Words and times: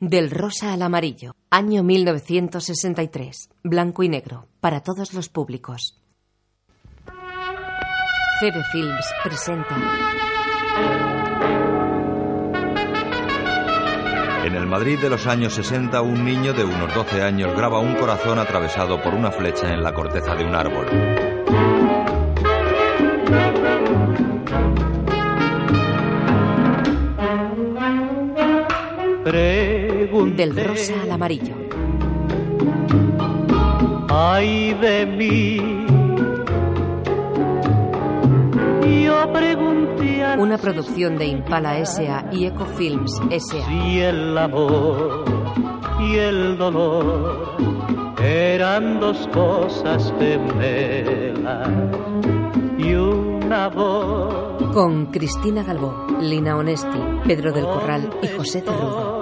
Del 0.00 0.30
rosa 0.30 0.72
al 0.72 0.82
amarillo. 0.82 1.34
Año 1.50 1.82
1963. 1.82 3.50
Blanco 3.64 4.04
y 4.04 4.08
negro. 4.08 4.46
Para 4.60 4.80
todos 4.80 5.12
los 5.12 5.28
públicos. 5.28 6.00
GB 8.40 8.62
Films 8.70 9.06
presenta. 9.24 9.76
En 14.44 14.54
el 14.54 14.66
Madrid 14.68 15.00
de 15.00 15.10
los 15.10 15.26
años 15.26 15.54
60, 15.54 16.00
un 16.00 16.24
niño 16.24 16.52
de 16.52 16.62
unos 16.62 16.94
12 16.94 17.20
años 17.20 17.52
graba 17.56 17.80
un 17.80 17.96
corazón 17.96 18.38
atravesado 18.38 19.02
por 19.02 19.14
una 19.14 19.32
flecha 19.32 19.74
en 19.74 19.82
la 19.82 19.92
corteza 19.92 20.36
de 20.36 20.44
un 20.44 20.54
árbol. 20.54 20.86
Del 30.36 30.54
rosa 30.56 31.02
al 31.02 31.10
amarillo. 31.10 31.54
Ay 34.08 34.74
de 34.74 35.06
mí. 35.06 35.78
Yo 39.04 39.32
pregunté 39.32 40.24
a 40.24 40.36
Una 40.38 40.58
producción 40.58 41.18
de 41.18 41.26
Impala 41.26 41.78
S.A. 41.78 42.28
y 42.32 42.46
Eco 42.46 42.64
Films 42.64 43.20
S.A. 43.30 43.66
si 43.66 44.00
el 44.00 44.36
amor 44.38 45.24
y 46.00 46.16
el 46.16 46.56
dolor 46.56 47.56
eran 48.22 49.00
dos 49.00 49.28
cosas 49.32 50.12
gemelas 50.18 51.68
y 52.78 52.94
una 52.94 53.68
voz. 53.68 54.72
Con 54.72 55.06
Cristina 55.06 55.62
Galbó, 55.62 56.06
Lina 56.20 56.56
Onesti, 56.56 56.98
Pedro 57.26 57.52
del 57.52 57.64
Corral 57.64 58.10
y 58.22 58.28
José 58.28 58.60
Cerrudo. 58.60 59.17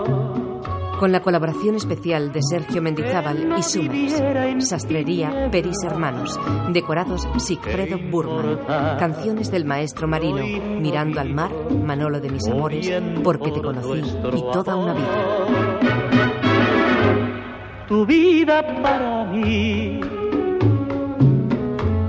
Con 0.98 1.12
la 1.12 1.20
colaboración 1.20 1.74
especial 1.74 2.32
de 2.32 2.41
Sergio 2.42 2.80
Mendizábal 2.80 3.55
y 3.59 3.62
Summers. 3.62 4.66
Sastrería 4.66 5.48
Peris 5.50 5.84
Hermanos. 5.84 6.38
Decorados 6.72 7.28
Sigfredo 7.38 7.98
Burman. 7.98 8.58
Canciones 8.98 9.50
del 9.50 9.64
maestro 9.66 10.08
marino. 10.08 10.42
Mirando 10.80 11.20
al 11.20 11.34
mar, 11.34 11.50
Manolo 11.70 12.20
de 12.20 12.30
mis 12.30 12.48
amores, 12.48 12.91
Porque 13.22 13.50
te 13.50 13.61
conocí 13.61 14.03
y 14.34 14.41
toda 14.53 14.77
una 14.77 14.94
vida. 14.94 16.27
Tu 17.88 18.06
vida 18.06 18.66
para 18.83 19.25
mí 19.27 20.00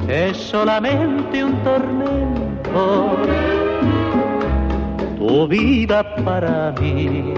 es 0.07 0.37
solamente 0.37 1.43
un 1.43 1.63
tormento. 1.63 3.56
Tu 5.17 5.47
vida 5.47 6.03
para 6.23 6.73
mí 6.79 7.33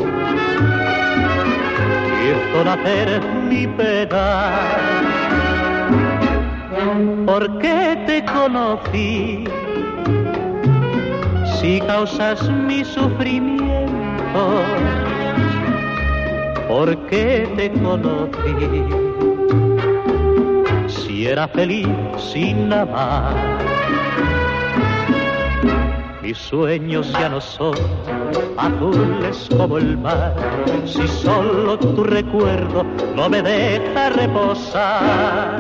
hizo 2.24 2.64
nacer 2.64 3.22
mi 3.50 3.68
pena. 3.68 4.52
Porque 7.26 7.98
te 8.06 8.24
conocí, 8.26 9.46
si 11.60 11.80
causas 11.82 12.50
mi 12.50 12.84
sufrimiento 12.84 13.60
porque 16.70 17.50
te 17.58 17.72
conocí. 17.82 18.56
Si 20.88 21.26
era 21.28 21.48
feliz 21.48 21.88
sin 22.18 22.72
amar, 22.72 23.36
mis 26.30 26.38
sueños 26.38 27.12
ya 27.14 27.28
no 27.28 27.42
son 27.42 27.74
azules 28.56 29.50
como 29.58 29.80
el 29.80 29.98
mar. 29.98 30.36
Si 30.86 31.08
solo 31.08 31.76
tu 31.80 32.04
recuerdo 32.04 32.84
no 33.16 33.28
me 33.30 33.42
deja 33.42 34.10
reposar, 34.10 35.58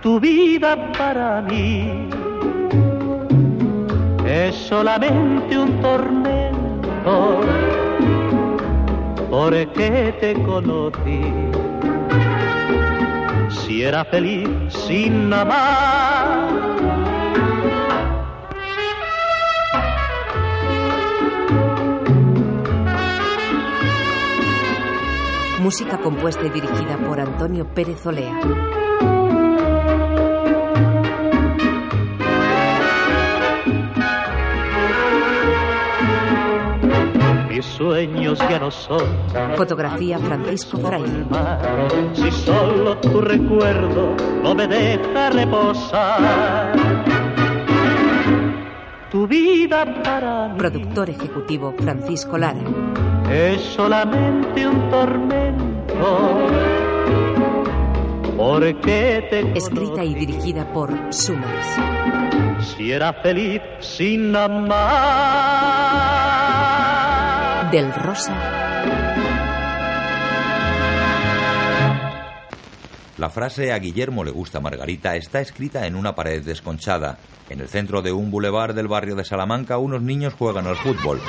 tu 0.00 0.20
vida 0.20 0.76
para 0.96 1.42
mí 1.42 2.08
es 4.24 4.54
solamente 4.54 5.58
un 5.58 5.80
tormento 5.80 7.40
porque 9.28 10.14
te 10.20 10.34
conocí. 10.44 11.22
Si 13.48 13.82
era 13.82 14.04
feliz 14.04 14.48
sin 14.86 15.32
amar. 15.32 16.89
Música 25.60 25.98
compuesta 25.98 26.46
y 26.46 26.48
dirigida 26.48 26.96
por 26.96 27.20
Antonio 27.20 27.66
Pérez 27.66 28.06
Olea. 28.06 28.40
Mis 37.50 37.66
sueños 37.66 38.38
ya 38.38 38.58
no 38.58 38.70
son 38.70 39.02
Fotografía 39.58 40.18
Francisco 40.18 40.78
Fraile. 40.78 41.26
si 42.14 42.30
solo 42.30 42.96
tu 42.96 43.20
recuerdo 43.20 44.16
no 44.42 44.54
me 44.54 44.66
deja 44.66 45.28
reposar. 45.28 46.72
Tu 49.10 49.26
vida 49.26 49.84
para 50.02 50.48
mí 50.48 50.58
Productor 50.58 51.10
ejecutivo 51.10 51.74
Francisco 51.76 52.38
Lara. 52.38 52.62
Es 53.30 53.60
solamente 53.62 54.66
un 54.66 54.90
tormento. 54.90 56.48
Porque 58.36 59.26
te 59.30 59.56
Escrita 59.56 60.04
y 60.04 60.14
dirigida 60.14 60.72
por 60.72 60.90
Summers. 61.12 61.66
si 62.60 62.92
era 62.92 63.12
feliz 63.12 63.60
sin 63.80 64.34
amar. 64.34 64.80
Del 67.70 67.92
rosa 67.92 68.69
La 73.20 73.28
frase 73.28 73.70
a 73.70 73.78
Guillermo 73.78 74.24
le 74.24 74.30
gusta 74.30 74.60
Margarita 74.60 75.14
está 75.14 75.42
escrita 75.42 75.86
en 75.86 75.94
una 75.94 76.14
pared 76.14 76.42
desconchada. 76.42 77.18
En 77.50 77.60
el 77.60 77.68
centro 77.68 78.00
de 78.00 78.12
un 78.12 78.30
bulevar 78.30 78.72
del 78.72 78.88
barrio 78.88 79.14
de 79.14 79.26
Salamanca, 79.26 79.76
unos 79.76 80.00
niños 80.00 80.32
juegan 80.32 80.66
al 80.66 80.76
fútbol. 80.76 81.20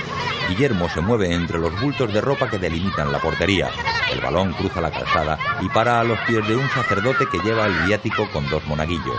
Guillermo 0.47 0.87
se 0.87 1.01
mueve 1.01 1.33
entre 1.33 1.59
los 1.59 1.77
bultos 1.81 2.13
de 2.13 2.21
ropa 2.21 2.49
que 2.49 2.59
delimitan 2.59 3.11
la 3.11 3.19
portería. 3.19 3.71
El 4.09 4.21
balón 4.21 4.53
cruza 4.53 4.79
la 4.79 4.89
calzada 4.89 5.37
y 5.59 5.67
para 5.67 5.99
a 5.99 6.05
los 6.05 6.17
pies 6.19 6.47
de 6.47 6.55
un 6.55 6.69
sacerdote 6.69 7.25
que 7.29 7.39
lleva 7.39 7.65
el 7.65 7.73
viático 7.85 8.25
con 8.31 8.49
dos 8.49 8.65
monaguillos. 8.67 9.17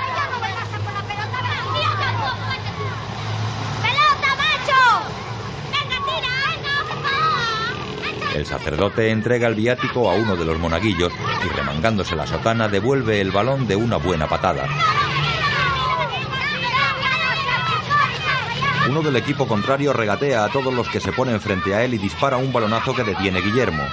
¡Pelota, 3.83 4.35
macho! 4.41 4.81
¡Venga, 5.73 5.99
tira! 6.07 6.33
¡Venga, 8.01 8.22
El 8.35 8.47
sacerdote 8.47 9.11
entrega 9.11 9.47
el 9.47 9.55
viático 9.55 10.11
a 10.11 10.15
uno 10.15 10.37
de 10.37 10.45
los 10.45 10.59
monaguillos 10.59 11.13
y 11.45 11.49
remangándose 11.55 12.17
la 12.17 12.27
sotana 12.27 12.69
devuelve 12.69 13.21
el 13.21 13.31
balón 13.31 13.67
de 13.67 13.77
una 13.77 13.97
buena 13.97 14.27
patada. 14.27 14.67
Uno 18.89 19.03
del 19.03 19.17
equipo 19.17 19.47
contrario 19.47 19.93
regatea 19.93 20.45
a 20.45 20.49
todos 20.49 20.73
los 20.73 20.89
que 20.89 21.01
se 21.01 21.13
ponen 21.13 21.41
frente 21.41 21.75
a 21.75 21.85
él 21.85 21.95
y 21.95 21.99
dispara 21.99 22.37
un 22.37 22.53
balonazo 22.53 22.95
que 22.95 23.05
detiene 23.05 23.41
Guillermo. 23.41 23.85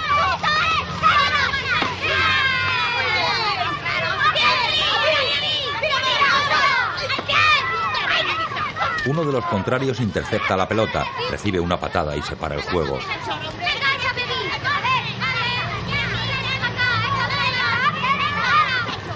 Uno 9.06 9.26
de 9.26 9.32
los 9.32 9.46
contrarios 9.46 10.00
intercepta 10.02 10.56
la 10.56 10.68
pelota, 10.68 11.06
recibe 11.32 11.60
una 11.60 11.80
patada 11.80 12.16
y 12.16 12.22
se 12.22 12.36
para 12.36 12.56
el 12.56 12.62
juego. 12.62 13.00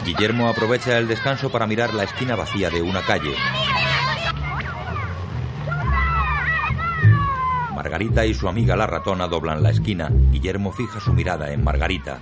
Guillermo 0.04 0.50
aprovecha 0.50 0.98
el 0.98 1.08
descanso 1.08 1.50
para 1.50 1.66
mirar 1.66 1.94
la 1.94 2.04
esquina 2.04 2.36
vacía 2.36 2.70
de 2.70 2.82
una 2.82 3.02
calle. 3.02 3.34
Margarita 7.74 8.26
y 8.26 8.34
su 8.34 8.50
amiga 8.50 8.76
la 8.76 8.86
ratona 8.86 9.28
doblan 9.28 9.64
la 9.64 9.70
esquina. 9.70 10.10
Guillermo 10.32 10.72
fija 10.72 11.00
su 11.00 11.14
mirada 11.14 11.54
en 11.54 11.64
Margarita. 11.64 12.20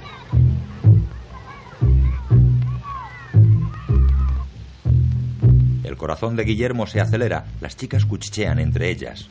El 5.83 5.97
corazón 5.97 6.35
de 6.35 6.43
Guillermo 6.43 6.85
se 6.85 7.01
acelera. 7.01 7.45
Las 7.61 7.77
chicas 7.77 8.05
cuchichean 8.05 8.59
entre 8.59 8.89
ellas. 8.89 9.29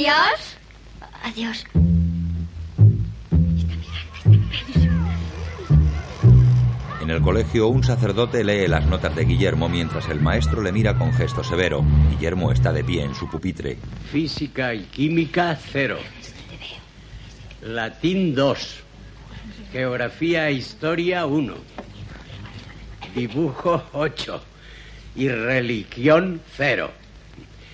Adiós. 0.00 0.56
Adiós. 1.22 1.64
En 7.02 7.10
En 7.10 7.16
el 7.16 7.22
colegio, 7.22 7.66
un 7.66 7.82
sacerdote 7.82 8.44
lee 8.44 8.68
las 8.68 8.86
notas 8.86 9.16
de 9.16 9.24
Guillermo 9.24 9.68
mientras 9.68 10.08
el 10.08 10.20
maestro 10.20 10.62
le 10.62 10.70
mira 10.70 10.96
con 10.96 11.12
gesto 11.12 11.42
severo. 11.42 11.84
Guillermo 12.08 12.52
está 12.52 12.72
de 12.72 12.84
pie 12.84 13.02
en 13.02 13.16
su 13.16 13.28
pupitre. 13.28 13.78
Física 14.12 14.72
y 14.72 14.84
química, 14.84 15.58
cero. 15.72 15.98
Latín, 17.62 18.32
dos. 18.32 18.84
Geografía 19.72 20.50
e 20.50 20.52
historia, 20.52 21.26
uno. 21.26 21.54
Dibujo, 23.12 23.82
ocho. 23.92 24.40
Y 25.16 25.28
religión, 25.30 26.40
cero. 26.56 26.92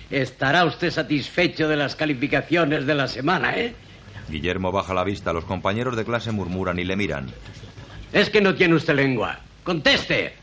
Estará 0.09 0.65
usted 0.65 0.91
satisfecho 0.91 1.67
de 1.67 1.75
las 1.75 1.95
calificaciones 1.95 2.85
de 2.85 2.95
la 2.95 3.07
semana, 3.07 3.57
¿eh? 3.57 3.75
Guillermo 4.29 4.71
baja 4.71 4.93
la 4.93 5.03
vista. 5.03 5.33
Los 5.33 5.45
compañeros 5.45 5.95
de 5.95 6.05
clase 6.05 6.31
murmuran 6.31 6.79
y 6.79 6.83
le 6.83 6.95
miran. 6.95 7.27
Es 8.13 8.29
que 8.29 8.41
no 8.41 8.55
tiene 8.55 8.75
usted 8.75 8.95
lengua. 8.95 9.39
Conteste. 9.63 10.33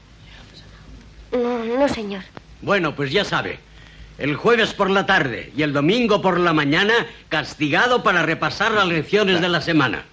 No, 1.32 1.64
no, 1.64 1.88
señor. 1.88 2.22
Bueno, 2.62 2.94
pues 2.94 3.10
ya 3.10 3.24
sabe. 3.24 3.58
El 4.18 4.36
jueves 4.36 4.74
por 4.74 4.90
la 4.90 5.06
tarde 5.06 5.52
y 5.56 5.62
el 5.62 5.72
domingo 5.72 6.22
por 6.22 6.38
la 6.38 6.52
mañana, 6.52 6.94
castigado 7.28 8.02
para 8.02 8.22
repasar 8.22 8.72
las 8.72 8.86
lecciones 8.86 9.40
de 9.40 9.48
la 9.48 9.60
semana. 9.60 10.04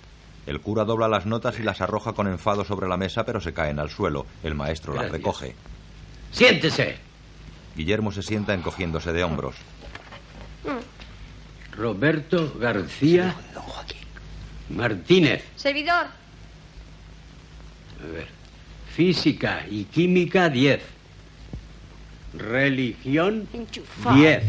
El 0.48 0.60
cura 0.60 0.86
dobla 0.86 1.08
las 1.08 1.28
notas 1.28 1.60
y 1.60 1.64
las 1.64 1.82
arroja 1.82 2.14
con 2.14 2.28
enfado 2.28 2.66
sobre 2.66 2.88
la 2.88 2.98
mesa, 2.98 3.26
pero 3.26 3.40
se 3.40 3.54
caen 3.54 3.80
al 3.80 3.92
suelo. 3.92 4.26
El 4.44 4.56
maestro 4.56 4.96
las 4.96 5.12
recoge. 5.12 5.56
Siéntese. 6.32 7.11
Guillermo 7.76 8.12
se 8.12 8.22
sienta 8.22 8.54
encogiéndose 8.54 9.14
de 9.14 9.24
hombros. 9.24 9.56
Roberto 11.76 12.54
García 12.60 13.36
Martínez. 14.70 15.44
Servidor. 15.56 16.08
A 18.00 18.12
ver. 18.14 18.28
Física 18.96 19.66
y 19.70 19.86
química, 19.86 20.50
10. 20.50 20.82
Religión, 22.34 23.48
Enchufado. 23.54 24.16
10. 24.16 24.44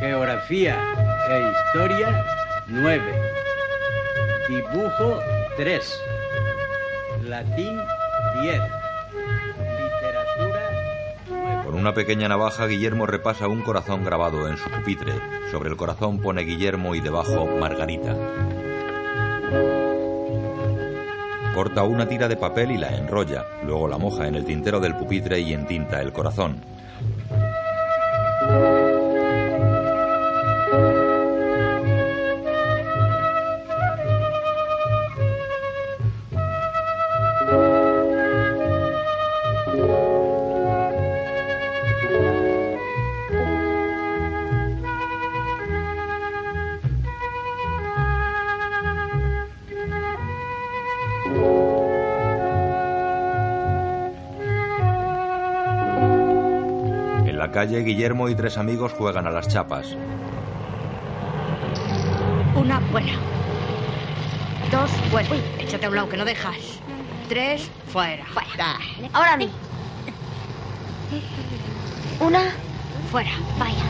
Geografía 0.00 0.78
e 1.28 1.52
historia, 1.52 2.24
9. 2.68 3.02
Dibujo, 4.48 5.20
3. 5.56 6.00
Latín, 7.24 7.78
10. 8.42 8.79
Literatura, 11.70 11.72
9. 11.72 11.72
Con 11.72 11.80
una 11.80 11.94
pequeña 11.94 12.28
navaja, 12.28 12.66
Guillermo 12.66 13.06
repasa 13.06 13.48
un 13.48 13.62
corazón 13.62 14.04
grabado 14.04 14.48
en 14.48 14.56
su 14.56 14.68
pupitre. 14.70 15.12
Sobre 15.50 15.70
el 15.70 15.76
corazón 15.76 16.18
pone 16.18 16.42
Guillermo 16.42 16.94
y 16.94 17.00
debajo 17.00 17.46
Margarita. 17.46 18.16
Corta 21.54 21.82
una 21.84 22.08
tira 22.08 22.28
de 22.28 22.36
papel 22.36 22.72
y 22.72 22.78
la 22.78 22.96
enrolla. 22.96 23.44
Luego 23.64 23.88
la 23.88 23.98
moja 23.98 24.26
en 24.26 24.34
el 24.34 24.44
tintero 24.44 24.80
del 24.80 24.96
pupitre 24.96 25.40
y 25.40 25.52
entinta 25.52 26.00
el 26.00 26.12
corazón. 26.12 26.56
Calle, 57.60 57.82
Guillermo 57.82 58.30
y 58.30 58.34
tres 58.34 58.56
amigos 58.56 58.94
juegan 58.94 59.26
a 59.26 59.30
las 59.30 59.46
chapas. 59.46 59.94
Una 62.54 62.80
fuera. 62.90 63.12
Dos 64.72 64.90
fuera. 65.10 65.28
Échate 65.58 65.84
a 65.84 65.88
un 65.90 65.96
lado 65.96 66.08
que 66.08 66.16
no 66.16 66.24
dejas. 66.24 66.56
Tres 67.28 67.70
fuera. 67.92 68.24
Da. 68.56 68.78
Ahora 69.12 69.34
a 69.34 69.36
mí. 69.36 69.50
Una. 72.18 72.44
Fuera. 73.10 73.30
Vaya. 73.58 73.84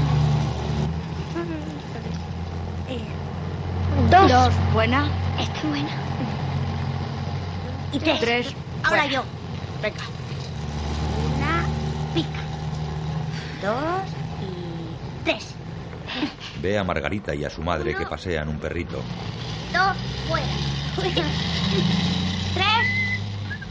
Dos. 4.11 4.33
Dos 4.33 4.55
buena. 4.73 5.09
Está 5.39 5.69
buena. 5.69 5.91
Y 7.93 8.01
tres. 8.01 8.21
Tres. 8.21 8.47
Ahora 8.83 9.03
fuera. 9.03 9.07
yo. 9.07 9.23
Venga. 9.81 10.03
Una. 11.37 11.67
Pica. 12.15 12.51
Dos. 13.63 14.09
Y 14.41 15.25
tres. 15.25 15.55
Ve 16.61 16.79
a 16.79 16.85
Margarita 16.85 17.35
y 17.35 17.45
a 17.45 17.51
su 17.51 17.63
madre 17.63 17.95
que 17.95 18.05
pasean 18.07 18.49
un 18.49 18.59
perrito. 18.59 19.03
Dos. 19.73 19.97
Fuera. 20.29 20.47
Tres. 22.55 22.67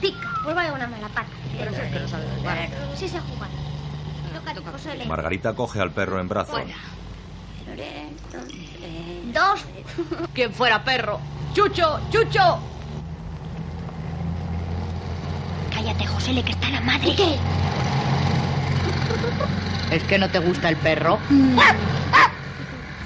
Pica. 0.01 0.29
Pues 0.43 0.55
vaya 0.55 0.73
una 0.73 0.87
mala 0.87 1.07
pata. 1.09 1.27
Que 1.57 1.65
no 1.65 2.07
sabes 2.07 2.27
jugar. 2.37 2.69
Sí 2.95 3.07
sé 3.07 3.19
jugar. 3.19 3.49
León. 4.95 5.07
Margarita 5.07 5.53
coge 5.53 5.79
al 5.81 5.91
perro 5.91 6.19
en 6.19 6.27
brazos. 6.27 6.55
Fuera. 6.55 6.75
Dos. 9.33 9.65
¿Quién 10.33 10.51
fuera 10.53 10.83
perro? 10.83 11.19
¡Chucho! 11.53 11.99
¡Chucho! 12.11 12.59
Cállate, 15.73 16.05
José, 16.07 16.43
que 16.43 16.51
está 16.51 16.69
la 16.69 16.81
madre. 16.81 17.15
¿Qué? 17.15 17.37
¿Es 19.91 20.03
que 20.03 20.17
no 20.17 20.29
te 20.29 20.39
gusta 20.39 20.69
el 20.69 20.77
perro? 20.77 21.19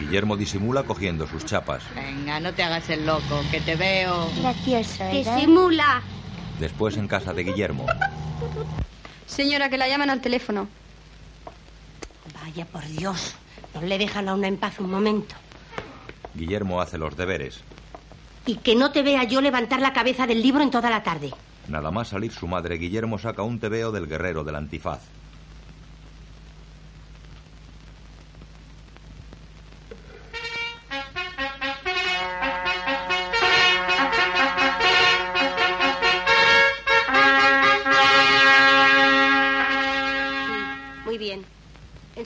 Guillermo 0.03 0.35
disimula 0.35 0.83
cogiendo 0.83 1.25
sus 1.27 1.45
chapas. 1.45 1.81
Venga, 1.95 2.39
no 2.41 2.53
te 2.53 2.61
hagas 2.61 2.89
el 2.89 3.05
loco, 3.05 3.41
que 3.49 3.61
te 3.61 3.77
veo. 3.77 4.29
Gracioso, 4.41 5.03
¿verdad? 5.05 5.39
simula. 5.39 6.01
Después 6.59 6.97
en 6.97 7.07
casa 7.07 7.33
de 7.33 7.43
Guillermo. 7.43 7.85
Señora, 9.25 9.69
que 9.69 9.77
la 9.77 9.87
llaman 9.87 10.09
al 10.09 10.19
teléfono. 10.19 10.67
Vaya 12.43 12.65
por 12.65 12.85
Dios. 12.85 13.35
No 13.73 13.81
le 13.81 13.97
dejan 13.97 14.27
a 14.27 14.35
una 14.35 14.47
en 14.47 14.57
paz 14.57 14.79
un 14.79 14.91
momento. 14.91 15.35
Guillermo 16.35 16.81
hace 16.81 16.97
los 16.97 17.15
deberes. 17.15 17.61
Y 18.45 18.57
que 18.57 18.75
no 18.75 18.91
te 18.91 19.03
vea 19.03 19.23
yo 19.23 19.39
levantar 19.39 19.79
la 19.79 19.93
cabeza 19.93 20.27
del 20.27 20.41
libro 20.41 20.61
en 20.61 20.69
toda 20.69 20.89
la 20.89 21.01
tarde. 21.01 21.31
Nada 21.69 21.91
más 21.91 22.09
salir 22.09 22.33
su 22.33 22.45
madre, 22.45 22.77
Guillermo 22.77 23.17
saca 23.17 23.41
un 23.41 23.59
tebeo 23.59 23.93
del 23.93 24.07
guerrero 24.07 24.43
del 24.43 24.57
antifaz. 24.57 24.99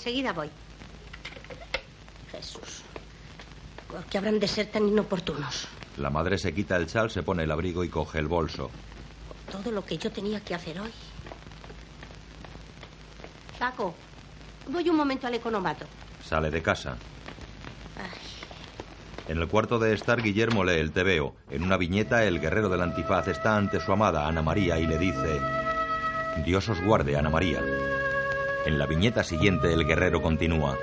Enseguida 0.07 0.31
voy. 0.31 0.49
Jesús. 2.31 2.81
¿Por 3.89 4.05
qué 4.05 4.17
habrán 4.17 4.39
de 4.39 4.47
ser 4.47 4.67
tan 4.67 4.87
inoportunos? 4.87 5.67
La 5.97 6.09
madre 6.09 6.37
se 6.37 6.53
quita 6.53 6.77
el 6.77 6.87
chal, 6.87 7.11
se 7.11 7.23
pone 7.23 7.43
el 7.43 7.51
abrigo 7.51 7.83
y 7.83 7.89
coge 7.89 8.19
el 8.19 8.27
bolso. 8.27 8.71
Todo 9.51 9.69
lo 9.69 9.83
que 9.83 9.97
yo 9.97 10.09
tenía 10.09 10.39
que 10.39 10.55
hacer 10.55 10.79
hoy. 10.79 10.91
Paco, 13.59 13.95
voy 14.69 14.89
un 14.89 14.95
momento 14.95 15.27
al 15.27 15.33
economato. 15.33 15.85
Sale 16.23 16.51
de 16.51 16.61
casa. 16.61 16.95
En 19.27 19.39
el 19.39 19.49
cuarto 19.49 19.77
de 19.77 19.93
estar, 19.93 20.21
Guillermo 20.21 20.63
lee 20.63 20.79
el 20.79 20.93
tebeo. 20.93 21.35
En 21.51 21.63
una 21.63 21.75
viñeta, 21.75 22.23
el 22.23 22.39
guerrero 22.39 22.69
del 22.69 22.81
antifaz 22.81 23.27
está 23.27 23.57
ante 23.57 23.81
su 23.81 23.91
amada 23.91 24.25
Ana 24.25 24.41
María 24.41 24.79
y 24.79 24.87
le 24.87 24.97
dice: 24.97 25.41
Dios 26.45 26.69
os 26.69 26.81
guarde, 26.81 27.17
Ana 27.17 27.29
María. 27.29 27.61
En 28.67 28.77
la 28.77 28.85
viñeta 28.85 29.23
siguiente, 29.23 29.71
el 29.71 29.85
guerrero 29.85 30.21
continúa: 30.21 30.77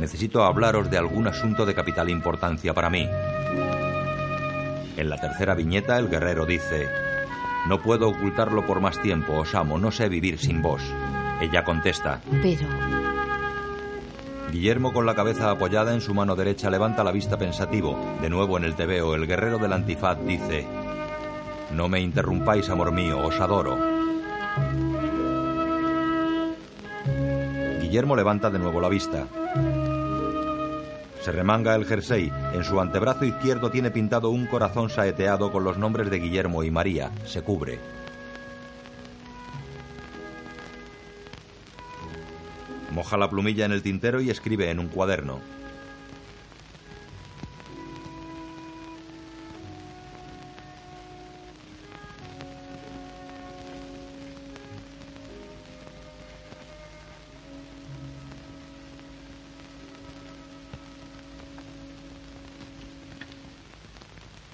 Necesito 0.00 0.42
hablaros 0.42 0.90
de 0.90 0.98
algún 0.98 1.28
asunto 1.28 1.64
de 1.64 1.76
capital 1.76 2.10
importancia 2.10 2.74
para 2.74 2.90
mí. 2.90 3.08
En 4.96 5.08
la 5.08 5.16
tercera 5.16 5.54
viñeta, 5.54 5.96
el 5.96 6.08
guerrero 6.08 6.44
dice: 6.44 6.88
No 7.68 7.80
puedo 7.80 8.08
ocultarlo 8.08 8.66
por 8.66 8.80
más 8.80 9.00
tiempo, 9.00 9.34
os 9.34 9.54
amo, 9.54 9.78
no 9.78 9.92
sé 9.92 10.08
vivir 10.08 10.40
sin 10.40 10.60
vos. 10.60 10.82
Ella 11.40 11.62
contesta: 11.62 12.20
Pero 12.42 12.66
Guillermo, 14.50 14.92
con 14.92 15.06
la 15.06 15.14
cabeza 15.14 15.52
apoyada 15.52 15.94
en 15.94 16.00
su 16.00 16.12
mano 16.12 16.34
derecha, 16.34 16.68
levanta 16.68 17.04
la 17.04 17.12
vista 17.12 17.38
pensativo. 17.38 17.96
De 18.20 18.28
nuevo 18.28 18.56
en 18.56 18.64
el 18.64 18.74
tebeo, 18.74 19.14
el 19.14 19.28
guerrero 19.28 19.58
del 19.58 19.72
antifaz 19.72 20.18
dice: 20.26 20.66
No 21.70 21.88
me 21.88 22.00
interrumpáis, 22.00 22.68
amor 22.70 22.90
mío, 22.90 23.24
os 23.24 23.38
adoro. 23.38 23.89
Guillermo 27.90 28.14
levanta 28.14 28.50
de 28.50 28.60
nuevo 28.60 28.80
la 28.80 28.88
vista. 28.88 29.26
Se 31.22 31.32
remanga 31.32 31.74
el 31.74 31.84
jersey. 31.84 32.30
En 32.52 32.62
su 32.62 32.80
antebrazo 32.80 33.24
izquierdo 33.24 33.68
tiene 33.72 33.90
pintado 33.90 34.30
un 34.30 34.46
corazón 34.46 34.90
saeteado 34.90 35.50
con 35.50 35.64
los 35.64 35.76
nombres 35.76 36.08
de 36.08 36.20
Guillermo 36.20 36.62
y 36.62 36.70
María. 36.70 37.10
Se 37.24 37.42
cubre. 37.42 37.80
Moja 42.92 43.16
la 43.16 43.28
plumilla 43.28 43.64
en 43.64 43.72
el 43.72 43.82
tintero 43.82 44.20
y 44.20 44.30
escribe 44.30 44.70
en 44.70 44.78
un 44.78 44.86
cuaderno. 44.86 45.40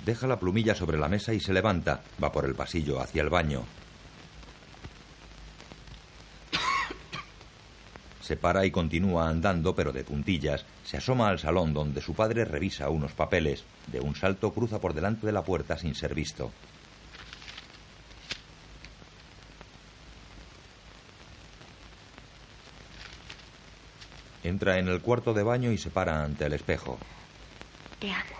Deja 0.06 0.28
la 0.28 0.38
plumilla 0.38 0.76
sobre 0.76 0.98
la 0.98 1.08
mesa 1.08 1.34
y 1.34 1.40
se 1.40 1.52
levanta. 1.52 2.00
Va 2.22 2.30
por 2.30 2.44
el 2.44 2.54
pasillo 2.54 3.00
hacia 3.00 3.22
el 3.22 3.28
baño. 3.28 3.64
Se 8.20 8.36
para 8.36 8.64
y 8.64 8.70
continúa 8.70 9.28
andando, 9.28 9.74
pero 9.74 9.92
de 9.92 10.04
puntillas. 10.04 10.64
Se 10.84 10.96
asoma 10.96 11.28
al 11.28 11.40
salón 11.40 11.74
donde 11.74 12.00
su 12.00 12.14
padre 12.14 12.44
revisa 12.44 12.88
unos 12.88 13.14
papeles. 13.14 13.64
De 13.88 13.98
un 13.98 14.14
salto 14.14 14.54
cruza 14.54 14.80
por 14.80 14.94
delante 14.94 15.26
de 15.26 15.32
la 15.32 15.42
puerta 15.42 15.76
sin 15.76 15.96
ser 15.96 16.14
visto. 16.14 16.52
Entra 24.44 24.78
en 24.78 24.86
el 24.86 25.00
cuarto 25.00 25.34
de 25.34 25.42
baño 25.42 25.72
y 25.72 25.78
se 25.78 25.90
para 25.90 26.22
ante 26.22 26.46
el 26.46 26.52
espejo. 26.52 26.96
Te 27.98 28.12
amo. 28.12 28.36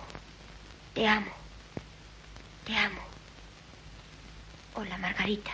Te 0.95 1.09
amo. 1.09 1.46
Te 2.67 2.77
amo. 2.77 3.01
Hola, 4.75 4.99
Margarita. 4.99 5.53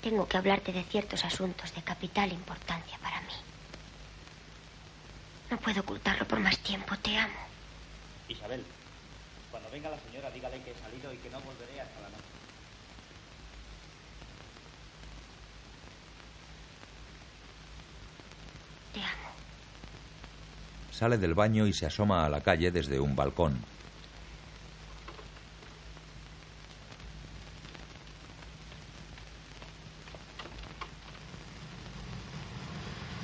Tengo 0.00 0.26
que 0.26 0.38
hablarte 0.38 0.72
de 0.72 0.82
ciertos 0.84 1.22
asuntos 1.24 1.72
de 1.74 1.82
capital 1.82 2.32
importancia 2.32 2.98
para 2.98 3.20
mí. 3.20 3.34
No 5.50 5.58
puedo 5.58 5.82
ocultarlo 5.82 6.26
por 6.26 6.40
más 6.40 6.58
tiempo. 6.58 6.96
Te 6.96 7.16
amo. 7.16 7.34
Isabel, 8.26 8.64
cuando 9.50 9.70
venga 9.70 9.90
la 9.90 10.00
señora, 10.00 10.30
dígale 10.30 10.62
que 10.62 10.70
he 10.70 10.74
salido 10.76 11.12
y 11.12 11.18
que 11.18 11.28
no 11.28 11.40
volveré 11.40 11.80
hasta 11.80 12.00
la 12.00 12.08
noche. 12.08 12.22
Te 18.94 19.00
amo. 19.00 19.28
Sale 20.90 21.18
del 21.18 21.34
baño 21.34 21.66
y 21.66 21.74
se 21.74 21.84
asoma 21.84 22.24
a 22.24 22.30
la 22.30 22.40
calle 22.40 22.70
desde 22.70 22.98
un 22.98 23.14
balcón. 23.14 23.62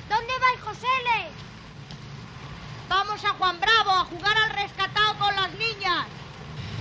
¿Dónde 0.09 0.33
vais, 0.39 0.59
Josele? 0.61 1.29
Vamos 2.89 3.23
a 3.23 3.29
Juan 3.29 3.59
Bravo 3.59 3.91
a 3.91 4.05
jugar 4.05 4.35
al 4.35 4.49
rescatado 4.49 5.19
con 5.19 5.35
las 5.35 5.51
niñas. 5.53 6.07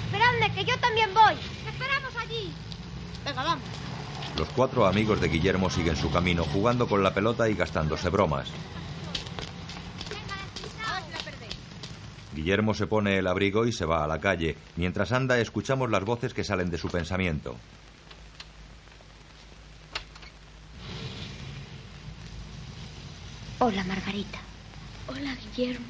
Esperadme, 0.07 0.55
que 0.55 0.65
yo 0.65 0.79
también 0.81 1.12
voy. 1.12 1.35
Esperamos 1.69 2.17
allí. 2.17 2.55
Venga, 3.25 3.43
vamos. 3.43 3.65
Los 4.38 4.49
cuatro 4.49 4.87
amigos 4.99 5.21
de 5.21 5.28
Guillermo 5.28 5.71
siguen 5.71 5.95
su 5.95 6.11
camino 6.11 6.43
jugando 6.43 6.88
con 6.88 7.05
la 7.05 7.14
pelota 7.14 7.49
y 7.49 7.55
gastándose 7.55 8.09
bromas. 8.09 8.49
Guillermo 12.35 12.75
se 12.75 12.88
pone 12.88 13.17
el 13.17 13.28
abrigo 13.28 13.64
y 13.64 13.71
se 13.71 13.85
va 13.85 14.02
a 14.02 14.09
la 14.09 14.19
calle. 14.19 14.57
Mientras 14.75 15.12
anda, 15.12 15.38
escuchamos 15.38 15.88
las 15.88 16.02
voces 16.02 16.35
que 16.35 16.43
salen 16.43 16.69
de 16.69 16.78
su 16.78 16.88
pensamiento. 16.88 17.55
Hola, 23.61 23.85
Margarita. 23.85 24.40
Hola, 25.07 25.37
Guillermo. 25.37 25.87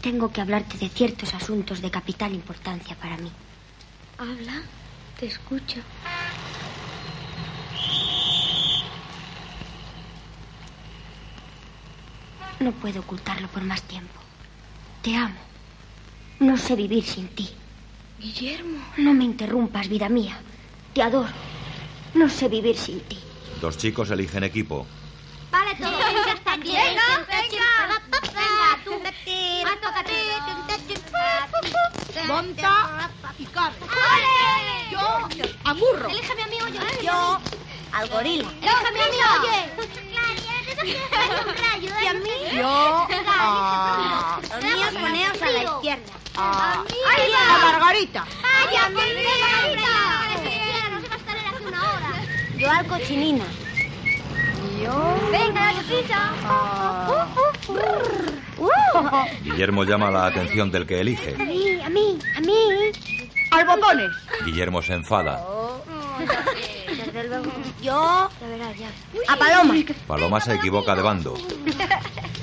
Tengo 0.00 0.32
que 0.32 0.40
hablarte 0.40 0.78
de 0.78 0.88
ciertos 0.88 1.34
asuntos 1.34 1.82
de 1.82 1.90
capital 1.90 2.32
importancia 2.32 2.96
para 2.96 3.18
mí. 3.18 3.30
Habla, 4.16 4.62
te 5.20 5.26
escucho. 5.26 5.82
No 12.62 12.70
puedo 12.70 13.00
ocultarlo 13.00 13.48
por 13.48 13.64
más 13.64 13.82
tiempo. 13.82 14.20
Te 15.02 15.16
amo. 15.16 15.34
No 16.38 16.56
sé 16.56 16.76
vivir 16.76 17.02
sin 17.04 17.26
ti. 17.26 17.50
Guillermo. 18.20 18.78
No 18.98 19.12
me 19.14 19.24
interrumpas, 19.24 19.88
vida 19.88 20.08
mía. 20.08 20.38
Te 20.94 21.02
adoro. 21.02 21.32
No 22.14 22.28
sé 22.28 22.46
vivir 22.48 22.76
sin 22.76 23.00
ti. 23.00 23.18
Dos 23.60 23.78
chicos 23.78 24.12
eligen 24.12 24.44
equipo. 24.44 24.86
Vale, 25.50 25.74
todos 25.74 26.44
también. 26.44 26.76
Venga, 26.76 27.26
venga. 27.26 28.00
Venga, 28.22 28.78
tú. 28.84 28.92
Monta 32.28 33.10
y 33.40 33.44
corre. 33.46 33.74
¡Ale! 33.88 34.92
Yo 34.92 35.00
a 35.64 35.72
burro. 35.72 36.08
A 36.08 36.12
mí, 36.12 36.56
oye. 36.64 36.78
Yo 37.02 37.40
al 37.92 38.08
gorila. 38.08 38.48
Eléjame 38.62 39.02
a 39.02 39.08
mí, 39.08 39.16
oye. 39.40 40.21
¿Y 40.84 42.06
a 42.06 42.12
mí? 42.14 42.30
Yo 42.54 43.06
a... 43.28 44.40
Los 44.42 44.64
míos 44.64 44.90
poneos 45.00 45.42
a 45.42 45.50
la 45.50 45.62
izquierda. 45.62 46.12
a... 46.36 46.84
¡Ay, 47.16 47.32
a 47.32 47.58
Margarita. 47.72 48.24
¡Ay, 48.42 48.76
a 48.76 48.88
mí, 48.88 48.96
Margarita! 48.96 49.88
Nos 50.90 51.04
iba 51.04 51.14
a 51.14 51.18
estar 51.18 51.36
hace 51.36 51.66
una 51.66 51.80
hora. 51.82 52.10
Yo 52.56 52.70
al 52.70 52.86
cochinina. 52.86 53.44
Yo 54.82 54.94
Venga, 55.30 55.72
deprisa. 55.74 56.32
a... 56.44 57.26
Guillermo 59.42 59.84
llama 59.84 60.10
la 60.10 60.26
atención 60.26 60.70
del 60.70 60.86
que 60.86 61.00
elige. 61.00 61.34
A 61.34 61.44
mí, 61.44 61.80
a 61.84 61.88
mí, 61.88 62.18
a 62.36 62.40
mí. 62.40 62.92
al 63.50 63.66
botones. 63.66 64.10
Guillermo 64.44 64.82
se 64.82 64.94
enfada. 64.94 65.44
Desde 66.88 67.24
luego. 67.24 67.52
Yo. 67.80 68.30
Ya 68.40 68.46
verás, 68.46 68.78
ya. 68.78 68.90
A 69.28 69.36
Paloma. 69.36 69.74
Paloma 70.06 70.40
se 70.40 70.54
equivoca 70.54 70.94
de 70.94 71.02
bando. 71.02 71.34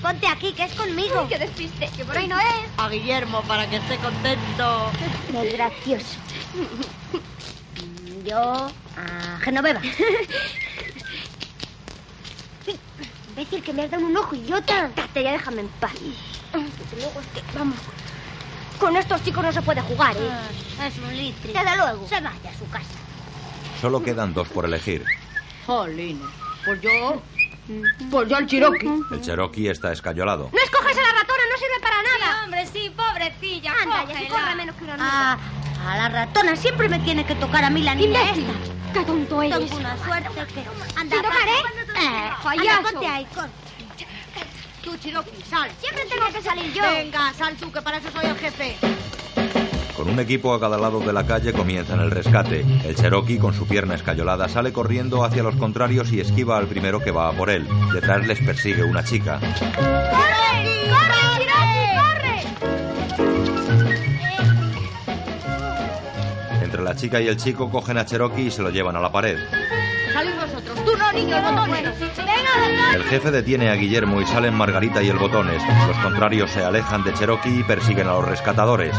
Ponte 0.02 0.28
aquí, 0.28 0.54
que 0.54 0.64
es 0.64 0.74
conmigo. 0.74 1.28
¡Qué 1.28 1.38
despiste! 1.38 1.90
¡Que 1.96 2.06
por 2.06 2.18
ahí 2.18 2.28
no 2.28 2.40
es! 2.40 2.46
A 2.78 2.88
Guillermo 2.90 3.42
para 3.44 3.70
que 3.70 3.78
esté 3.78 3.98
contento. 3.98 4.92
Gracioso. 5.54 6.18
Yo 8.26 8.42
a 8.98 9.40
Genoveva. 9.42 9.82
Imbécil, 13.30 13.64
que 13.64 13.74
me 13.74 13.84
has 13.84 13.92
dado 13.92 14.06
un 14.06 14.16
ojo, 14.18 14.36
idiota. 14.36 14.90
Date, 14.96 15.24
ya 15.24 15.32
déjame 15.32 15.62
en 15.62 15.68
paz. 15.68 15.94
Desde 15.94 16.96
luego 16.98 17.20
es 17.20 17.28
que, 17.28 17.58
vamos. 17.58 17.78
Con 18.80 18.96
estos 18.96 19.24
chicos 19.24 19.44
no 19.44 19.52
se 19.52 19.62
puede 19.62 19.82
jugar, 19.82 20.16
¿eh? 20.16 20.88
Es 20.88 20.98
un 20.98 21.16
litri. 21.16 21.52
Desde 21.54 21.78
luego. 21.78 22.08
Se 22.08 22.16
vaya 22.22 22.50
a 22.50 22.58
su 22.58 22.68
casa. 22.70 22.98
Solo 23.82 24.04
quedan 24.04 24.34
dos 24.34 24.48
por 24.50 24.66
elegir. 24.66 25.06
Jolín. 25.66 26.22
Pues 26.66 26.82
yo... 26.82 27.22
Pues 28.10 28.28
yo 28.28 28.36
al 28.38 28.48
Cherokee. 28.48 28.90
El 29.12 29.22
Cherokee 29.22 29.70
está 29.70 29.92
escayolado. 29.92 30.50
¡No 30.52 30.60
escoges 30.60 30.98
a 30.98 31.02
la 31.02 31.12
ratona! 31.20 31.44
¡No 31.52 31.58
sirve 31.58 31.80
para 31.82 32.02
nada! 32.02 32.44
hombre, 32.44 32.66
sí, 32.68 32.92
pobrecilla. 32.96 33.74
Anda, 33.84 34.06
ya 34.12 34.20
se 34.20 34.28
corre 34.28 34.56
menos 34.56 34.76
que 34.76 34.84
una 34.86 34.96
A, 35.34 35.38
a 35.88 35.98
la 35.98 36.10
ratona 36.10 36.56
siempre 36.56 36.90
me 36.90 36.98
tiene 37.00 37.26
que 37.26 37.36
tocar 37.36 37.64
a 37.64 37.70
mí 37.70 37.84
la 37.84 37.94
niña 37.94 38.22
Imbécil. 38.24 38.50
esta. 38.50 38.94
¡Qué 39.00 39.06
tonto 39.06 39.42
eres! 39.44 39.60
Tengo 39.60 39.78
una 39.78 39.98
suerte 40.04 40.30
que... 40.54 41.00
Anda, 41.00 41.16
¿Sin 41.16 41.24
tocar, 41.26 41.48
eh? 41.48 41.62
Eh, 42.00 42.30
Payaso. 42.44 42.78
Anda, 42.80 42.92
ponte 42.92 43.08
ahí, 43.08 43.26
con... 43.36 43.50
Tú, 44.84 44.98
Cherokee, 44.98 45.44
sal. 45.48 45.70
Siempre 45.80 46.06
tengo 46.06 46.26
que 46.34 46.42
salir 46.42 46.74
yo. 46.74 46.82
Venga, 46.82 47.34
sal 47.34 47.56
tú, 47.56 47.72
que 47.72 47.82
para 47.82 47.98
eso 47.98 48.10
soy 48.12 48.26
el 48.26 48.38
jefe. 48.38 48.78
Con 50.00 50.08
un 50.08 50.20
equipo 50.22 50.54
a 50.54 50.62
cada 50.62 50.78
lado 50.78 51.02
de 51.02 51.12
la 51.12 51.26
calle 51.26 51.52
comienzan 51.52 52.00
el 52.00 52.10
rescate. 52.10 52.66
El 52.86 52.96
Cherokee, 52.96 53.38
con 53.38 53.54
su 53.54 53.68
pierna 53.68 53.96
escayolada, 53.96 54.48
sale 54.48 54.72
corriendo 54.72 55.26
hacia 55.26 55.44
los 55.44 55.58
contrarios 55.58 56.14
y 56.14 56.22
esquiva 56.22 56.58
al 56.58 56.68
primero 56.68 57.02
que 57.02 57.12
va 57.12 57.28
a 57.28 57.34
por 57.34 57.50
él. 57.50 57.68
Detrás 57.94 58.26
les 58.26 58.40
persigue 58.40 58.82
una 58.82 59.04
chica. 59.04 59.42
¡Corre! 59.42 59.58
¡Corre, 60.90 61.46
corre! 61.98 62.38
Entre 66.64 66.82
la 66.82 66.96
chica 66.96 67.20
y 67.20 67.28
el 67.28 67.36
chico 67.36 67.70
cogen 67.70 67.98
a 67.98 68.06
Cherokee 68.06 68.44
y 68.44 68.52
se 68.52 68.62
lo 68.62 68.70
llevan 68.70 68.96
a 68.96 69.02
la 69.02 69.12
pared. 69.12 69.38
Salid 70.20 70.36
vosotros. 70.36 70.84
Tú 70.84 70.98
no, 70.98 71.12
niños, 71.14 71.42
botones. 71.42 71.98
¡Venga, 71.98 72.94
El 72.94 73.04
jefe 73.06 73.32
detiene 73.32 73.70
a 73.70 73.76
Guillermo 73.76 74.20
y 74.20 74.26
salen 74.26 74.54
Margarita 74.54 75.02
y 75.02 75.08
el 75.08 75.18
Botones. 75.18 75.64
Los 75.88 75.96
contrarios 76.00 76.52
se 76.52 76.62
alejan 76.62 77.06
de 77.06 77.14
Cherokee 77.14 77.60
y 77.60 77.64
persiguen 77.64 78.10
a 78.10 78.16
los 78.16 78.26
rescatadores. 78.26 78.94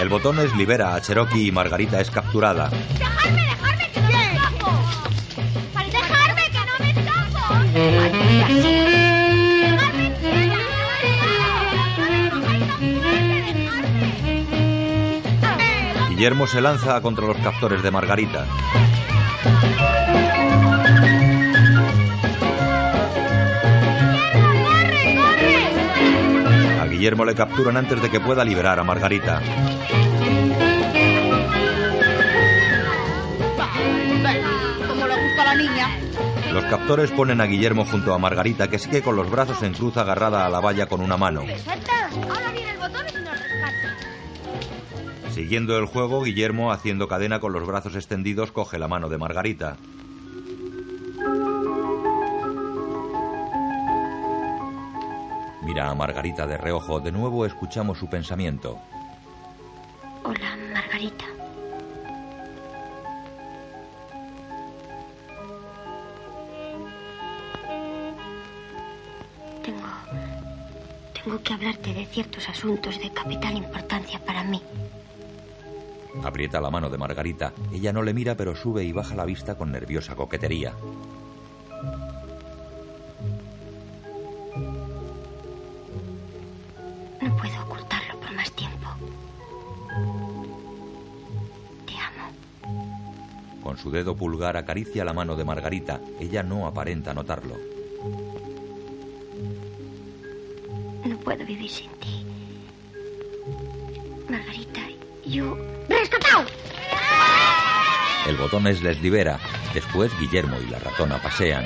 El 0.00 0.08
Botones 0.08 0.54
libera 0.54 0.94
a 0.94 1.00
Cherokee 1.00 1.48
y 1.48 1.50
Margarita 1.50 2.00
es 2.00 2.12
capturada. 2.12 2.70
¡Dejadme, 2.96 3.42
dejadme, 3.42 3.90
que 3.92 4.00
no 4.00 4.08
me 4.08 4.22
escapo! 4.22 4.70
¡Dejadme, 5.90 6.44
que 6.52 6.60
no 6.64 6.78
me 6.78 6.90
escapo! 8.76 8.89
Guillermo 16.20 16.46
se 16.46 16.60
lanza 16.60 17.00
contra 17.00 17.26
los 17.26 17.38
captores 17.38 17.82
de 17.82 17.90
Margarita. 17.90 18.46
A 26.78 26.84
Guillermo 26.84 27.24
le 27.24 27.34
capturan 27.34 27.78
antes 27.78 28.02
de 28.02 28.10
que 28.10 28.20
pueda 28.20 28.44
liberar 28.44 28.78
a 28.78 28.84
Margarita. 28.84 29.40
Como 34.86 35.06
le 35.06 35.14
gusta 35.14 35.40
a 35.40 35.44
la 35.46 35.54
niña. 35.54 35.88
Los 36.52 36.64
captores 36.64 37.10
ponen 37.12 37.40
a 37.40 37.46
Guillermo 37.46 37.86
junto 37.86 38.12
a 38.12 38.18
Margarita, 38.18 38.68
que 38.68 38.78
sigue 38.78 39.00
con 39.00 39.16
los 39.16 39.30
brazos 39.30 39.62
en 39.62 39.72
cruz 39.72 39.96
agarrada 39.96 40.44
a 40.44 40.50
la 40.50 40.60
valla 40.60 40.84
con 40.84 41.00
una 41.00 41.16
mano. 41.16 41.44
Siguiendo 45.32 45.78
el 45.78 45.86
juego, 45.86 46.22
Guillermo, 46.22 46.72
haciendo 46.72 47.08
cadena 47.08 47.40
con 47.40 47.52
los 47.52 47.66
brazos 47.66 47.94
extendidos, 47.94 48.52
coge 48.52 48.78
la 48.78 48.88
mano 48.88 49.08
de 49.08 49.18
Margarita. 49.18 49.76
Mira 55.62 55.88
a 55.88 55.94
Margarita 55.94 56.46
de 56.48 56.58
reojo. 56.58 56.98
De 56.98 57.12
nuevo 57.12 57.46
escuchamos 57.46 57.98
su 57.98 58.08
pensamiento. 58.08 58.78
Hola, 60.24 60.56
Margarita. 60.72 61.24
Tengo. 69.62 69.88
Tengo 71.22 71.42
que 71.42 71.54
hablarte 71.54 71.94
de 71.94 72.04
ciertos 72.06 72.48
asuntos 72.48 72.98
de 72.98 73.10
capital 73.10 73.56
importancia 73.56 74.18
para 74.24 74.42
mí. 74.42 74.60
Aprieta 76.22 76.60
la 76.60 76.70
mano 76.70 76.90
de 76.90 76.98
Margarita. 76.98 77.52
Ella 77.72 77.92
no 77.92 78.02
le 78.02 78.12
mira, 78.12 78.36
pero 78.36 78.54
sube 78.54 78.84
y 78.84 78.92
baja 78.92 79.14
la 79.14 79.24
vista 79.24 79.56
con 79.56 79.72
nerviosa 79.72 80.14
coquetería. 80.14 80.74
No 87.20 87.36
puedo 87.36 87.62
ocultarlo 87.62 88.20
por 88.20 88.32
más 88.34 88.50
tiempo. 88.52 88.88
Te 91.86 91.94
amo. 91.94 93.62
Con 93.62 93.76
su 93.78 93.90
dedo 93.90 94.16
pulgar 94.16 94.56
acaricia 94.56 95.04
la 95.04 95.12
mano 95.12 95.36
de 95.36 95.44
Margarita. 95.44 96.00
Ella 96.18 96.42
no 96.42 96.66
aparenta 96.66 97.14
notarlo. 97.14 97.56
No 101.04 101.16
puedo 101.18 101.44
vivir 101.46 101.70
sin 101.70 101.90
ti. 101.92 102.24
Margarita, 104.28 104.80
yo... 105.24 105.56
¡Rescatado! 105.88 106.44
El 108.26 108.36
botones 108.36 108.82
les 108.82 109.00
libera. 109.00 109.38
Después 109.74 110.12
Guillermo 110.18 110.56
y 110.60 110.70
la 110.70 110.78
ratona 110.78 111.20
pasean. 111.20 111.64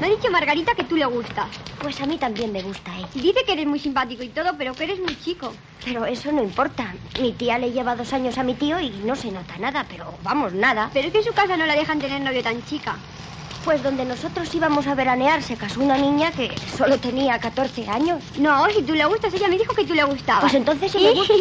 Me 0.00 0.06
ha 0.06 0.10
dicho 0.10 0.30
Margarita 0.30 0.74
que 0.74 0.84
tú 0.84 0.96
le 0.96 1.06
gustas. 1.06 1.46
Pues 1.80 2.00
a 2.00 2.06
mí 2.06 2.18
también 2.18 2.52
me 2.52 2.62
gusta, 2.62 2.90
¿eh? 2.98 3.06
Y 3.14 3.20
dice 3.20 3.44
que 3.46 3.52
eres 3.52 3.66
muy 3.66 3.78
simpático 3.78 4.22
y 4.22 4.28
todo, 4.28 4.56
pero 4.58 4.74
que 4.74 4.84
eres 4.84 4.98
muy 4.98 5.18
chico. 5.18 5.54
Pero 5.84 6.06
eso 6.06 6.32
no 6.32 6.42
importa. 6.42 6.94
Mi 7.20 7.32
tía 7.32 7.58
le 7.58 7.72
lleva 7.72 7.94
dos 7.96 8.12
años 8.12 8.38
a 8.38 8.42
mi 8.42 8.54
tío 8.54 8.80
y 8.80 8.90
no 9.04 9.14
se 9.16 9.30
nota 9.30 9.56
nada, 9.58 9.84
pero 9.88 10.14
vamos, 10.22 10.52
nada. 10.54 10.90
Pero 10.92 11.06
es 11.08 11.12
que 11.12 11.18
en 11.18 11.24
su 11.24 11.32
casa 11.32 11.56
no 11.56 11.66
la 11.66 11.74
dejan 11.74 11.98
tener 11.98 12.20
novio 12.20 12.42
tan 12.42 12.64
chica. 12.64 12.96
Pues 13.64 13.82
donde 13.82 14.04
nosotros 14.04 14.54
íbamos 14.54 14.86
a 14.86 14.94
veranear 14.94 15.42
se 15.42 15.56
casó 15.56 15.80
una 15.80 15.96
niña 15.96 16.30
que 16.32 16.50
solo 16.76 16.98
tenía 16.98 17.38
14 17.38 17.88
años. 17.88 18.22
No, 18.38 18.68
si 18.70 18.82
tú 18.82 18.92
le 18.94 19.04
gustas, 19.06 19.32
ella 19.32 19.48
me 19.48 19.58
dijo 19.58 19.74
que 19.74 19.84
tú 19.84 19.94
le 19.94 20.04
gustabas. 20.04 20.42
Pues 20.42 20.54
entonces 20.54 20.92
si 20.92 20.98
me 20.98 21.10
gusta... 21.14 21.34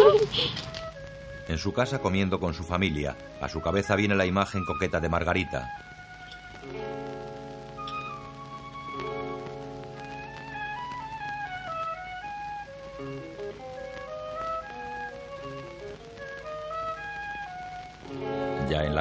En 1.48 1.58
su 1.58 1.74
casa 1.74 2.00
comiendo 2.00 2.40
con 2.40 2.54
su 2.54 2.64
familia. 2.64 3.16
A 3.42 3.50
su 3.50 3.62
cabeza 3.62 3.96
viene 3.96 4.16
la 4.16 4.26
imagen 4.26 4.64
coqueta 4.66 5.02
de 5.02 5.10
Margarita. 5.10 5.70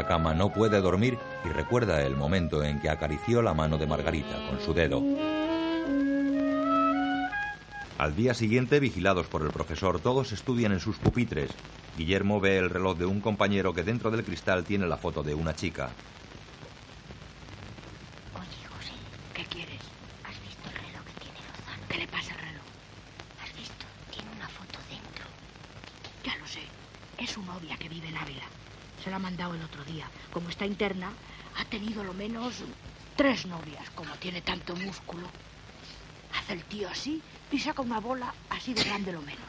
La 0.02 0.08
cama 0.08 0.34
no 0.34 0.52
puede 0.52 0.80
dormir 0.80 1.16
y 1.44 1.48
recuerda 1.50 2.02
el 2.02 2.16
momento 2.16 2.64
en 2.64 2.80
que 2.80 2.90
acarició 2.90 3.40
la 3.40 3.54
mano 3.54 3.78
de 3.78 3.86
Margarita 3.86 4.34
con 4.48 4.58
su 4.58 4.74
dedo. 4.74 5.00
Al 7.98 8.16
día 8.16 8.34
siguiente, 8.34 8.80
vigilados 8.80 9.28
por 9.28 9.42
el 9.42 9.52
profesor, 9.52 10.00
todos 10.00 10.32
estudian 10.32 10.72
en 10.72 10.80
sus 10.80 10.96
pupitres. 10.96 11.52
Guillermo 11.96 12.40
ve 12.40 12.58
el 12.58 12.68
reloj 12.68 12.98
de 12.98 13.06
un 13.06 13.20
compañero 13.20 13.72
que 13.74 13.84
dentro 13.84 14.10
del 14.10 14.24
cristal 14.24 14.64
tiene 14.64 14.88
la 14.88 14.96
foto 14.96 15.22
de 15.22 15.34
una 15.34 15.54
chica. 15.54 15.90
Oye, 18.34 18.66
José, 18.74 18.92
¿Qué 19.34 19.44
quieres? 19.44 19.82
¿has 20.24 20.40
visto 20.42 20.68
el 20.68 20.74
reloj 20.74 21.04
que 21.06 21.20
tiene 21.20 21.38
Lozano? 21.46 21.86
¿Qué 21.88 21.98
le 21.98 22.08
pasa 22.08 22.34
al 22.34 22.40
reloj? 22.40 22.64
¿Has 23.40 23.56
visto? 23.56 23.86
Tiene 24.10 24.30
una 24.32 24.48
foto 24.48 24.80
dentro. 24.90 25.26
Ya 26.24 26.36
lo 26.38 26.46
sé. 26.48 26.62
Es 27.18 27.30
su 27.30 27.42
novia 27.44 27.76
que 27.76 27.88
vive 27.88 28.08
en 28.08 28.16
Ávila. 28.16 28.48
Se 29.02 29.10
la 29.10 29.16
ha 29.16 29.18
mandado 29.18 29.54
el 29.54 29.62
otro 29.62 29.84
día. 29.84 30.06
Como 30.32 30.48
está 30.48 30.64
interna, 30.64 31.10
ha 31.58 31.64
tenido 31.64 32.04
lo 32.04 32.14
menos 32.14 32.62
tres 33.16 33.46
novias, 33.46 33.90
como 33.90 34.14
tiene 34.14 34.42
tanto 34.42 34.76
músculo. 34.76 35.26
Hace 36.38 36.54
el 36.54 36.64
tío 36.64 36.88
así 36.88 37.20
y 37.50 37.58
saca 37.58 37.82
una 37.82 38.00
bola 38.00 38.32
así 38.50 38.74
de 38.74 38.84
grande 38.84 39.12
lo 39.12 39.20
menos. 39.22 39.40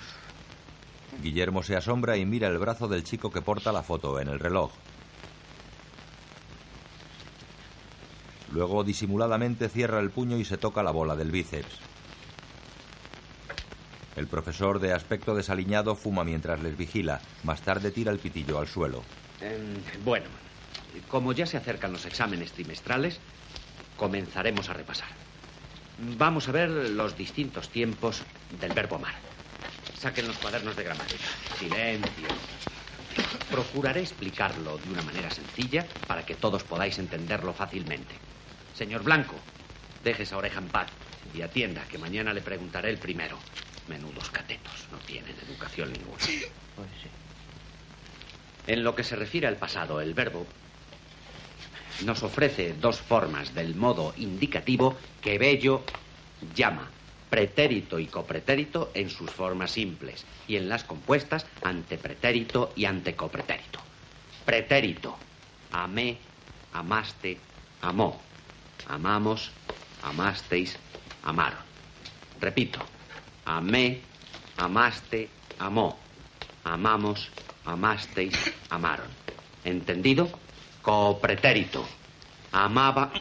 Guillermo 1.22 1.62
se 1.64 1.76
asombra 1.76 2.18
y 2.18 2.26
mira 2.26 2.48
el 2.48 2.58
brazo 2.58 2.88
del 2.88 3.04
chico 3.04 3.32
que 3.32 3.42
porta 3.42 3.72
la 3.72 3.84
foto 3.84 4.20
en 4.20 4.28
el 4.28 4.40
reloj. 4.40 4.72
Luego 8.52 8.84
disimuladamente 8.84 9.70
cierra 9.70 10.00
el 10.00 10.12
puño 10.12 10.38
y 10.38 10.46
se 10.46 10.58
toca 10.58 10.84
la 10.84 10.92
bola 10.92 11.16
del 11.16 11.32
bíceps. 11.32 11.80
El 14.16 14.28
profesor 14.28 14.80
de 14.80 14.94
aspecto 14.94 15.34
desaliñado 15.34 15.96
fuma 15.96 16.24
mientras 16.24 16.62
les 16.62 16.78
vigila. 16.78 17.20
Más 17.44 17.62
tarde 17.62 17.90
tira 17.92 18.12
el 18.12 18.20
pitillo 18.20 18.60
al 18.60 18.68
suelo. 18.68 19.04
Eh, 19.44 19.60
bueno, 20.06 20.26
como 21.10 21.34
ya 21.34 21.46
se 21.46 21.58
acercan 21.58 21.92
los 21.92 22.06
exámenes 22.06 22.54
trimestrales, 22.54 23.20
comenzaremos 23.98 24.70
a 24.70 24.74
repasar. 24.74 25.10
Vamos 26.18 26.48
a 26.48 26.54
ver 26.54 26.70
los 26.70 27.18
distintos 27.18 27.70
tiempos 27.70 28.22
del 28.60 28.72
verbo 28.72 28.96
amar. 28.96 29.16
Saquen 30.00 30.28
los 30.28 30.38
cuadernos 30.38 30.76
de 30.76 30.84
gramática. 30.84 31.26
Silencio. 31.60 32.28
Procuraré 33.52 34.02
explicarlo 34.02 34.78
de 34.78 34.90
una 34.90 35.02
manera 35.04 35.30
sencilla 35.30 35.86
para 36.08 36.26
que 36.26 36.36
todos 36.36 36.64
podáis 36.64 36.98
entenderlo 36.98 37.54
fácilmente. 37.54 38.16
Señor 38.76 39.04
Blanco, 39.04 39.36
deje 40.04 40.24
esa 40.24 40.38
oreja 40.38 40.60
en 40.60 40.70
paz 40.70 40.88
y 41.34 41.42
atienda 41.42 41.84
que 41.90 41.98
mañana 41.98 42.34
le 42.34 42.42
preguntaré 42.42 42.90
el 42.90 42.98
primero. 42.98 43.38
Menudos 43.88 44.30
catetos, 44.30 44.88
no 44.92 44.98
tienen 45.00 45.36
educación 45.48 45.92
ninguna. 45.92 46.24
En 48.68 48.84
lo 48.84 48.96
que 48.96 49.04
se 49.04 49.16
refiere 49.16 49.48
al 49.48 49.58
pasado, 49.58 50.00
el 50.02 50.14
verbo 50.14 50.46
nos 52.06 52.24
ofrece 52.24 52.74
dos 52.74 53.00
formas 53.00 53.54
del 53.54 53.76
modo 53.76 54.14
indicativo 54.18 54.98
que 55.22 55.38
Bello 55.38 55.84
llama 56.56 56.90
pretérito 57.30 57.98
y 57.98 58.06
copretérito 58.06 58.92
en 58.94 59.10
sus 59.10 59.32
formas 59.32 59.72
simples 59.72 60.24
y 60.48 60.56
en 60.56 60.70
las 60.70 60.84
compuestas 60.84 61.46
antepretérito 61.64 62.74
y 62.76 62.86
antecopretérito. 62.86 63.80
Pretérito, 64.46 65.18
amé, 65.72 66.18
amaste, 66.74 67.40
amó. 67.82 68.22
Amamos, 68.88 69.52
amasteis, 70.04 70.78
amaron. 71.24 71.58
Repito, 72.40 72.80
amé, 73.46 74.02
amaste, 74.58 75.30
amó. 75.58 75.98
Amamos, 76.66 77.32
amasteis, 77.66 78.54
amaron. 78.70 79.08
¿Entendido? 79.64 80.30
Copretérito. 80.82 81.86
Amaba, 82.52 83.12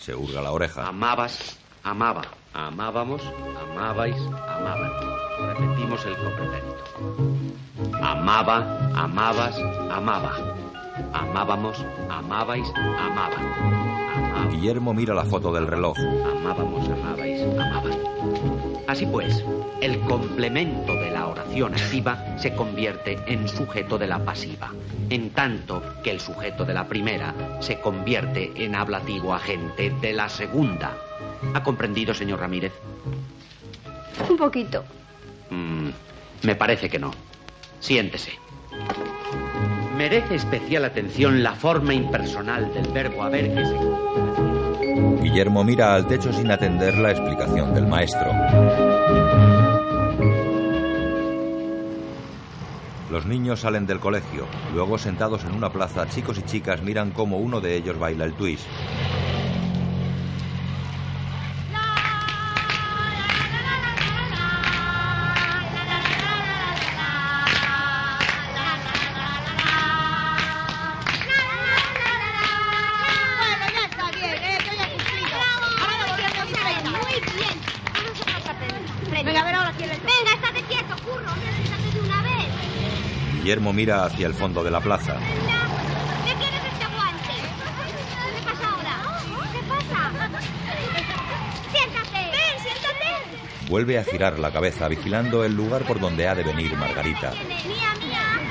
Se 0.00 0.14
hurga 0.14 0.40
la 0.42 0.52
oreja. 0.52 0.86
amabas, 0.86 1.56
amaba. 1.84 2.22
Amábamos, 2.54 3.22
amabais, 3.60 4.16
amaban. 4.16 4.90
Repetimos 5.56 6.04
el 6.04 6.16
copretérito. 6.16 7.96
Amaba, 8.02 8.90
amabas, 8.94 9.56
amaba. 9.90 10.32
Amábamos, 11.14 11.78
amabais, 12.10 12.68
amaban. 12.76 13.44
Amaba- 14.14 14.50
Guillermo 14.50 14.92
mira 14.92 15.14
la 15.14 15.24
foto 15.24 15.50
del 15.52 15.66
reloj. 15.66 15.96
Amábamos, 15.98 16.86
amabais, 16.88 17.40
amaban. 17.42 18.61
Así 18.86 19.06
pues, 19.06 19.44
el 19.80 20.00
complemento 20.00 20.94
de 20.94 21.10
la 21.10 21.26
oración 21.26 21.74
activa 21.74 22.36
se 22.38 22.54
convierte 22.54 23.18
en 23.26 23.48
sujeto 23.48 23.96
de 23.98 24.06
la 24.06 24.18
pasiva, 24.18 24.72
en 25.08 25.30
tanto 25.30 25.82
que 26.02 26.10
el 26.10 26.20
sujeto 26.20 26.64
de 26.64 26.74
la 26.74 26.88
primera 26.88 27.34
se 27.60 27.80
convierte 27.80 28.52
en 28.56 28.74
ablativo 28.74 29.34
agente 29.34 29.90
de 30.00 30.12
la 30.12 30.28
segunda. 30.28 30.96
¿Ha 31.54 31.62
comprendido, 31.62 32.12
señor 32.14 32.40
Ramírez? 32.40 32.72
Un 34.28 34.36
poquito. 34.36 34.84
Mm, 35.50 35.90
me 36.42 36.54
parece 36.54 36.88
que 36.88 36.98
no. 36.98 37.12
Siéntese. 37.80 38.32
Merece 39.96 40.36
especial 40.36 40.84
atención 40.84 41.42
la 41.42 41.54
forma 41.54 41.94
impersonal 41.94 42.72
del 42.72 42.88
verbo 42.88 43.22
haber 43.22 43.54
que 43.54 43.64
se... 43.64 45.22
Guillermo 45.22 45.64
mira 45.64 45.94
al 45.94 46.06
techo 46.06 46.32
sin 46.32 46.50
atender 46.50 46.96
la 46.98 47.10
explicación 47.10 47.74
del 47.74 47.86
maestro. 47.86 48.32
Los 53.12 53.26
niños 53.26 53.60
salen 53.60 53.84
del 53.84 54.00
colegio. 54.00 54.46
Luego, 54.72 54.96
sentados 54.96 55.44
en 55.44 55.54
una 55.54 55.70
plaza, 55.70 56.08
chicos 56.08 56.38
y 56.38 56.42
chicas 56.44 56.82
miran 56.82 57.10
cómo 57.10 57.36
uno 57.36 57.60
de 57.60 57.76
ellos 57.76 57.98
baila 57.98 58.24
el 58.24 58.32
twist. 58.32 58.66
Mira 83.72 84.04
hacia 84.04 84.26
el 84.26 84.34
fondo 84.34 84.62
de 84.62 84.70
la 84.70 84.80
plaza. 84.80 85.14
¿De 85.14 85.18
quién 85.18 86.52
es 86.54 86.64
este 86.72 86.86
guante? 86.94 87.32
¿Qué 88.36 88.42
pasa 88.44 88.68
ahora? 88.68 88.96
¿Qué 89.50 89.60
pasa? 89.66 90.10
Siéntate. 91.72 92.18
Ven, 92.18 92.56
siéntate. 92.62 93.68
Vuelve 93.70 93.98
a 93.98 94.04
girar 94.04 94.38
la 94.38 94.50
cabeza 94.52 94.88
vigilando 94.88 95.42
el 95.44 95.54
lugar 95.54 95.84
por 95.84 95.98
donde 96.00 96.28
ha 96.28 96.34
de 96.34 96.42
venir 96.42 96.76
Margarita. 96.76 97.30
Mía, 97.32 97.94
mía. 97.98 98.42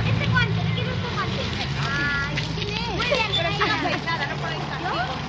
Este 0.00 0.26
guante, 0.28 0.64
¿de 0.64 0.72
quién 0.72 0.86
es 0.86 0.92
este 0.94 1.08
guante? 1.14 1.42
Ay, 1.86 2.36
¿quién 2.56 2.68
es? 2.70 2.88
Muy 2.88 3.06
bien, 3.06 3.30
pero 3.36 3.50
si 3.52 3.58
no 3.58 3.66
nada, 3.66 4.26
no 4.26 4.36
podéis 4.36 4.62
estar 4.62 4.80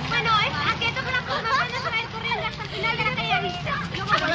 Bueno, 0.08 0.30
es 0.40 0.54
a 0.54 0.78
que 0.80 0.88
toque 0.92 1.12
la 1.12 1.20
cosa, 1.28 1.48
vamos 1.60 1.92
a 1.92 2.00
ir 2.00 2.08
corriendo 2.08 2.46
hasta 2.48 2.62
el 2.62 2.68
final 2.70 2.96
de 2.96 3.04
la 3.04 3.14
calle 3.14 3.42
vista. 3.48 3.74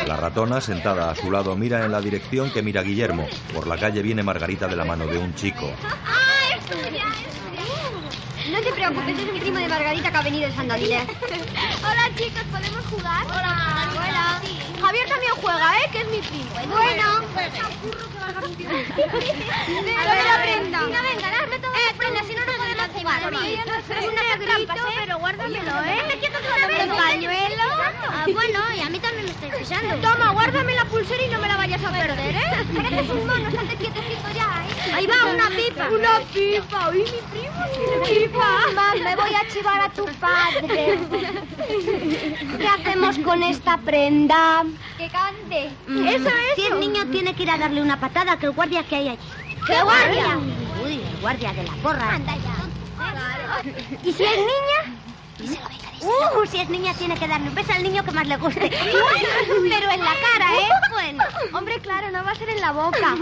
La 0.07 0.15
ratona, 0.15 0.61
sentada 0.61 1.11
a 1.11 1.15
su 1.15 1.29
lado, 1.29 1.53
mira 1.57 1.83
en 1.83 1.91
la 1.91 1.99
dirección 1.99 2.49
que 2.49 2.61
mira 2.61 2.81
Guillermo. 2.81 3.27
Por 3.53 3.67
la 3.67 3.77
calle 3.77 4.01
viene 4.01 4.23
Margarita 4.23 4.65
de 4.65 4.77
la 4.77 4.85
mano 4.85 5.05
de 5.05 5.17
un 5.17 5.35
chico. 5.35 5.69
¡Ah, 5.83 6.55
es 6.55 6.65
tuya, 6.65 7.03
es 7.03 7.35
tuya! 7.35 8.57
No 8.57 8.61
te 8.61 8.71
preocupes, 8.71 9.19
es 9.19 9.33
mi 9.33 9.39
primo 9.41 9.59
de 9.59 9.67
Margarita 9.67 10.09
que 10.09 10.17
ha 10.17 10.21
venido 10.21 10.47
de 10.47 10.55
Sandaviles. 10.55 11.03
Hola, 11.83 12.09
chicos, 12.15 12.41
¿podemos 12.49 12.85
jugar? 12.85 13.25
Hola, 13.25 13.91
hola. 13.91 14.41
Javier 14.79 15.09
también 15.09 15.33
juega, 15.41 15.77
¿eh? 15.77 15.89
Que 15.91 15.99
es 15.99 16.07
mi 16.07 16.19
primo. 16.19 16.51
Bueno. 16.69 17.03
A 17.07 17.21
ver, 20.05 20.25
la 20.25 20.41
prenda. 20.41 20.83
Venga, 20.83 21.01
venga, 21.01 21.31
dame 21.31 21.59
todo. 21.59 21.71
Eh, 21.73 21.95
prenda, 21.97 22.23
si 22.23 22.33
no, 22.33 22.45
no 22.45 22.66
podemos 23.01 23.41
jugar. 23.41 23.67
Es 23.97 24.07
una 24.07 24.23
negrito, 24.35 24.73
pero 24.95 25.19
guárdamelo, 25.19 25.83
¿eh? 25.85 26.01
¿El 26.79 26.89
pañuelo? 26.89 27.63
Ah, 28.09 28.25
bueno, 28.33 28.59
y 28.75 28.81
a 28.81 28.89
mí 28.89 28.99
también 28.99 29.25
me 29.25 29.31
estoy 29.31 29.51
pisando. 29.51 29.95
Toma, 29.97 30.31
guárdame 30.31 30.75
la 30.75 30.85
pulsera 30.85 31.23
y 31.23 31.29
no 31.29 31.39
me 31.39 31.47
la 31.47 31.57
vayas 31.57 31.83
a 31.83 31.91
perder, 31.91 32.35
¿eh? 32.35 32.65
Pareces 32.75 33.09
un 33.09 33.27
mono, 33.27 33.47
estate 33.49 33.75
quietecito 33.75 34.29
ya, 34.35 34.65
¿eh? 34.65 34.93
Ahí 34.93 35.07
va, 35.07 35.25
una 35.33 35.49
pipa. 35.49 35.89
Una 35.89 36.19
pipa. 36.33 36.89
Uy, 36.89 36.99
mi 36.99 37.39
primo 37.39 37.63
tiene 37.73 38.27
pipa. 38.27 38.59
Mamá, 38.67 38.93
me 38.95 39.15
voy 39.15 39.33
a 39.35 39.47
chivar 39.47 39.81
a 39.81 39.89
tu 39.89 40.05
padre. 40.19 40.99
¿Qué 42.57 42.67
hacemos 42.67 43.17
con 43.19 43.43
esta 43.43 43.77
prenda? 43.77 44.63
Que 44.97 45.09
cante. 45.09 45.69
Eso 45.87 46.29
es. 46.29 46.55
Si 46.55 46.65
el 46.67 46.79
niño 46.79 47.05
tiene 47.07 47.35
que 47.35 47.43
ir 47.43 47.51
a 47.51 47.57
darle 47.57 47.81
una 47.81 47.99
patada, 47.99 48.37
que 48.37 48.47
el 48.47 48.53
guardia 48.53 48.83
que 48.83 48.95
hay 48.95 49.09
allí. 49.09 49.19
¿Qué 49.65 49.81
guardia? 49.81 50.39
Uy, 50.83 50.93
el 50.93 51.21
guardia 51.21 51.53
de 51.53 51.63
la 51.63 51.73
porra. 51.83 52.13
Anda 52.13 52.35
ya. 52.35 52.56
¿Y 54.03 54.13
si 54.13 54.23
es 54.23 54.37
niña? 54.37 55.57
Uh, 56.01 56.45
si 56.45 56.59
es 56.59 56.69
niña 56.69 56.93
tiene 56.93 57.15
que 57.15 57.27
darle 57.27 57.49
un 57.49 57.55
beso 57.55 57.71
al 57.73 57.83
niño 57.83 58.03
que 58.03 58.11
más 58.11 58.27
le 58.27 58.37
guste. 58.37 58.69
Pero 58.69 59.91
en 59.91 59.99
la 59.99 60.13
cara, 60.13 60.59
¿eh? 60.59 60.69
Bueno. 60.91 61.23
Hombre, 61.53 61.79
claro, 61.79 62.11
no 62.11 62.23
va 62.23 62.31
a 62.31 62.35
ser 62.35 62.49
en 62.49 62.61
la 62.61 62.71
boca. 62.71 63.15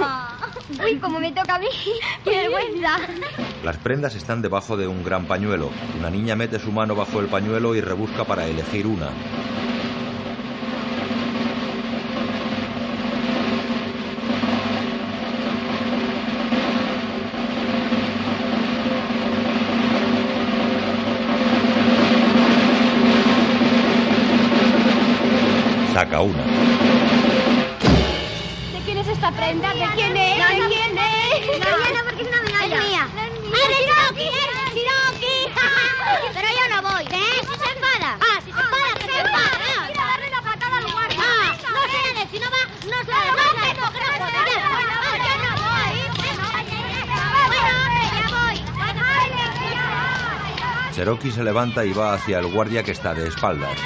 Uy, 0.83 0.97
como 0.99 1.19
me 1.19 1.31
toca 1.31 1.55
a 1.55 1.59
mí. 1.59 1.67
Qué 2.23 2.29
vergüenza. 2.29 2.97
Las 3.63 3.77
prendas 3.77 4.15
están 4.15 4.41
debajo 4.41 4.77
de 4.77 4.87
un 4.87 5.03
gran 5.03 5.25
pañuelo. 5.25 5.69
Una 5.97 6.09
niña 6.09 6.35
mete 6.35 6.59
su 6.59 6.71
mano 6.71 6.95
bajo 6.95 7.19
el 7.19 7.27
pañuelo 7.27 7.75
y 7.75 7.81
rebusca 7.81 8.23
para 8.23 8.45
elegir 8.45 8.87
una. 8.87 9.09
Cherokee 51.05 51.31
se 51.31 51.43
levanta 51.43 51.85
y 51.85 51.93
va 51.93 52.15
hacia 52.15 52.39
el 52.39 52.51
guardia 52.51 52.81
que 52.81 52.89
está 52.89 53.13
de 53.13 53.27
espaldas. 53.27 53.77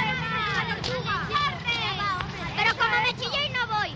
Pero 2.56 2.74
como 2.78 2.98
me 3.02 3.12
chillé 3.12 3.46
y 3.46 3.50
no 3.50 3.66
voy. 3.66 3.94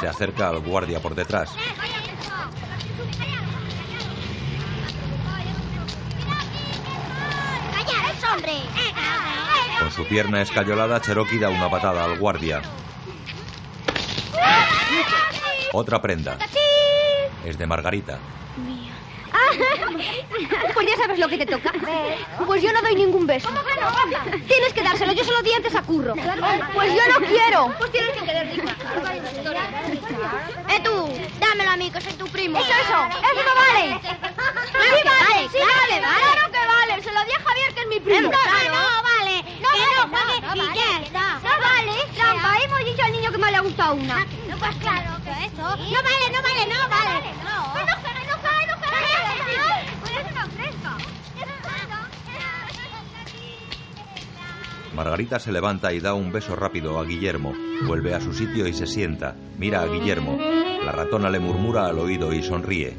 Se 0.00 0.08
acerca 0.08 0.48
al 0.48 0.58
guardia 0.58 0.98
por 0.98 1.14
detrás. 1.14 1.54
Con 9.78 9.92
su 9.92 10.04
pierna 10.08 10.42
escayolada, 10.42 11.00
Cherokee 11.00 11.38
da 11.38 11.48
una 11.48 11.70
patada 11.70 12.02
al 12.02 12.18
guardia. 12.18 12.60
Otra 15.72 16.02
prenda. 16.02 16.36
Es 17.44 17.56
de 17.56 17.64
Margarita. 17.64 18.18
Pues 20.74 20.86
ya 20.86 20.96
sabes 20.96 21.18
lo 21.18 21.28
que 21.28 21.38
te 21.38 21.46
toca. 21.46 21.72
Pues 22.46 22.62
yo 22.62 22.72
no 22.72 22.82
doy 22.82 22.94
ningún 22.94 23.26
beso. 23.26 23.48
Tienes 24.46 24.72
que 24.72 24.82
dárselo, 24.82 25.12
yo 25.12 25.24
se 25.24 25.32
lo 25.32 25.42
di 25.42 25.52
antes 25.52 25.74
a 25.74 25.82
Curro. 25.82 26.14
Pues 26.74 26.94
yo 26.94 27.02
no 27.12 27.26
quiero. 27.26 27.74
Pues 27.78 27.92
tienes 27.92 28.10
que 28.12 28.24
querer 28.24 28.48
¡Eh, 30.68 30.80
tú! 30.84 31.08
Dámelo 31.40 31.70
a 31.70 31.76
mí, 31.76 31.90
que 31.90 32.00
soy 32.00 32.12
tu 32.12 32.28
primo. 32.28 32.58
Eso, 32.58 32.68
eso, 32.68 33.08
eso 33.32 33.42
no 33.44 33.54
vale. 33.54 34.00
Sí 34.02 34.88
que 35.02 35.08
vale, 35.08 35.48
sí 35.50 35.58
vale, 35.58 36.00
vale, 36.00 36.22
claro 36.22 36.52
que 36.52 36.58
vale. 36.58 37.02
Se 37.02 37.12
lo 37.12 37.24
di 37.24 37.32
a 37.32 37.40
Javier, 37.40 37.74
que 37.74 37.80
es 37.80 37.86
mi 37.88 38.00
primo. 38.00 38.30
Claro. 38.30 38.74
No, 38.74 39.02
vale. 39.02 39.42
No 39.60 39.68
que 39.72 39.78
vale, 39.78 40.40
no, 40.40 40.48
no, 40.48 40.54
no 40.54 40.56
vale, 40.56 40.78
ya 40.78 40.98
que 40.98 41.04
está. 41.06 41.40
No 41.42 41.50
vale, 41.60 41.92
trampa. 42.14 42.58
Hemos 42.62 42.84
dicho 42.84 43.02
al 43.04 43.12
niño 43.12 43.32
que 43.32 43.38
más 43.38 43.50
le 43.50 43.56
ha 43.56 43.60
gustado 43.60 43.94
una. 43.94 44.24
No, 44.48 44.58
pues 44.58 44.76
claro 44.76 45.10
que 45.24 45.30
eso. 45.46 45.62
No 45.62 46.02
vale, 46.02 46.30
no 46.32 46.42
vale, 46.42 46.66
no 46.66 46.88
vale. 46.88 47.34
No. 47.44 48.27
Margarita 54.98 55.38
se 55.38 55.52
levanta 55.52 55.92
y 55.92 56.00
da 56.00 56.14
un 56.14 56.32
beso 56.32 56.56
rápido 56.56 56.98
a 56.98 57.04
Guillermo. 57.04 57.54
Vuelve 57.86 58.14
a 58.14 58.20
su 58.20 58.32
sitio 58.32 58.66
y 58.66 58.72
se 58.72 58.84
sienta. 58.84 59.36
Mira 59.56 59.82
a 59.82 59.86
Guillermo. 59.86 60.38
La 60.84 60.90
ratona 60.90 61.30
le 61.30 61.38
murmura 61.38 61.86
al 61.86 62.00
oído 62.00 62.32
y 62.32 62.42
sonríe. 62.42 62.96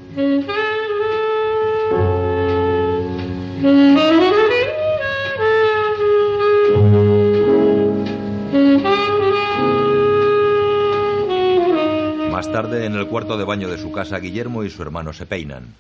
Más 12.32 12.50
tarde, 12.50 12.86
en 12.86 12.96
el 12.96 13.08
cuarto 13.08 13.38
de 13.38 13.44
baño 13.44 13.68
de 13.68 13.78
su 13.78 13.92
casa, 13.92 14.20
Guillermo 14.20 14.64
y 14.64 14.70
su 14.70 14.82
hermano 14.82 15.12
se 15.12 15.26
peinan. 15.26 15.76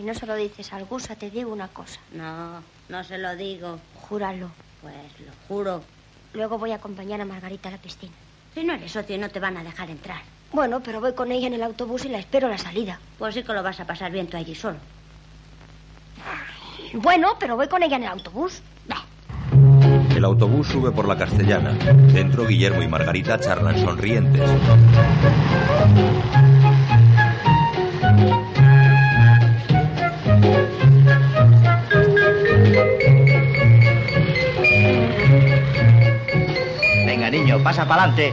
Si 0.00 0.06
no 0.06 0.14
se 0.14 0.24
lo 0.24 0.34
dices 0.34 0.72
al 0.72 0.86
Gusa, 0.86 1.14
te 1.14 1.30
digo 1.30 1.52
una 1.52 1.68
cosa. 1.68 2.00
No, 2.14 2.62
no 2.88 3.04
se 3.04 3.18
lo 3.18 3.36
digo. 3.36 3.78
Júralo. 4.00 4.50
Pues 4.80 4.94
lo 4.94 5.32
juro. 5.46 5.82
Luego 6.32 6.56
voy 6.56 6.72
a 6.72 6.76
acompañar 6.76 7.20
a 7.20 7.26
Margarita 7.26 7.68
a 7.68 7.72
la 7.72 7.76
piscina. 7.76 8.14
Si 8.54 8.64
no 8.64 8.72
eres 8.72 8.92
socio, 8.92 9.18
no 9.18 9.28
te 9.28 9.40
van 9.40 9.58
a 9.58 9.62
dejar 9.62 9.90
entrar. 9.90 10.22
Bueno, 10.52 10.80
pero 10.82 11.02
voy 11.02 11.12
con 11.12 11.30
ella 11.30 11.48
en 11.48 11.52
el 11.52 11.62
autobús 11.62 12.06
y 12.06 12.08
la 12.08 12.18
espero 12.18 12.46
a 12.46 12.50
la 12.50 12.56
salida. 12.56 12.98
Pues 13.18 13.34
sí 13.34 13.42
que 13.42 13.52
lo 13.52 13.62
vas 13.62 13.78
a 13.78 13.84
pasar 13.84 14.10
bien 14.10 14.26
tú 14.26 14.38
allí 14.38 14.54
solo. 14.54 14.78
Bueno, 16.94 17.36
pero 17.38 17.56
voy 17.56 17.68
con 17.68 17.82
ella 17.82 17.96
en 17.96 18.04
el 18.04 18.08
autobús. 18.08 18.62
El 20.16 20.24
autobús 20.24 20.68
sube 20.68 20.92
por 20.92 21.06
la 21.06 21.18
castellana. 21.18 21.72
Dentro, 22.14 22.46
Guillermo 22.46 22.80
y 22.80 22.88
Margarita 22.88 23.38
charlan 23.38 23.78
sonrientes. 23.78 24.48
Pasa 37.62 37.86
para 37.86 38.04
adelante. 38.04 38.32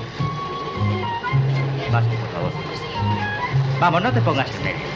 Vas, 1.92 2.04
por 2.04 2.30
favor. 2.30 2.52
Vamos, 3.80 4.02
no 4.04 4.12
te 4.12 4.22
pongas 4.22 4.50
en 4.56 4.63
medio. 4.63 4.88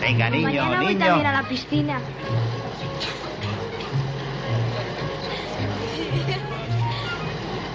Venga, 0.00 0.30
niño, 0.30 0.44
Mañana 0.46 0.76
voy 0.82 0.94
niño. 0.94 1.06
también 1.06 1.26
a 1.26 1.32
la 1.32 1.42
piscina. 1.48 1.98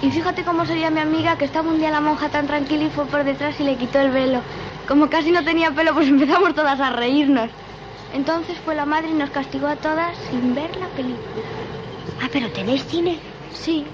Y 0.00 0.10
fíjate 0.10 0.42
cómo 0.42 0.66
sería 0.66 0.90
mi 0.90 1.00
amiga 1.00 1.36
que 1.38 1.44
estaba 1.44 1.68
un 1.70 1.78
día 1.78 1.90
la 1.90 2.00
monja 2.00 2.28
tan 2.28 2.46
tranquila 2.46 2.84
y 2.84 2.90
fue 2.90 3.06
por 3.06 3.22
detrás 3.24 3.58
y 3.60 3.64
le 3.64 3.76
quitó 3.76 4.00
el 4.00 4.10
velo. 4.10 4.40
Como 4.88 5.08
casi 5.08 5.30
no 5.30 5.44
tenía 5.44 5.70
pelo, 5.70 5.94
pues 5.94 6.08
empezamos 6.16 6.54
todas 6.54 6.80
a 6.80 6.90
reírnos. 6.90 7.48
Entonces 8.12 8.58
fue 8.64 8.74
la 8.74 8.84
madre 8.84 9.10
y 9.10 9.14
nos 9.14 9.30
castigó 9.30 9.68
a 9.68 9.76
todas 9.76 10.16
sin 10.30 10.54
ver 10.54 10.74
la 10.76 10.86
película. 10.88 11.42
Ah, 12.22 12.28
pero 12.32 12.50
¿tenéis 12.50 12.84
cine? 12.84 13.18
Sí. 13.52 13.84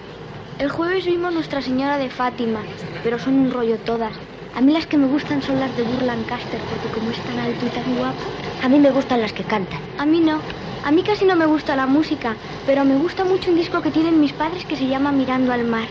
El 0.58 0.70
jueves 0.70 1.04
vimos 1.06 1.32
Nuestra 1.32 1.62
Señora 1.62 1.98
de 1.98 2.10
Fátima, 2.10 2.60
pero 3.04 3.18
son 3.18 3.34
un 3.34 3.52
rollo 3.52 3.76
todas. 3.78 4.12
A 4.56 4.60
mí 4.60 4.72
las 4.72 4.86
que 4.86 4.96
me 4.96 5.06
gustan 5.06 5.40
son 5.40 5.60
las 5.60 5.76
de 5.76 5.84
Burr 5.84 6.02
Lancaster, 6.02 6.58
porque 6.68 6.98
como 6.98 7.10
es 7.12 7.18
tan 7.20 7.38
alto 7.38 7.64
y 7.64 7.68
tan 7.68 7.96
guapo. 7.96 8.16
A 8.64 8.68
mí 8.68 8.80
me 8.80 8.90
gustan 8.90 9.20
las 9.20 9.32
que 9.32 9.44
cantan. 9.44 9.78
A 9.98 10.04
mí 10.04 10.18
no. 10.18 10.40
A 10.84 10.90
mí 10.90 11.02
casi 11.04 11.24
no 11.24 11.36
me 11.36 11.46
gusta 11.46 11.76
la 11.76 11.86
música, 11.86 12.34
pero 12.66 12.84
me 12.84 12.96
gusta 12.96 13.24
mucho 13.24 13.50
un 13.50 13.56
disco 13.56 13.80
que 13.82 13.92
tienen 13.92 14.20
mis 14.20 14.32
padres 14.32 14.64
que 14.64 14.76
se 14.76 14.88
llama 14.88 15.12
Mirando 15.12 15.52
al 15.52 15.64
Mar. 15.64 15.86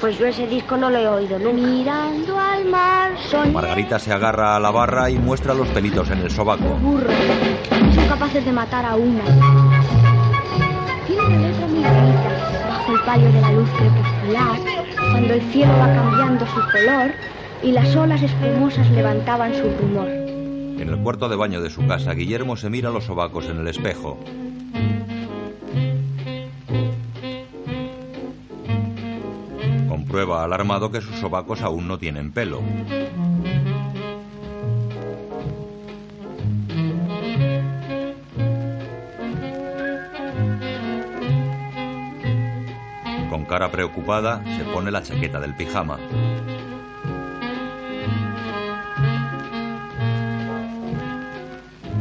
Pues 0.00 0.18
yo 0.18 0.26
ese 0.26 0.48
disco 0.48 0.76
no 0.76 0.90
lo 0.90 0.98
he 0.98 1.06
oído 1.06 1.38
nunca. 1.38 1.52
Mirando 1.68 2.38
al 2.38 2.64
mar, 2.64 3.12
son 3.30 3.52
Margarita 3.52 3.98
se 3.98 4.12
agarra 4.12 4.56
a 4.56 4.60
la 4.60 4.70
barra 4.70 5.08
y 5.08 5.16
muestra 5.18 5.54
los 5.54 5.68
pelitos 5.68 6.10
en 6.10 6.18
el 6.18 6.30
sobaco. 6.30 6.64
burros. 6.82 7.14
Son 7.94 8.06
capaces 8.08 8.44
de 8.44 8.52
matar 8.52 8.84
a 8.84 8.96
una. 8.96 9.24
Tiene 11.06 11.26
una 11.26 11.48
letra 11.48 11.66
muy 11.68 11.84
el 12.94 13.00
palio 13.00 13.32
de 13.32 13.40
la 13.40 13.52
luz 13.52 13.68
crepuscular, 13.70 14.58
cuando 15.10 15.34
el 15.34 15.42
cielo 15.50 15.72
va 15.78 15.86
cambiando 15.94 16.46
su 16.46 16.60
color 16.70 17.10
y 17.62 17.72
las 17.72 17.96
olas 17.96 18.22
espumosas 18.22 18.88
levantaban 18.90 19.52
su 19.54 19.62
rumor. 19.80 20.06
En 20.06 20.88
el 20.88 20.98
cuarto 20.98 21.28
de 21.28 21.36
baño 21.36 21.60
de 21.60 21.70
su 21.70 21.84
casa, 21.86 22.14
Guillermo 22.14 22.56
se 22.56 22.70
mira 22.70 22.90
los 22.90 23.04
sobacos 23.04 23.46
en 23.46 23.58
el 23.58 23.68
espejo. 23.68 24.18
Comprueba 29.88 30.44
alarmado 30.44 30.92
que 30.92 31.00
sus 31.00 31.16
sobacos 31.16 31.62
aún 31.62 31.88
no 31.88 31.98
tienen 31.98 32.30
pelo. 32.32 32.60
Con 43.44 43.50
cara 43.50 43.70
preocupada, 43.70 44.42
se 44.56 44.64
pone 44.64 44.90
la 44.90 45.02
chaqueta 45.02 45.38
del 45.38 45.54
pijama. 45.54 45.98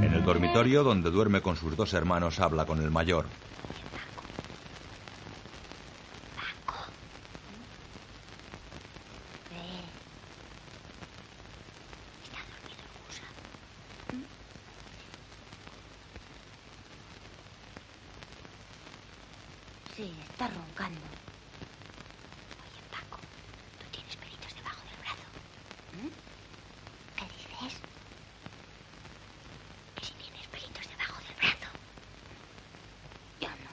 En 0.01 0.13
el 0.13 0.23
dormitorio 0.23 0.83
donde 0.85 1.11
duerme 1.11 1.41
con 1.41 1.57
sus 1.57 1.75
dos 1.75 1.93
hermanos 1.93 2.39
habla 2.39 2.65
con 2.65 2.81
el 2.81 2.91
mayor. 2.91 3.25
Sí, 19.95 20.11
está 20.27 20.47
roncando. 20.47 20.99
Oye, 22.65 22.81
Paco, 22.89 23.21
¿tú 23.77 23.85
tienes 23.91 24.15
pelitos 24.15 24.55
debajo 24.55 24.81
del 24.81 24.97
brazo? 24.97 25.27
¿Mm? 26.01 26.09
¿Qué 27.15 27.25
dices? 27.37 27.79
Que 29.95 30.03
si 30.03 30.13
tienes 30.13 30.47
pelitos 30.47 30.89
debajo 30.89 31.21
del 31.21 31.35
brazo. 31.35 31.69
Yo 33.39 33.49
no. 33.49 33.71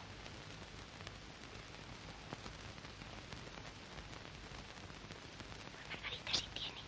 Pues 5.73 5.89
Margarita 5.89 6.35
sí 6.35 6.45
tiene. 6.53 6.81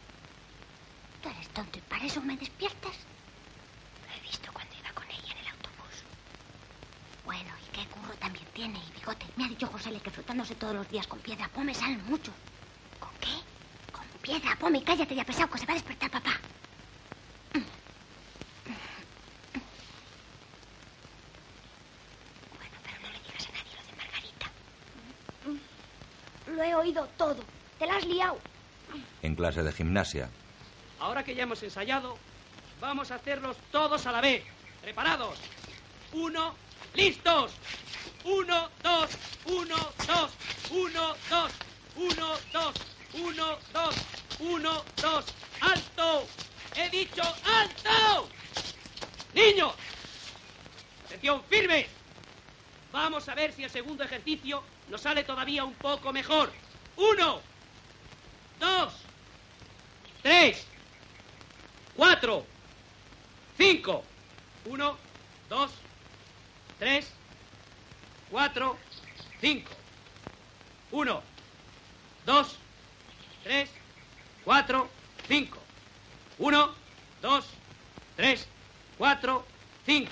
Tú 1.23 1.29
eres 1.31 1.49
tonto 1.49 1.79
y 1.79 1.83
para 1.89 2.02
eso 2.13 2.21
me 2.21 2.37
despiertas. 2.37 2.93
Lo 4.07 4.15
he 4.15 4.21
visto 4.21 4.53
cuando 4.53 4.77
iba 4.77 4.93
con 4.93 5.11
ella 5.11 5.33
en 5.33 5.39
el 5.39 5.47
autobús. 5.49 6.05
Bueno, 7.25 7.51
y 7.65 7.73
qué 7.75 7.87
curro 7.87 8.13
también 8.17 8.45
tiene, 8.53 8.79
y 8.79 8.99
bigote. 8.99 9.25
Me 9.37 9.47
ha 9.47 9.49
dicho 9.49 9.67
José 9.67 9.99
que 9.99 10.11
frotándose 10.11 10.55
todos 10.57 10.75
los 10.75 10.87
días 10.91 11.07
con 11.07 11.21
piedra 11.21 11.49
pome 11.49 11.73
salen 11.73 12.05
mucho. 12.05 12.31
¿Con 13.01 13.09
qué? 13.19 13.33
Con 13.91 14.05
piedra 14.21 14.55
pome. 14.57 14.85
Cállate 14.85 15.15
ya 15.15 15.25
pesado, 15.25 15.49
que 15.49 15.59
se 15.59 15.65
va 15.65 15.73
a 15.73 15.77
despertar 15.77 16.11
papá. 16.11 16.39
Bueno, 17.55 17.67
pero 22.85 23.01
no 23.01 23.09
le 23.11 23.21
digas 23.21 23.47
a 23.49 23.53
nadie 23.53 23.75
lo 23.75 23.83
de 23.87 23.97
Margarita. 23.97 24.51
Lo 26.49 26.63
he 26.63 26.75
oído 26.75 27.09
todo. 27.17 27.43
Te 27.79 27.87
la 27.87 27.97
has 27.97 28.05
liado. 28.05 28.39
En 29.23 29.35
clase 29.35 29.63
de 29.63 29.73
gimnasia, 29.73 30.29
Ahora 31.13 31.25
que 31.25 31.35
ya 31.35 31.43
hemos 31.43 31.63
ensayado, 31.63 32.17
vamos 32.81 33.11
a 33.11 33.17
hacerlos 33.17 33.59
todos 33.71 34.07
a 34.07 34.13
la 34.13 34.23
vez. 34.23 34.45
¿Preparados? 34.81 35.39
Uno, 36.13 36.55
listos. 36.95 37.53
Uno, 38.25 38.71
dos, 38.83 39.11
uno, 39.45 39.77
dos, 40.07 40.31
uno, 40.71 41.15
dos, 41.29 41.53
uno, 41.97 42.35
dos, 42.51 42.75
uno, 43.13 43.59
dos, 43.75 43.95
uno, 44.39 44.85
dos. 45.03 45.27
¡Alto! 45.61 46.27
¡He 46.77 46.89
dicho 46.89 47.23
alto! 47.45 48.27
Niños, 49.35 49.75
atención 51.05 51.45
firme. 51.45 51.89
Vamos 52.91 53.29
a 53.29 53.35
ver 53.35 53.53
si 53.53 53.65
el 53.65 53.71
segundo 53.71 54.03
ejercicio 54.03 54.65
nos 54.89 55.03
sale 55.03 55.25
todavía 55.25 55.63
un 55.63 55.75
poco 55.75 56.11
mejor. 56.11 56.51
Uno, 56.97 57.43
dos, 58.59 58.95
tres, 60.23 60.69
cuatro, 61.97 62.47
cinco. 63.63 64.03
Uno, 64.67 64.97
dos, 65.49 65.71
tres, 66.81 67.07
cuatro, 68.29 68.77
cinco. 69.41 69.71
Uno, 70.91 71.23
dos, 72.27 72.59
tres, 73.45 73.71
cuatro, 74.45 74.89
cinco. 75.29 75.59
Uno, 76.39 76.71
dos, 77.21 77.47
tres, 78.17 78.49
cuatro, 78.99 79.45
cinco. 79.87 80.11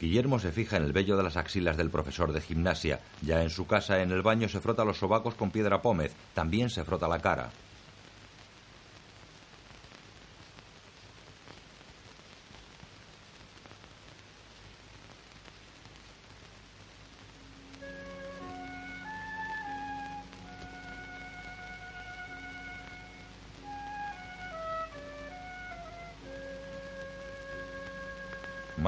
Guillermo 0.00 0.38
se 0.38 0.52
fija 0.52 0.76
en 0.76 0.84
el 0.84 0.92
vello 0.92 1.16
de 1.16 1.24
las 1.24 1.36
axilas 1.36 1.76
del 1.76 1.90
profesor 1.90 2.32
de 2.32 2.40
gimnasia. 2.40 3.00
Ya 3.20 3.42
en 3.42 3.50
su 3.50 3.66
casa, 3.66 4.00
en 4.00 4.12
el 4.12 4.22
baño, 4.22 4.48
se 4.48 4.60
frota 4.60 4.84
los 4.84 4.98
sobacos 4.98 5.34
con 5.34 5.50
piedra 5.50 5.82
pómez. 5.82 6.14
También 6.34 6.70
se 6.70 6.84
frota 6.84 7.08
la 7.08 7.18
cara. 7.18 7.50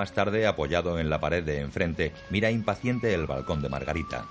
Más 0.00 0.12
tarde, 0.12 0.46
apoyado 0.46 0.98
en 0.98 1.10
la 1.10 1.20
pared 1.20 1.44
de 1.44 1.60
enfrente, 1.60 2.14
mira 2.30 2.50
impaciente 2.50 3.12
el 3.12 3.26
balcón 3.26 3.60
de 3.60 3.68
Margarita. 3.68 4.24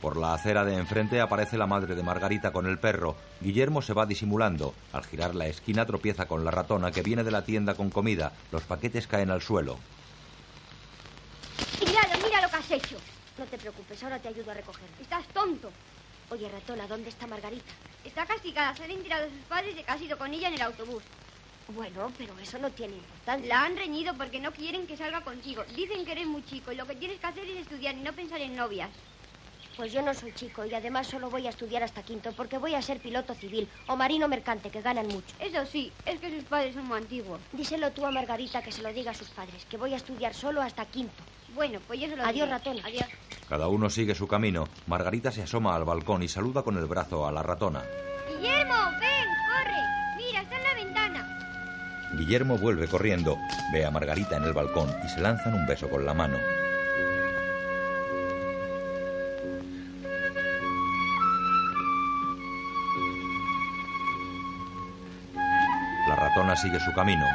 Por 0.00 0.16
la 0.16 0.34
acera 0.34 0.64
de 0.64 0.76
enfrente 0.76 1.20
aparece 1.20 1.58
la 1.58 1.66
madre 1.66 1.96
de 1.96 2.02
Margarita 2.04 2.52
con 2.52 2.66
el 2.66 2.78
perro. 2.78 3.16
Guillermo 3.40 3.82
se 3.82 3.92
va 3.92 4.06
disimulando. 4.06 4.72
Al 4.92 5.04
girar 5.04 5.34
la 5.34 5.48
esquina 5.48 5.84
tropieza 5.84 6.28
con 6.28 6.44
la 6.44 6.52
ratona 6.52 6.92
que 6.92 7.02
viene 7.02 7.24
de 7.24 7.32
la 7.32 7.42
tienda 7.42 7.74
con 7.74 7.90
comida. 7.90 8.30
Los 8.52 8.62
paquetes 8.62 9.08
caen 9.08 9.32
al 9.32 9.42
suelo. 9.42 9.76
Míralo, 11.84 12.24
mira 12.24 12.40
lo 12.40 12.48
que 12.50 12.56
has 12.56 12.70
hecho. 12.70 12.98
No 13.36 13.46
te 13.46 13.58
preocupes, 13.58 14.00
ahora 14.04 14.20
te 14.20 14.28
ayudo 14.28 14.52
a 14.52 14.54
recoger. 14.54 14.88
Estás 15.00 15.26
tonto. 15.34 15.72
Oye, 16.30 16.48
ratona, 16.48 16.86
¿dónde 16.86 17.08
está 17.08 17.26
Margarita? 17.26 17.72
Está 18.04 18.26
castigada. 18.26 18.76
Se 18.76 18.84
han 18.84 19.02
tirado 19.02 19.28
sus 19.28 19.44
padres 19.48 19.74
y 19.76 19.82
que 19.82 19.90
ha 19.90 19.98
sido 19.98 20.16
con 20.16 20.32
ella 20.32 20.46
en 20.46 20.54
el 20.54 20.62
autobús. 20.62 21.02
Bueno, 21.74 22.10
pero 22.16 22.38
eso 22.38 22.58
no 22.58 22.70
tiene 22.70 22.94
importancia. 22.94 23.46
La 23.48 23.64
han 23.64 23.76
reñido 23.76 24.14
porque 24.16 24.40
no 24.40 24.52
quieren 24.52 24.86
que 24.86 24.96
salga 24.96 25.20
contigo. 25.20 25.62
Dicen 25.76 26.04
que 26.04 26.12
eres 26.12 26.26
muy 26.26 26.42
chico 26.44 26.72
y 26.72 26.76
lo 26.76 26.86
que 26.86 26.96
tienes 26.96 27.18
que 27.20 27.26
hacer 27.26 27.44
es 27.44 27.58
estudiar 27.60 27.94
y 27.94 28.00
no 28.00 28.12
pensar 28.12 28.40
en 28.40 28.56
novias. 28.56 28.88
Pues 29.76 29.92
yo 29.92 30.02
no 30.02 30.12
soy 30.12 30.32
chico 30.32 30.64
y 30.64 30.74
además 30.74 31.06
solo 31.06 31.30
voy 31.30 31.46
a 31.46 31.50
estudiar 31.50 31.84
hasta 31.84 32.02
quinto 32.02 32.32
porque 32.32 32.58
voy 32.58 32.74
a 32.74 32.82
ser 32.82 32.98
piloto 32.98 33.32
civil 33.34 33.68
o 33.86 33.94
marino 33.96 34.26
mercante 34.26 34.70
que 34.70 34.80
ganan 34.82 35.06
mucho. 35.06 35.36
Eso 35.38 35.64
sí, 35.66 35.92
es 36.04 36.18
que 36.18 36.34
sus 36.34 36.42
padres 36.44 36.74
son 36.74 36.86
muy 36.86 36.98
antiguos. 36.98 37.38
Díselo 37.52 37.92
tú 37.92 38.04
a 38.04 38.10
Margarita 38.10 38.60
que 38.62 38.72
se 38.72 38.82
lo 38.82 38.92
diga 38.92 39.12
a 39.12 39.14
sus 39.14 39.28
padres, 39.28 39.64
que 39.66 39.76
voy 39.76 39.92
a 39.92 39.96
estudiar 39.98 40.34
solo 40.34 40.62
hasta 40.62 40.84
quinto. 40.86 41.22
Bueno, 41.54 41.78
pues 41.86 42.00
yo 42.00 42.08
se 42.08 42.16
lo 42.16 42.24
Adiós, 42.24 42.46
diré. 42.46 42.50
ratona. 42.58 42.82
Adiós. 42.86 43.06
Cada 43.48 43.68
uno 43.68 43.88
sigue 43.88 44.14
su 44.16 44.26
camino. 44.26 44.68
Margarita 44.88 45.30
se 45.30 45.42
asoma 45.42 45.76
al 45.76 45.84
balcón 45.84 46.22
y 46.24 46.28
saluda 46.28 46.62
con 46.64 46.76
el 46.76 46.86
brazo 46.86 47.24
a 47.26 47.30
la 47.30 47.42
ratona. 47.44 47.84
Guillermo, 48.28 48.74
ven, 48.98 49.28
corre. 49.48 49.87
Guillermo 52.14 52.56
vuelve 52.56 52.88
corriendo, 52.88 53.36
ve 53.72 53.84
a 53.84 53.90
Margarita 53.90 54.36
en 54.36 54.44
el 54.44 54.52
balcón 54.52 54.88
y 55.04 55.08
se 55.08 55.20
lanzan 55.20 55.54
un 55.54 55.66
beso 55.66 55.88
con 55.88 56.06
la 56.06 56.14
mano. 56.14 56.38
La 66.08 66.16
ratona 66.16 66.56
sigue 66.56 66.80
su 66.80 66.92
camino. 66.94 67.26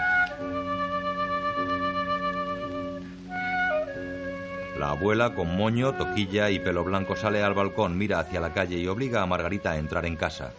La 4.80 4.90
abuela, 4.90 5.36
con 5.36 5.56
moño, 5.56 5.94
toquilla 5.94 6.50
y 6.50 6.60
pelo 6.60 6.84
blanco, 6.84 7.16
sale 7.16 7.44
al 7.44 7.54
balcón, 7.54 7.98
mira 7.98 8.20
hacia 8.20 8.42
la 8.42 8.54
calle 8.54 8.78
y 8.78 8.88
obliga 8.88 9.22
a 9.22 9.28
Margarita 9.28 9.72
a 9.72 9.78
entrar 9.78 10.06
en 10.06 10.16
casa. 10.16 10.52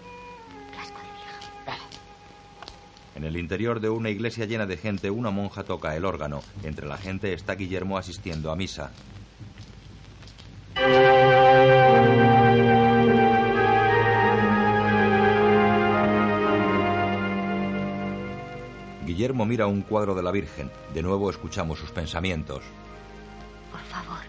En 3.15 3.25
el 3.25 3.37
interior 3.37 3.81
de 3.81 3.91
una 3.91 4.11
iglesia 4.11 4.45
llena 4.45 4.67
de 4.67 4.77
gente, 4.77 5.11
una 5.11 5.31
monja 5.31 5.65
toca 5.65 5.95
el 5.97 6.05
órgano. 6.05 6.43
Entre 6.63 6.87
la 6.87 6.99
gente 6.99 7.33
está 7.33 7.55
Guillermo 7.55 7.97
asistiendo 7.97 8.51
a 8.51 8.57
misa. 8.57 8.91
Guillermo 19.07 19.45
mira 19.47 19.67
un 19.69 19.83
cuadro 19.83 20.15
de 20.17 20.23
la 20.23 20.33
Virgen. 20.33 20.71
De 20.93 21.03
nuevo 21.03 21.31
escuchamos 21.31 21.79
sus 21.79 21.93
pensamientos. 21.93 22.65
Por 23.71 23.81
favor, 23.83 24.25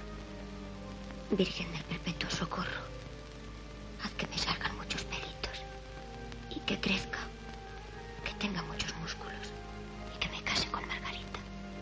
Virgen 1.31 1.71
del 1.71 1.83
Perpetuo 1.85 2.29
Socorro, 2.29 2.81
haz 4.03 4.11
que 4.11 4.27
me 4.27 4.37
salgan 4.37 4.75
muchos 4.77 5.03
pelitos 5.05 5.63
y 6.51 6.59
que 6.59 6.79
crezca, 6.79 7.19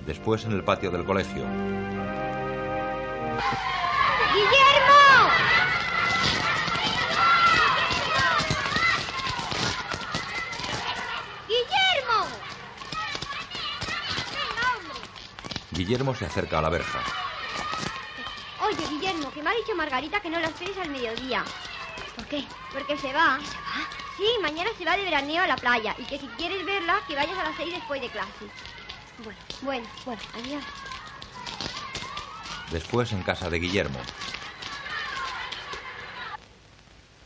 Después 0.05 0.43
en 0.43 0.51
el 0.51 0.63
patio 0.63 0.91
del 0.91 1.05
colegio. 1.05 1.43
¡Guillermo! 4.33 5.29
¡Guillermo! 11.47 12.27
Guillermo 15.71 16.15
se 16.15 16.25
acerca 16.25 16.59
a 16.59 16.61
la 16.61 16.69
verja. 16.69 16.99
Oye, 18.61 18.85
Guillermo, 18.89 19.31
que 19.31 19.41
me 19.41 19.51
ha 19.51 19.53
dicho 19.53 19.73
Margarita 19.75 20.19
que 20.19 20.29
no 20.29 20.39
la 20.39 20.47
esperes 20.47 20.77
al 20.77 20.89
mediodía. 20.89 21.45
¿Por 22.17 22.25
qué? 22.25 22.43
Porque 22.73 22.97
se 22.97 23.13
va. 23.13 23.39
¿Se 23.39 23.55
va? 23.55 23.87
Sí, 24.17 24.27
mañana 24.41 24.69
se 24.77 24.85
va 24.85 24.97
de 24.97 25.03
veraneo 25.03 25.43
a 25.43 25.47
la 25.47 25.55
playa. 25.55 25.95
Y 25.97 26.03
que 26.03 26.19
si 26.19 26.27
quieres 26.37 26.65
verla, 26.65 27.01
que 27.07 27.15
vayas 27.15 27.37
a 27.37 27.43
las 27.45 27.55
seis 27.55 27.73
después 27.73 28.01
de 28.01 28.09
clase. 28.09 28.45
Bueno, 29.23 29.39
Bueno, 29.61 29.87
bueno, 30.05 30.21
adiós. 30.33 30.63
Después 32.71 33.11
en 33.11 33.21
casa 33.23 33.49
de 33.49 33.59
Guillermo. 33.59 33.99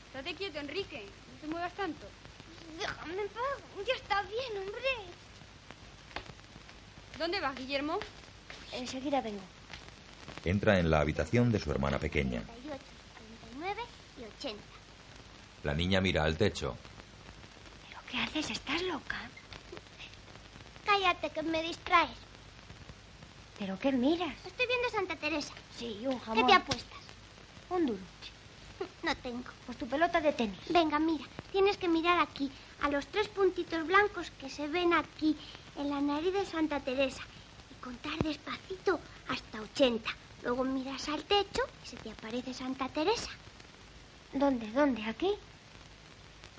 estate 0.08 0.36
quieto, 0.36 0.60
Enrique. 0.60 1.06
No 1.06 1.40
te 1.42 1.48
muevas 1.48 1.74
tanto. 1.74 2.06
Déjame 2.78 3.14
en 3.22 3.30
paz. 3.30 3.88
Ya 3.88 3.94
está 3.96 4.22
bien, 4.24 4.58
hombre. 4.62 4.82
¿Dónde 7.18 7.40
vas, 7.40 7.56
Guillermo? 7.56 8.00
Enseguida 8.74 9.22
vengo. 9.22 9.42
Entra 10.44 10.80
en 10.80 10.90
la 10.90 11.00
habitación 11.00 11.52
de 11.52 11.60
su 11.60 11.72
hermana 11.72 11.98
pequeña. 12.00 12.42
38, 12.42 12.84
39 13.52 13.82
y 14.20 14.24
80. 14.24 14.64
La 15.64 15.74
niña 15.74 16.02
mira 16.02 16.24
al 16.24 16.38
techo. 16.38 16.78
¿Pero 17.88 18.00
qué 18.12 18.18
haces? 18.20 18.52
¿Estás 18.52 18.82
loca? 18.84 19.18
Cállate, 20.88 21.30
que 21.30 21.44
me 21.44 21.62
distraes. 21.62 22.18
¿Pero 23.60 23.78
qué 23.80 23.92
miras? 23.92 24.36
Estoy 24.46 24.68
viendo 24.68 24.90
Santa 24.90 25.16
Teresa. 25.18 25.54
Sí, 25.78 26.00
un 26.06 26.20
¿Qué 26.20 26.26
jamón. 26.26 26.48
te 26.48 26.54
apuestas? 26.54 27.04
Un 27.70 27.86
duro. 27.88 28.00
No 29.04 29.16
tengo. 29.18 29.50
Pues 29.66 29.78
tu 29.78 29.88
pelota 29.88 30.22
de 30.22 30.32
tenis. 30.34 30.60
Venga, 30.70 31.00
mira, 31.00 31.26
tienes 31.52 31.78
que 31.78 31.88
mirar 31.88 32.20
aquí, 32.20 32.52
a 32.84 32.90
los 32.90 33.06
tres 33.08 33.28
puntitos 33.28 33.86
blancos 33.88 34.32
que 34.40 34.50
se 34.50 34.68
ven 34.68 34.94
aquí, 34.94 35.36
en 35.78 35.90
la 35.90 36.00
nariz 36.00 36.34
de 36.34 36.46
Santa 36.46 36.80
Teresa, 36.80 37.24
y 37.72 37.84
contar 37.84 38.18
despacito 38.22 39.00
hasta 39.30 39.62
80. 39.62 40.10
Luego 40.44 40.64
miras 40.64 41.10
al 41.10 41.24
techo 41.24 41.62
y 41.84 41.88
se 41.88 41.98
te 41.98 42.12
aparece 42.12 42.54
Santa 42.54 42.88
Teresa. 42.90 43.32
¿Dónde? 44.34 44.70
¿Dónde? 44.72 45.04
¿Aquí? 45.04 45.32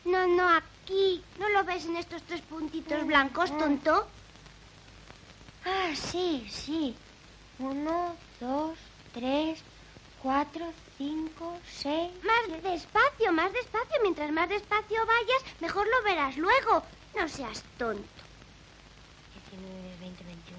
No, 0.08 0.26
no, 0.26 0.48
aquí. 0.48 1.22
¿No 1.38 1.48
lo 1.50 1.64
ves 1.64 1.84
en 1.84 1.96
estos 1.96 2.22
tres 2.22 2.40
puntitos 2.40 3.06
blancos, 3.06 3.56
tonto? 3.58 4.08
Ah, 5.66 5.92
sí, 5.94 6.46
sí. 6.50 6.94
Uno, 7.58 8.16
dos, 8.40 8.78
tres, 9.12 9.60
cuatro, 10.22 10.64
cinco, 10.96 11.58
seis. 11.70 12.10
Más 12.24 12.62
despacio, 12.62 13.32
más 13.32 13.52
despacio. 13.52 13.96
Mientras 14.02 14.32
más 14.32 14.48
despacio 14.48 14.98
vayas, 15.04 15.42
mejor 15.60 15.86
lo 15.86 16.02
verás 16.04 16.38
luego. 16.38 16.82
No 17.14 17.28
seas 17.28 17.62
tonto. 17.76 18.22
19, 19.50 19.96
20, 20.00 20.24
21, 20.24 20.58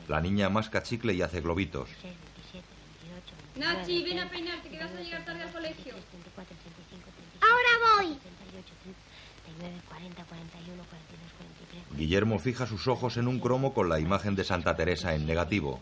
22, 0.00 0.08
La 0.08 0.20
niña 0.20 0.48
masca 0.48 0.82
chicle 0.82 1.14
y 1.14 1.22
hace 1.22 1.40
globitos. 1.40 1.88
26, 2.02 2.16
27, 2.52 2.66
28, 3.06 3.36
29, 3.54 3.78
Nachi, 3.78 4.02
ven 4.02 4.18
a 4.18 4.28
30, 4.28 4.32
peinarte, 4.34 4.68
que 4.68 4.78
vas 4.78 4.90
a 4.90 5.00
llegar 5.00 5.24
tarde 5.24 5.42
al 5.44 5.52
32, 5.52 5.52
colegio. 5.52 5.92
33, 5.94 6.10
34, 6.10 6.56
35, 6.56 7.10
36, 7.14 7.42
Ahora 7.44 7.72
voy. 7.86 8.18
38, 8.64 8.96
39, 9.44 9.80
40, 9.88 10.24
41, 10.24 10.84
42, 10.84 11.32
43. 11.38 11.98
Guillermo 11.98 12.38
fija 12.38 12.66
sus 12.66 12.88
ojos 12.88 13.16
en 13.16 13.28
un 13.28 13.40
cromo 13.40 13.74
con 13.74 13.88
la 13.88 14.00
imagen 14.00 14.34
de 14.34 14.44
Santa 14.44 14.76
Teresa 14.76 15.14
en 15.14 15.26
negativo. 15.26 15.80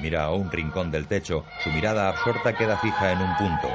Mira 0.00 0.24
a 0.24 0.32
un 0.32 0.50
rincón 0.50 0.90
del 0.92 1.06
techo. 1.08 1.44
Su 1.62 1.70
mirada 1.70 2.08
absorta 2.08 2.54
queda 2.54 2.78
fija 2.78 3.12
en 3.12 3.20
un 3.20 3.36
punto. 3.36 3.68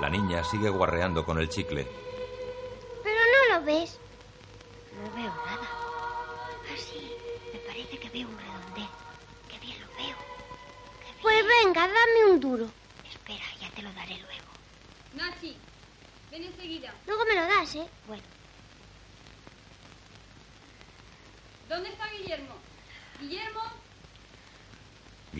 La 0.00 0.10
niña 0.10 0.42
sigue 0.44 0.68
guarreando 0.70 1.24
con 1.24 1.38
el 1.38 1.48
chicle. 1.48 1.86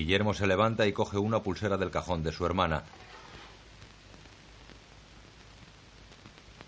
Guillermo 0.06 0.34
se 0.34 0.46
levanta 0.46 0.86
y 0.86 0.92
coge 0.92 1.18
una 1.18 1.42
pulsera 1.42 1.76
del 1.76 1.90
cajón 1.90 2.22
de 2.22 2.30
su 2.30 2.46
hermana. 2.46 2.84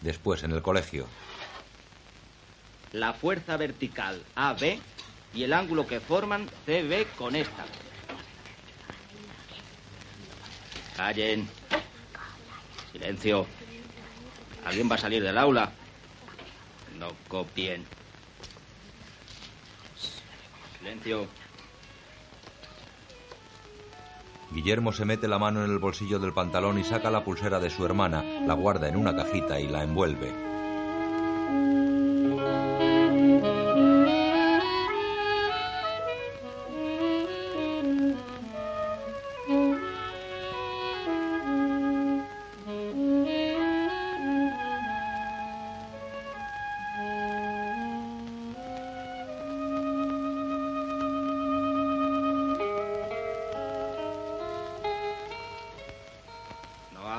Después, 0.01 0.43
en 0.43 0.51
el 0.51 0.61
colegio. 0.61 1.07
La 2.91 3.13
fuerza 3.13 3.57
vertical 3.57 4.25
AB 4.35 4.81
y 5.35 5.45
el 5.45 5.53
ángulo 5.53 5.87
que 5.87 6.01
forman 6.01 6.49
CB 6.67 7.07
con 7.17 7.37
esta. 7.37 7.65
Callen. 10.97 11.49
Silencio. 12.91 13.47
¿Alguien 14.65 14.91
va 14.91 14.97
a 14.97 14.99
salir 14.99 15.23
del 15.23 15.39
aula? 15.39 15.71
No 16.99 17.13
copien. 17.29 17.87
Silencio. 20.81 21.29
Guillermo 24.51 24.93
se 24.93 25.05
mete 25.05 25.29
la 25.29 25.39
mano 25.39 25.65
en 25.65 25.71
el 25.71 25.79
bolsillo 25.79 26.19
del 26.19 26.33
pantalón 26.33 26.79
y 26.79 26.85
saca 26.85 27.11
la 27.11 27.25
pulsera 27.25 27.61
de 27.61 27.71
su 27.71 27.85
hermana, 27.85 28.25
la 28.47 28.55
guarda 28.55 28.89
en 28.89 28.97
una 28.97 29.15
cajita 29.15 29.61
y 29.61 29.69
la 29.69 29.83
envuelve. 29.83 30.48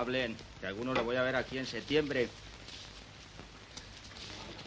Que 0.09 0.65
alguno 0.65 0.95
lo 0.95 1.03
voy 1.03 1.17
a 1.17 1.21
ver 1.21 1.35
aquí 1.35 1.59
en 1.59 1.67
septiembre. 1.67 2.27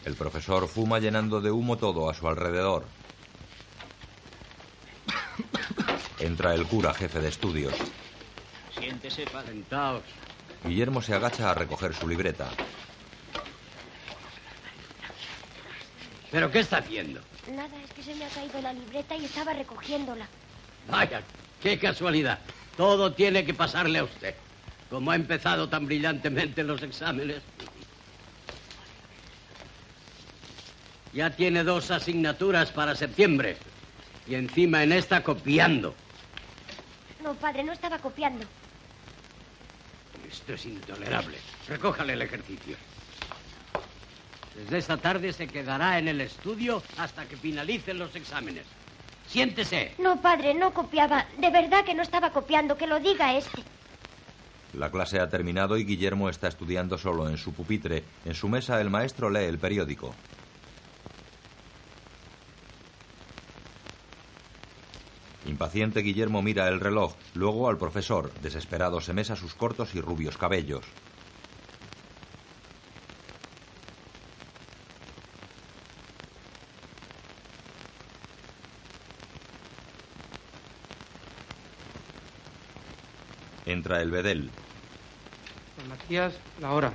El 0.05 0.15
profesor 0.15 0.69
fuma 0.69 1.01
llenando 1.01 1.41
de 1.41 1.51
humo 1.51 1.77
todo 1.79 2.09
a 2.09 2.15
su 2.15 2.29
alrededor. 2.29 2.85
Entra 6.21 6.55
el 6.55 6.65
cura, 6.67 6.95
jefe 6.95 7.21
de 7.21 7.29
estudios. 7.29 7.75
Siéntese, 8.79 9.25
padre. 9.25 9.49
Sentaos. 9.49 10.03
Guillermo 10.65 11.03
se 11.03 11.15
agacha 11.15 11.51
a 11.51 11.55
recoger 11.55 11.93
su 11.93 12.07
libreta. 12.07 12.49
¿Pero 16.31 16.53
qué 16.53 16.61
está 16.61 16.79
haciendo? 16.79 17.21
Nada, 17.51 17.83
es 17.83 17.93
que 17.93 18.03
se 18.05 18.15
me 18.15 18.25
ha 18.27 18.29
caído 18.29 18.63
la 18.63 18.73
libreta 18.73 19.17
y 19.17 19.25
estaba 19.25 19.53
recogiéndola. 19.53 20.29
Vaya, 20.89 21.21
qué 21.61 21.81
casualidad. 21.81 22.39
Todo 22.77 23.13
tiene 23.13 23.45
que 23.45 23.55
pasarle 23.55 23.99
a 23.99 24.05
usted. 24.05 24.37
Como 24.93 25.11
ha 25.11 25.17
empezado 25.17 25.71
tan 25.71 25.87
brillantemente 25.87 26.63
los 26.63 26.83
exámenes. 26.83 27.41
Ya 31.15 31.31
tiene 31.31 31.65
dos 31.65 31.91
asignaturas 31.91 32.71
para 32.71 32.95
septiembre. 32.95 33.57
Y 34.27 34.35
encima 34.35 34.83
en 34.83 34.93
esta 34.93 35.25
copiando. 35.25 35.95
No, 37.25 37.33
padre, 37.33 37.65
no 37.65 37.73
estaba 37.73 37.99
copiando. 38.01 38.45
Esto 40.31 40.53
es 40.53 40.67
intolerable. 40.67 41.39
Recójale 41.69 42.13
el 42.13 42.21
ejercicio. 42.21 42.77
Desde 44.55 44.77
esta 44.77 44.99
tarde 44.99 45.33
se 45.33 45.47
quedará 45.47 45.99
en 45.99 46.09
el 46.09 46.21
estudio 46.21 46.83
hasta 46.99 47.25
que 47.25 47.39
finalicen 47.39 47.99
los 47.99 48.15
exámenes. 48.15 48.67
Siéntese. 49.27 49.95
No, 49.97 50.21
padre, 50.21 50.53
no 50.53 50.75
copiaba. 50.75 51.27
De 51.39 51.49
verdad 51.49 51.83
que 51.83 51.95
no 51.95 52.03
estaba 52.03 52.31
copiando. 52.31 52.77
Que 52.77 52.87
lo 52.87 53.01
diga 53.01 53.35
este. 53.35 53.63
La 54.75 54.91
clase 54.91 55.21
ha 55.21 55.29
terminado 55.29 55.77
y 55.77 55.85
Guillermo 55.85 56.29
está 56.29 56.49
estudiando 56.49 56.97
solo 56.97 57.29
en 57.29 57.37
su 57.37 57.53
pupitre. 57.53 58.05
En 58.25 58.35
su 58.35 58.49
mesa 58.49 58.81
el 58.81 58.89
maestro 58.89 59.29
lee 59.29 59.45
el 59.45 59.59
periódico. 59.59 60.15
Impaciente, 65.47 66.01
Guillermo 66.01 66.41
mira 66.41 66.69
el 66.69 66.81
reloj, 66.81 67.15
luego 67.35 67.69
al 67.69 67.77
profesor. 67.77 68.33
Desesperado 68.41 69.01
se 69.01 69.13
mesa 69.13 69.37
sus 69.37 69.55
cortos 69.55 69.95
y 69.95 70.01
rubios 70.01 70.39
cabellos. 70.39 70.85
Entra 83.83 84.01
el 84.01 84.13
bedel. 84.13 84.49
Don 85.77 85.89
Matías, 85.89 86.35
la 86.61 86.71
hora. 86.71 86.93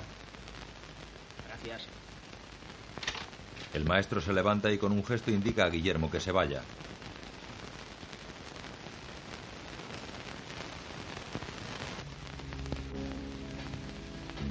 Gracias. 1.45 1.85
El 3.73 3.83
maestro 3.83 4.21
se 4.21 4.31
levanta 4.31 4.71
y 4.71 4.77
con 4.77 4.93
un 4.93 5.03
gesto 5.03 5.29
indica 5.29 5.65
a 5.65 5.69
Guillermo 5.69 6.09
que 6.09 6.21
se 6.21 6.31
vaya. 6.31 6.61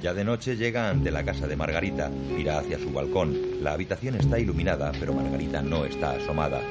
Ya 0.03 0.13
de 0.13 0.23
noche 0.23 0.55
llega 0.55 0.91
ante 0.91 1.09
la 1.09 1.25
casa 1.25 1.47
de 1.47 1.55
Margarita, 1.55 2.09
mira 2.09 2.59
hacia 2.59 2.77
su 2.77 2.91
balcón. 2.91 3.63
La 3.63 3.73
habitación 3.73 4.13
está 4.13 4.37
iluminada, 4.37 4.91
pero 4.99 5.11
Margarita 5.11 5.63
no 5.63 5.85
está 5.85 6.11
asomada. 6.11 6.61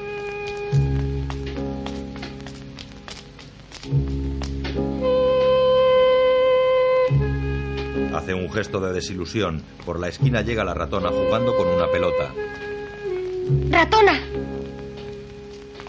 Hace 8.27 8.35
un 8.35 8.53
gesto 8.53 8.81
de 8.81 8.93
desilusión. 8.93 9.63
Por 9.85 10.01
la 10.01 10.09
esquina 10.09 10.41
llega 10.41 10.65
la 10.65 10.75
ratona 10.75 11.11
jugando 11.11 11.57
con 11.57 11.69
una 11.69 11.87
pelota. 11.87 12.33
¡Ratona! 13.71 14.21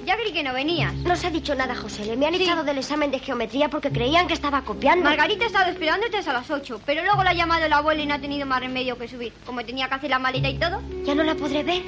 Ya 0.05 0.15
creí 0.15 0.31
que 0.31 0.43
no 0.43 0.53
venías. 0.53 0.93
No 0.97 1.15
se 1.15 1.25
ha 1.25 1.29
dicho 1.31 1.55
nada, 1.55 1.73
José. 1.73 2.05
Le 2.05 2.15
me 2.15 2.27
han 2.27 2.35
echado 2.35 2.63
del 2.63 2.77
examen 2.77 3.09
de 3.09 3.17
geometría 3.17 3.69
porque 3.69 3.89
creían 3.89 4.27
que 4.27 4.35
estaba 4.35 4.61
copiando. 4.61 5.05
Margarita 5.05 5.45
ha 5.45 5.47
estado 5.47 5.71
esperándote 5.71 6.17
hasta 6.17 6.31
las 6.31 6.51
8, 6.51 6.81
pero 6.85 7.01
luego 7.03 7.23
la 7.23 7.31
ha 7.31 7.33
llamado 7.33 7.67
la 7.67 7.77
abuela 7.77 8.03
y 8.03 8.05
no 8.05 8.13
ha 8.13 8.19
tenido 8.19 8.45
más 8.45 8.59
remedio 8.59 8.99
que 8.99 9.07
subir. 9.07 9.33
Como 9.43 9.65
tenía 9.65 9.87
que 9.87 9.95
hacer 9.95 10.11
la 10.11 10.19
maleta 10.19 10.47
y 10.47 10.59
todo. 10.59 10.79
¿Ya 11.05 11.15
no 11.15 11.23
la 11.23 11.33
podré 11.33 11.63
ver? 11.63 11.81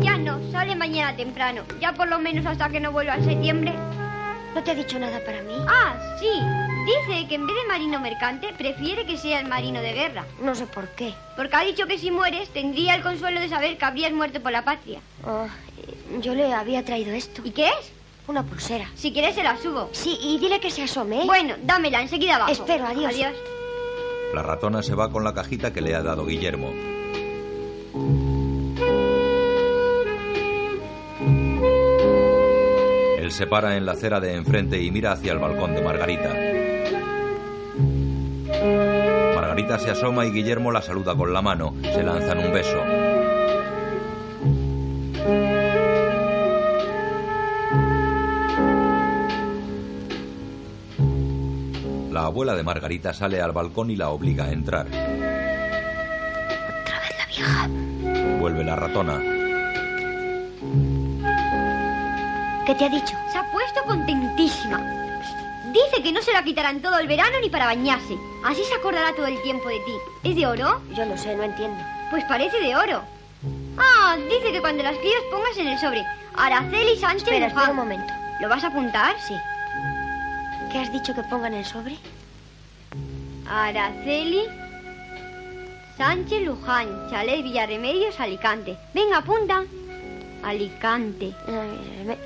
Ya 0.00 0.16
no, 0.16 0.38
sale 0.52 0.76
mañana 0.76 1.16
temprano. 1.16 1.64
Ya 1.80 1.92
por 1.92 2.06
lo 2.06 2.20
menos 2.20 2.46
hasta 2.46 2.68
que 2.68 2.78
no 2.78 2.92
vuelva 2.92 3.16
en 3.16 3.24
septiembre. 3.24 3.74
¿No 4.54 4.62
te 4.62 4.70
ha 4.70 4.74
dicho 4.76 4.96
nada 4.96 5.18
para 5.24 5.42
mí? 5.42 5.54
Ah, 5.66 6.16
sí. 6.20 6.69
Dice 6.90 7.28
que 7.28 7.34
en 7.36 7.46
vez 7.46 7.56
de 7.56 7.68
marino 7.68 8.00
mercante, 8.00 8.48
prefiere 8.56 9.06
que 9.06 9.16
sea 9.16 9.40
el 9.40 9.48
marino 9.48 9.80
de 9.80 9.92
guerra. 9.92 10.26
No 10.42 10.54
sé 10.54 10.66
por 10.66 10.88
qué. 10.88 11.14
Porque 11.36 11.56
ha 11.56 11.60
dicho 11.60 11.86
que 11.86 11.98
si 11.98 12.10
mueres, 12.10 12.48
tendría 12.50 12.94
el 12.94 13.02
consuelo 13.02 13.40
de 13.40 13.48
saber 13.48 13.78
que 13.78 13.84
habrías 13.84 14.12
muerto 14.12 14.40
por 14.40 14.52
la 14.52 14.64
patria. 14.64 15.00
Ah, 15.24 15.46
yo 16.20 16.34
le 16.34 16.52
había 16.52 16.84
traído 16.84 17.12
esto. 17.12 17.42
¿Y 17.44 17.50
qué 17.50 17.68
es? 17.68 17.92
Una 18.26 18.42
pulsera. 18.42 18.88
Si 18.94 19.12
quieres, 19.12 19.34
se 19.34 19.42
la 19.42 19.56
subo. 19.56 19.90
Sí, 19.92 20.18
y 20.20 20.38
dile 20.38 20.60
que 20.60 20.70
se 20.70 20.82
asome. 20.82 21.22
¿eh? 21.22 21.26
Bueno, 21.26 21.54
dámela, 21.62 22.00
enseguida 22.00 22.36
abajo. 22.36 22.52
Espero, 22.52 22.86
adiós. 22.86 23.12
Adiós. 23.12 23.32
La 24.34 24.42
ratona 24.42 24.82
se 24.82 24.94
va 24.94 25.10
con 25.10 25.24
la 25.24 25.34
cajita 25.34 25.72
que 25.72 25.80
le 25.80 25.94
ha 25.94 26.02
dado 26.02 26.26
Guillermo. 26.26 26.72
Él 33.18 33.32
se 33.32 33.46
para 33.46 33.76
en 33.76 33.86
la 33.86 33.92
acera 33.92 34.20
de 34.20 34.34
enfrente 34.34 34.80
y 34.80 34.90
mira 34.90 35.12
hacia 35.12 35.32
el 35.32 35.38
balcón 35.38 35.74
de 35.74 35.82
Margarita. 35.82 36.59
Margarita 39.70 39.92
se 39.94 39.98
asoma 40.00 40.26
y 40.26 40.32
Guillermo 40.32 40.72
la 40.72 40.82
saluda 40.82 41.14
con 41.14 41.32
la 41.32 41.42
mano. 41.42 41.76
Se 41.80 42.02
lanzan 42.02 42.38
un 42.38 42.52
beso. 42.52 42.82
La 52.12 52.26
abuela 52.26 52.56
de 52.56 52.64
Margarita 52.64 53.14
sale 53.14 53.40
al 53.40 53.52
balcón 53.52 53.92
y 53.92 53.96
la 53.96 54.08
obliga 54.08 54.46
a 54.46 54.50
entrar. 54.50 54.88
Otra 54.88 54.98
vez 56.98 57.16
la 57.16 57.26
vieja. 57.26 57.68
Vuelve 58.40 58.64
la 58.64 58.74
ratona. 58.74 59.20
¿Qué 62.66 62.74
te 62.74 62.84
ha 62.86 62.88
dicho? 62.88 63.16
Se 63.30 63.38
ha 63.38 63.52
puesto 63.52 63.84
contentísima. 63.86 64.99
Dice 65.72 66.02
que 66.02 66.12
no 66.12 66.20
se 66.22 66.32
la 66.32 66.42
quitarán 66.42 66.80
todo 66.82 66.98
el 66.98 67.06
verano 67.06 67.36
ni 67.40 67.48
para 67.48 67.66
bañarse. 67.66 68.16
Así 68.44 68.62
se 68.64 68.74
acordará 68.74 69.14
todo 69.14 69.26
el 69.26 69.40
tiempo 69.42 69.68
de 69.68 69.78
ti. 69.80 69.92
¿Es 70.24 70.36
de 70.36 70.46
oro? 70.46 70.80
Yo 70.96 71.06
no 71.06 71.16
sé, 71.16 71.34
no 71.36 71.42
entiendo. 71.44 71.78
Pues 72.10 72.24
parece 72.24 72.58
de 72.58 72.74
oro. 72.74 73.02
Ah, 73.78 74.16
dice 74.28 74.52
que 74.52 74.60
cuando 74.60 74.82
las 74.82 74.94
escribas 74.94 75.22
pongas 75.30 75.56
en 75.56 75.68
el 75.68 75.78
sobre 75.78 76.04
Araceli 76.36 76.96
Sánchez 76.96 77.22
Espera, 77.22 77.48
Luján. 77.48 77.58
espera 77.58 77.70
un 77.70 77.76
momento. 77.76 78.12
¿Lo 78.40 78.48
vas 78.48 78.64
a 78.64 78.68
apuntar? 78.68 79.14
Sí. 79.20 79.34
¿Qué 80.72 80.78
has 80.78 80.92
dicho 80.92 81.14
que 81.14 81.22
ponga 81.24 81.46
en 81.46 81.54
el 81.54 81.64
sobre? 81.64 81.96
Araceli 83.48 84.42
Sánchez 85.96 86.42
Luján, 86.42 87.10
Chalet 87.10 87.42
Villarremedios, 87.42 88.18
Alicante. 88.18 88.76
Venga, 88.94 89.18
apunta. 89.18 89.62
Alicante. 90.42 91.32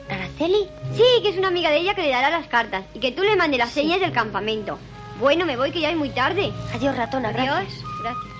¿Araceli? 0.08 0.68
Sí, 0.94 1.04
que 1.22 1.30
es 1.30 1.38
una 1.38 1.48
amiga 1.48 1.70
de 1.70 1.78
ella 1.78 1.94
que 1.94 2.02
le 2.02 2.10
dará 2.10 2.30
las 2.30 2.46
cartas 2.46 2.84
y 2.94 3.00
que 3.00 3.12
tú 3.12 3.22
le 3.22 3.36
mandes 3.36 3.58
las 3.58 3.70
señas 3.70 4.00
del 4.00 4.12
campamento. 4.12 4.78
Bueno, 5.20 5.46
me 5.46 5.56
voy 5.56 5.70
que 5.70 5.80
ya 5.80 5.90
es 5.90 5.96
muy 5.96 6.10
tarde. 6.10 6.52
Adiós, 6.74 6.96
ratona. 6.96 7.28
Adiós. 7.28 7.46
Gracias. 7.46 7.84
Gracias. 8.02 8.34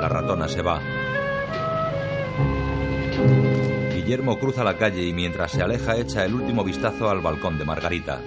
La 0.00 0.08
ratona 0.08 0.48
se 0.48 0.62
va. 0.62 0.80
Guillermo 3.94 4.38
cruza 4.38 4.62
la 4.62 4.76
calle 4.76 5.02
y 5.02 5.12
mientras 5.12 5.50
se 5.50 5.62
aleja 5.62 5.96
echa 5.96 6.24
el 6.24 6.34
último 6.34 6.62
vistazo 6.62 7.10
al 7.10 7.20
balcón 7.20 7.58
de 7.58 7.64
Margarita. 7.64 8.20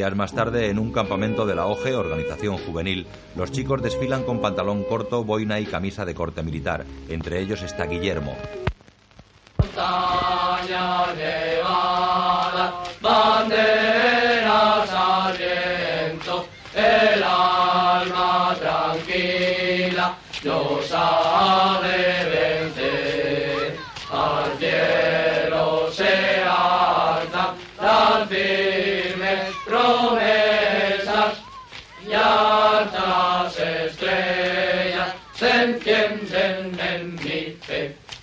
Días 0.00 0.16
más 0.16 0.32
tarde, 0.32 0.70
en 0.70 0.78
un 0.78 0.92
campamento 0.92 1.44
de 1.44 1.54
la 1.54 1.66
OGE, 1.66 1.94
organización 1.94 2.56
juvenil, 2.56 3.06
los 3.36 3.52
chicos 3.52 3.82
desfilan 3.82 4.22
con 4.22 4.40
pantalón 4.40 4.82
corto, 4.84 5.24
boina 5.24 5.60
y 5.60 5.66
camisa 5.66 6.06
de 6.06 6.14
corte 6.14 6.42
militar. 6.42 6.86
Entre 7.10 7.38
ellos 7.38 7.60
está 7.60 7.84
Guillermo. 7.84 8.34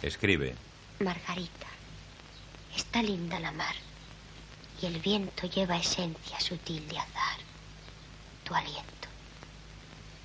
Escribe. 0.08 0.56
Margarita, 1.00 1.68
está 2.74 3.02
linda 3.04 3.40
la 3.42 3.52
mar 3.52 3.76
y 4.82 4.86
el 4.86 5.00
viento 5.00 5.48
lleva 5.48 5.76
esencia 5.76 6.40
sutil 6.40 6.88
de 6.88 6.98
azar. 6.98 7.40
Tu 8.46 8.56
aliento. 8.56 9.08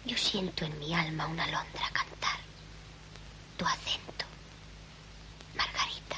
Yo 0.04 0.16
siento 0.16 0.64
en 0.64 0.78
mi 0.78 0.94
alma 0.94 1.26
una 1.26 1.42
alondra 1.42 1.90
cantar. 1.92 2.38
Tu 3.56 3.64
acento. 3.66 4.24
Margarita. 5.56 6.16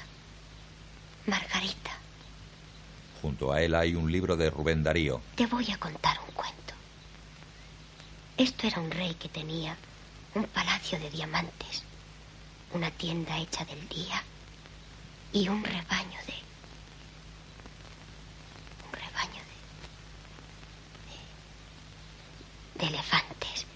Margarita, 1.27 1.91
Junto 3.23 3.51
a 3.51 3.63
él 3.63 3.75
hay 3.75 3.95
un 3.95 4.13
libro 4.13 4.37
de 4.37 4.51
Rubén 4.51 4.83
Darío. 4.83 5.23
te 5.37 5.47
voy 5.47 5.71
a 5.71 5.79
contar 5.79 6.19
un 6.29 6.35
cuento. 6.35 6.75
Esto 8.37 8.67
era 8.67 8.79
un 8.79 8.91
rey 8.91 9.15
que 9.15 9.31
tenía 9.31 9.75
un 10.35 10.45
palacio 10.45 10.99
de 11.01 11.09
diamantes, 11.09 11.83
una 12.73 12.91
tienda 12.91 13.37
hecha 13.39 13.65
del 13.65 13.89
día 13.89 14.23
y 15.33 15.49
un 15.49 15.63
rebaño 15.65 16.19
de... 16.27 16.35
un 18.87 18.93
rebaño 18.93 19.43
de... 22.75 22.81
de, 22.81 22.87
elefantes, 22.87 23.67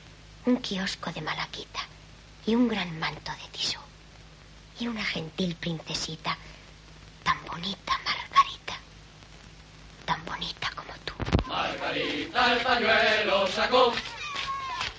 un 0.46 0.56
kiosco 0.58 1.12
de 1.12 1.20
malaquita 1.20 1.80
y 2.46 2.54
un 2.54 2.68
gran 2.68 2.98
manto 2.98 3.32
de 3.32 3.48
tisú 3.52 3.78
y 4.80 4.86
una 4.86 5.04
gentil 5.04 5.54
princesita 5.56 6.36
tan 7.24 7.44
bonita, 7.46 7.98
Margarita, 8.04 8.78
tan 10.04 10.24
bonita 10.24 10.70
como 10.74 10.92
tú. 11.04 11.14
Margarita 11.46 12.52
el 12.52 12.58
pañuelo 12.60 13.46
sacó 13.48 13.92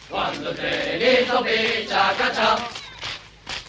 cuando 0.09 0.49
el 0.49 0.55
tren 0.55 1.23
hizo 1.23 1.43
picha 1.43 2.13
cachá 2.17 2.57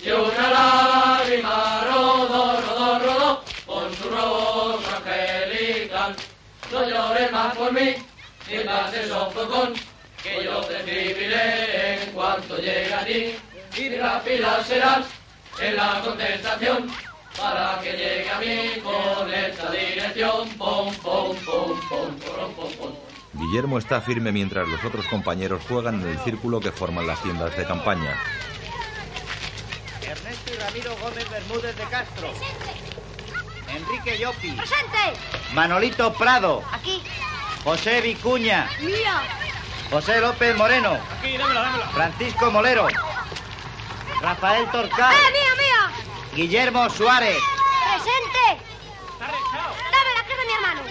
y 0.02 0.10
una 0.10 0.50
lágrima 0.50 1.84
rodó, 1.84 2.60
rodó, 2.60 2.98
rodó 2.98 3.44
por 3.66 3.94
su 3.94 4.08
rostro 4.08 4.96
angelical. 4.96 6.16
No 6.72 6.88
llores 6.88 7.32
más 7.32 7.54
por 7.56 7.72
mí, 7.72 7.94
ni 8.50 8.64
más 8.64 8.92
de 8.92 9.08
sofocón, 9.08 9.74
que 10.22 10.44
yo 10.44 10.60
te 10.62 10.76
escribiré 10.78 12.02
en 12.02 12.12
cuanto 12.12 12.56
llegue 12.56 12.94
a 12.94 13.04
ti 13.04 13.34
y 13.76 13.96
rápida 13.96 14.64
serás 14.64 15.06
en 15.60 15.76
la 15.76 16.00
contestación 16.04 16.90
para 17.38 17.78
que 17.80 17.92
llegue 17.92 18.30
a 18.30 18.38
mí 18.38 18.80
con 18.82 19.32
esta 19.32 19.70
dirección. 19.70 20.48
Pom, 20.56 20.94
pom, 21.02 21.36
pom, 21.44 21.80
pom, 21.88 22.18
pom, 22.18 22.54
pom, 22.54 22.72
pom. 22.78 22.92
Guillermo 23.32 23.78
está 23.78 24.00
firme 24.00 24.32
mientras 24.32 24.66
los 24.68 24.82
otros 24.84 25.06
compañeros 25.06 25.62
juegan 25.68 26.00
en 26.00 26.08
el 26.08 26.18
círculo 26.20 26.60
que 26.60 26.72
forman 26.72 27.06
las 27.06 27.22
tiendas 27.22 27.56
de 27.56 27.64
campaña. 27.64 28.16
Ramiro 30.60 30.94
Gómez 30.96 31.28
Bermúdez 31.30 31.76
de 31.76 31.84
Castro. 31.84 32.28
Enrique 33.68 34.18
Llopi. 34.18 34.52
¡Presente! 34.52 35.18
Manolito 35.54 36.12
Prado. 36.12 36.62
Aquí. 36.72 37.02
José 37.64 38.00
Vicuña. 38.02 38.68
Mía. 38.80 39.22
José 39.90 40.20
López 40.20 40.54
Moreno. 40.56 40.98
Aquí, 41.18 41.36
dámela, 41.38 41.62
dámela. 41.62 41.86
Francisco 41.88 42.50
Molero. 42.50 42.88
Rafael 44.20 44.70
Torcal. 44.70 45.14
¡Eh, 45.14 45.32
mía, 45.32 45.54
mía! 45.56 45.90
Guillermo 46.34 46.90
Suárez. 46.90 47.38
¡Presente! 47.94 48.62
¡Dámela, 49.18 50.24
que 50.26 50.32
es 50.32 50.38
de 50.38 50.46
mi 50.46 50.52
hermano! 50.52 50.82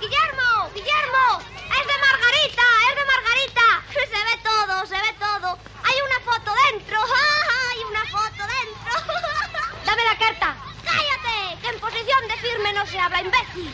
¡Guillermo! 0.00 0.70
¡Guillermo! 0.74 1.24
¡Es 1.68 1.86
de 1.86 1.96
Margarita! 2.00 2.66
¡Es 2.88 2.96
de 2.96 3.04
Margarita! 3.04 3.66
Se 3.92 4.24
ve 4.24 4.36
todo, 4.42 4.86
se 4.86 4.94
ve 4.94 5.12
todo. 5.18 5.23
Hay 5.94 6.00
una 6.00 6.18
foto 6.32 6.52
dentro. 6.72 6.98
¡Ja, 6.98 7.70
Hay 7.70 7.84
una 7.84 8.04
foto 8.06 8.42
dentro. 8.50 8.92
¡Dame 9.86 10.04
la 10.04 10.18
carta! 10.18 10.56
¡Cállate! 10.82 11.60
Que 11.62 11.68
en 11.68 11.78
posición 11.78 12.26
de 12.26 12.36
firme 12.38 12.72
no 12.72 12.84
se 12.84 12.98
habla, 12.98 13.20
imbécil. 13.20 13.72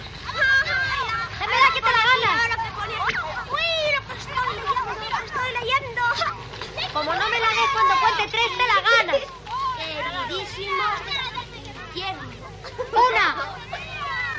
¡Dame 1.40 1.56
la 1.56 1.72
que 1.72 1.80
te 1.80 1.90
la 1.90 2.02
ganas! 2.10 2.58
¡Uy, 3.50 3.64
lo 3.94 4.06
que 4.06 4.12
estoy 4.18 4.52
leyendo! 4.52 4.84
¡Lo 4.84 5.18
que 5.18 5.24
estoy 5.24 5.50
leyendo! 5.60 6.02
Como 6.92 7.14
no 7.14 7.28
me 7.30 7.40
la 7.40 7.48
des 7.48 7.70
cuando 7.72 7.94
cuente 8.00 8.28
tres, 8.28 8.50
te 8.58 8.66
la 8.68 8.80
ganas. 8.90 9.22
Queridísimo 10.28 10.84
Guillermo. 11.94 12.32
Una, 12.92 13.56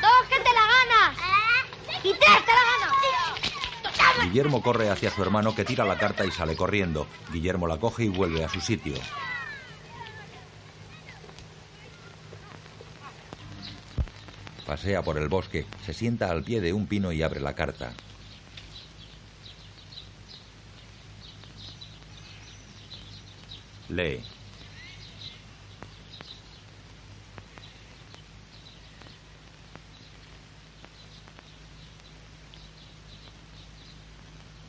dos, 0.00 0.28
que 0.28 0.38
te 0.38 0.52
la 0.52 0.66
ganas. 0.70 1.18
Y 2.04 2.14
tres, 2.14 2.46
te 2.46 2.52
la 2.52 2.62
ganas. 2.62 2.92
Guillermo 4.14 4.62
corre 4.62 4.90
hacia 4.90 5.10
su 5.10 5.22
hermano 5.22 5.54
que 5.54 5.64
tira 5.64 5.84
la 5.84 5.98
carta 5.98 6.26
y 6.26 6.30
sale 6.30 6.56
corriendo. 6.56 7.08
Guillermo 7.28 7.66
la 7.66 7.78
coge 7.78 8.04
y 8.04 8.08
vuelve 8.08 8.44
a 8.44 8.48
su 8.48 8.60
sitio. 8.60 9.08
Pasea 14.64 15.02
por 15.04 15.18
el 15.18 15.28
bosque, 15.28 15.66
se 15.78 15.92
sienta 15.92 16.30
al 16.30 16.44
pie 16.44 16.60
de 16.60 16.72
un 16.72 16.88
pino 16.88 17.12
y 17.12 17.22
abre 17.22 17.40
la 17.40 17.54
carta. 17.54 18.00
Lee. 23.88 24.31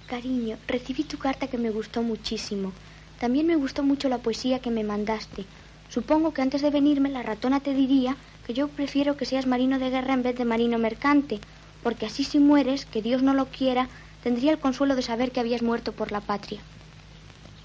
Cariño, 0.08 0.58
recibí 0.68 1.04
tu 1.04 1.18
carta 1.18 1.48
que 1.48 1.58
me 1.58 1.70
gustó 1.70 2.04
muchísimo. 2.04 2.72
También 3.20 3.48
me 3.48 3.56
gustó 3.56 3.84
mucho 3.84 4.10
la 4.10 4.18
poesía 4.18 4.60
que 4.60 4.70
me 4.70 4.84
mandaste. 4.84 5.46
Supongo 5.90 6.34
que 6.34 6.42
antes 6.42 6.62
de 6.62 6.72
venirme 6.72 7.10
la 7.10 7.24
ratona 7.24 7.60
te 7.62 7.74
diría 7.74 8.18
que 8.46 8.54
yo 8.54 8.68
prefiero 8.68 9.16
que 9.16 9.26
seas 9.26 9.48
marino 9.48 9.80
de 9.80 9.90
guerra 9.90 10.14
en 10.14 10.24
vez 10.24 10.36
de 10.36 10.46
marino 10.46 10.78
mercante, 10.78 11.40
porque 11.82 12.06
así 12.06 12.24
si 12.24 12.40
mueres, 12.40 12.86
que 12.86 13.02
Dios 13.02 13.24
no 13.24 13.34
lo 13.34 13.46
quiera, 13.46 13.88
tendría 14.24 14.52
el 14.52 14.60
consuelo 14.60 14.96
de 14.96 15.02
saber 15.02 15.32
que 15.32 15.40
habías 15.40 15.62
muerto 15.62 15.94
por 15.94 16.12
la 16.12 16.22
patria. 16.22 16.60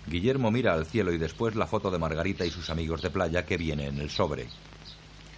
Guillermo 0.06 0.50
mira 0.50 0.74
al 0.74 0.86
cielo 0.86 1.12
y 1.12 1.18
después 1.18 1.54
la 1.54 1.66
foto 1.66 1.90
de 1.90 1.98
Margarita 1.98 2.44
y 2.46 2.50
sus 2.50 2.70
amigos 2.70 3.02
de 3.02 3.10
playa 3.10 3.44
que 3.44 3.56
viene 3.56 3.86
en 3.86 3.98
el 3.98 4.10
sobre. 4.10 4.48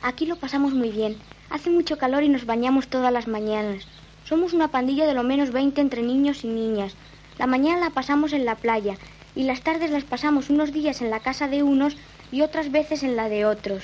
Aquí 0.03 0.27
lo 0.27 0.37
pasamos 0.37 0.73
muy 0.73 0.91
bien. 0.91 1.17
Hace 1.51 1.71
mucho 1.71 1.99
calor 1.99 2.23
y 2.23 2.29
nos 2.29 2.47
bañamos 2.47 2.89
todas 2.89 3.13
las 3.13 3.27
mañanas. 3.27 3.87
Somos 4.31 4.53
una 4.53 4.69
pandilla 4.69 5.09
de 5.09 5.15
lo 5.15 5.25
menos 5.25 5.51
20 5.51 5.81
entre 5.81 6.03
niños 6.03 6.45
y 6.45 6.47
niñas. 6.47 6.95
La 7.37 7.49
mañana 7.49 7.81
la 7.81 7.91
pasamos 7.91 8.33
en 8.33 8.45
la 8.45 8.55
playa 8.55 8.97
y 9.35 9.43
las 9.43 9.63
tardes 9.63 9.91
las 9.91 10.05
pasamos 10.05 10.51
unos 10.51 10.73
días 10.73 11.03
en 11.03 11.11
la 11.11 11.19
casa 11.19 11.49
de 11.49 11.65
unos 11.65 11.97
y 12.31 12.43
otras 12.43 12.71
veces 12.71 13.03
en 13.03 13.17
la 13.17 13.29
de 13.29 13.45
otros. 13.45 13.83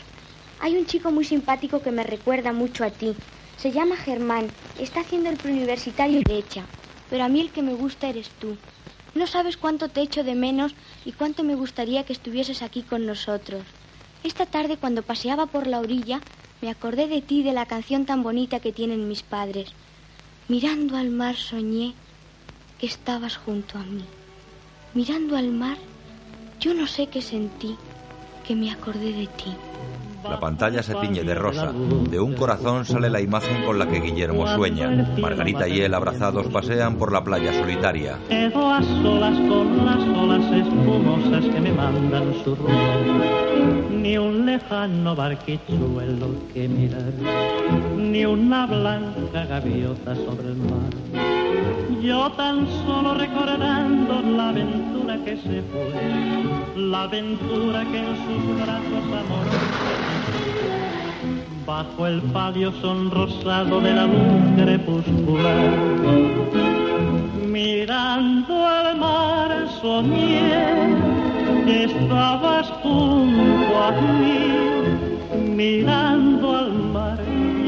Hay 0.61 0.77
un 0.77 0.87
chico 0.87 1.11
muy 1.11 1.25
simpático 1.25 1.83
que 1.83 1.91
me 1.91 2.05
recuerda 2.05 2.53
mucho 2.53 2.85
a 2.85 2.91
ti. 2.91 3.17
Se 3.57 3.73
llama 3.73 3.97
Germán. 3.97 4.47
Está 4.79 5.01
haciendo 5.01 5.31
el 5.31 5.37
preuniversitario 5.37 6.21
de 6.25 6.39
Echa. 6.39 6.63
Pero 7.11 7.25
a 7.25 7.29
mí 7.29 7.41
el 7.41 7.51
que 7.51 7.63
me 7.63 7.75
gusta 7.75 8.09
eres 8.09 8.31
tú. 8.39 8.57
No 9.17 9.27
sabes 9.27 9.57
cuánto 9.57 9.89
te 9.89 10.01
echo 10.01 10.23
de 10.23 10.37
menos 10.37 10.77
y 11.05 11.11
cuánto 11.11 11.43
me 11.43 11.57
gustaría 11.57 12.05
que 12.05 12.13
estuvieses 12.13 12.63
aquí 12.63 12.83
con 12.83 13.05
nosotros. 13.05 13.65
Esta 14.23 14.47
tarde, 14.47 14.77
cuando 14.77 15.03
paseaba 15.03 15.47
por 15.47 15.67
la 15.67 15.81
orilla, 15.81 16.21
me 16.63 16.71
acordé 16.71 17.09
de 17.09 17.21
ti, 17.21 17.43
de 17.43 17.53
la 17.53 17.67
canción 17.67 18.07
tan 18.07 18.23
bonita 18.23 18.61
que 18.61 18.71
tienen 18.71 19.09
mis 19.09 19.25
padres. 19.25 19.75
Mirando 20.49 20.97
al 20.97 21.11
mar 21.11 21.35
soñé 21.35 21.97
que 22.79 22.87
estabas 22.87 23.37
junto 23.37 23.79
a 23.79 23.83
mí. 23.83 24.05
Mirando 24.95 25.37
al 25.37 25.51
mar, 25.51 25.77
yo 26.61 26.73
no 26.73 26.87
sé 26.87 27.09
qué 27.09 27.21
sentí, 27.21 27.77
que 28.47 28.55
me 28.55 28.71
acordé 28.71 29.13
de 29.13 29.27
ti. 29.27 29.53
La 30.29 30.41
pantalla 30.41 30.83
se 30.83 30.95
tiñe 30.95 31.23
de 31.23 31.35
rosa. 31.35 31.73
De 32.11 32.21
un 32.21 32.35
corazón 32.35 32.85
sale 32.85 33.11
la 33.11 33.21
imagen 33.21 33.65
con 33.65 33.79
la 33.79 33.87
que 33.87 34.01
Guillermo 34.01 34.47
sueña. 34.47 35.15
Margarita 35.19 35.69
y 35.69 35.81
él 35.81 35.95
abrazados 35.95 36.47
pasean 36.49 36.97
por 36.97 37.13
la 37.13 37.23
playa 37.23 37.53
solitaria. 37.53 38.19
Quedo 38.29 38.73
a 38.73 38.83
solas 38.83 39.39
con 39.49 39.85
las 39.85 40.03
olas 40.17 40.53
espumosas 40.53 41.45
que 41.45 41.61
me 41.61 41.73
mandan 41.73 42.35
su 42.45 42.55
rumbo. 42.55 43.25
Ni 43.91 44.19
un 44.19 44.47
lejano 44.47 45.17
barquichuelo 45.17 46.29
que 46.53 46.69
mirar, 46.69 47.13
ni 47.97 48.25
una 48.25 48.67
blanca 48.67 49.47
gaviota 49.47 50.15
sobre 50.15 50.49
el 50.49 50.57
mar. 50.57 51.37
Yo 52.03 52.31
tan 52.33 52.67
solo 52.87 53.15
recordando 53.15 54.21
la 54.23 54.51
aventura 54.51 55.17
que 55.25 55.37
se 55.39 55.63
fue, 55.63 56.77
la 56.77 57.03
aventura 57.03 57.85
que 57.91 57.99
en 57.99 58.17
sus 58.17 58.57
brazos 58.63 59.05
amorosos 59.05 60.16
bajo 61.67 62.07
el 62.07 62.23
palio 62.33 62.73
sonrosado 62.81 63.81
de 63.81 63.93
la 63.93 64.07
luz 64.07 64.43
crepuscular. 64.57 65.71
Mirando 67.47 68.67
al 68.67 68.97
mar 68.99 69.69
soñé 69.81 70.87
estabas 71.85 72.69
junto 72.83 73.83
a 73.83 73.91
mí. 73.91 75.51
Mirando 75.55 76.57
al 76.57 76.73
mar 76.73 77.19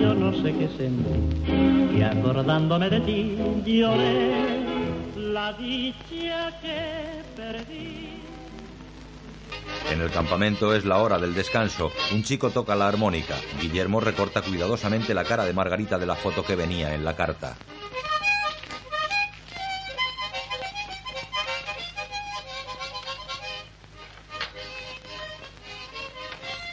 yo 0.01 0.15
no 0.15 0.33
sé 0.33 0.55
qué 0.55 0.69
sentí 0.77 1.99
y 1.99 2.03
acordándome 2.03 2.89
de 2.89 3.01
ti 3.01 3.37
lloré 3.67 4.65
la 5.17 5.53
dicha 5.55 6.53
que 6.63 7.23
perdí. 7.37 8.08
En 9.91 10.01
el 10.01 10.11
campamento 10.11 10.75
es 10.75 10.85
la 10.85 10.99
hora 10.99 11.19
del 11.19 11.35
descanso. 11.35 11.91
Un 12.13 12.23
chico 12.23 12.51
toca 12.51 12.77
la 12.77 12.89
armónica. 12.89 13.37
Guillermo 13.61 14.01
recorta 14.01 14.43
cuidadosamente 14.43 15.15
la 15.15 15.25
cara 15.25 15.45
de 15.45 15.53
Margarita 15.53 15.99
de 15.99 16.07
la 16.07 16.15
foto 16.15 16.45
que 16.45 16.57
venía 16.57 16.95
en 16.95 17.05
la 17.05 17.17
carta. 17.17 17.57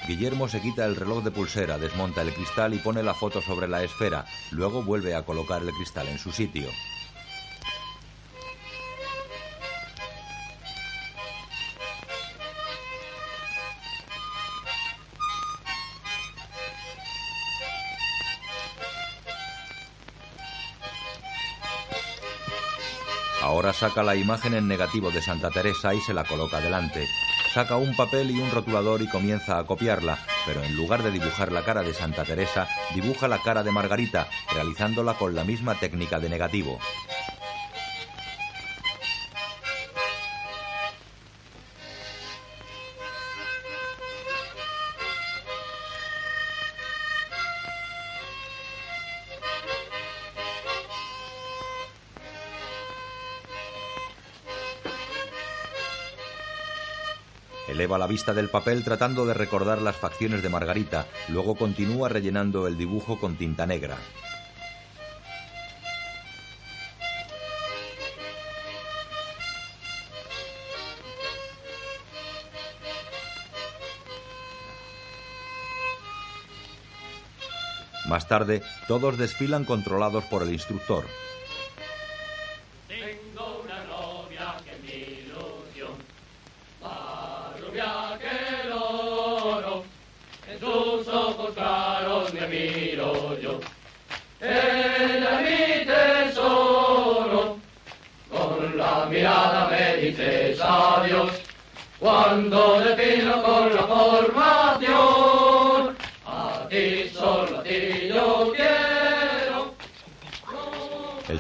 Guillermo 0.07 0.47
se 0.47 0.61
quita 0.61 0.85
el 0.85 0.95
reloj 0.95 1.23
de 1.23 1.31
pulsera, 1.31 1.79
desmonta 1.79 2.21
el 2.21 2.31
cristal 2.31 2.75
y 2.75 2.77
pone 2.77 3.01
la 3.01 3.15
foto 3.15 3.41
sobre 3.41 3.67
la 3.67 3.83
esfera. 3.83 4.25
Luego 4.51 4.83
vuelve 4.83 5.15
a 5.15 5.23
colocar 5.23 5.63
el 5.63 5.71
cristal 5.71 6.07
en 6.07 6.19
su 6.19 6.31
sitio. 6.31 6.69
Ahora 23.45 23.73
saca 23.73 24.01
la 24.01 24.15
imagen 24.15 24.55
en 24.55 24.67
negativo 24.67 25.11
de 25.11 25.21
Santa 25.21 25.51
Teresa 25.51 25.93
y 25.93 26.01
se 26.01 26.15
la 26.15 26.23
coloca 26.23 26.59
delante. 26.59 27.05
Saca 27.53 27.77
un 27.77 27.95
papel 27.95 28.31
y 28.31 28.39
un 28.39 28.49
rotulador 28.49 29.03
y 29.03 29.07
comienza 29.07 29.59
a 29.59 29.67
copiarla, 29.67 30.17
pero 30.47 30.63
en 30.63 30.75
lugar 30.75 31.03
de 31.03 31.11
dibujar 31.11 31.51
la 31.51 31.63
cara 31.63 31.83
de 31.83 31.93
Santa 31.93 32.25
Teresa, 32.25 32.67
dibuja 32.95 33.27
la 33.27 33.37
cara 33.37 33.61
de 33.61 33.69
Margarita, 33.69 34.27
realizándola 34.51 35.13
con 35.13 35.35
la 35.35 35.43
misma 35.43 35.75
técnica 35.75 36.19
de 36.19 36.29
negativo. 36.29 36.79
Eleva 57.85 57.99
la 57.99 58.07
vista 58.07 58.33
del 58.33 58.49
papel 58.49 58.83
tratando 58.83 59.27
de 59.27 59.35
recordar 59.35 59.79
las 59.79 59.95
facciones 59.95 60.41
de 60.41 60.49
Margarita, 60.49 61.05
luego 61.27 61.53
continúa 61.53 62.09
rellenando 62.09 62.65
el 62.65 62.79
dibujo 62.79 63.19
con 63.19 63.35
tinta 63.35 63.67
negra. 63.67 63.95
Más 78.07 78.27
tarde, 78.27 78.63
todos 78.87 79.19
desfilan 79.19 79.63
controlados 79.63 80.23
por 80.23 80.41
el 80.41 80.51
instructor. 80.51 81.05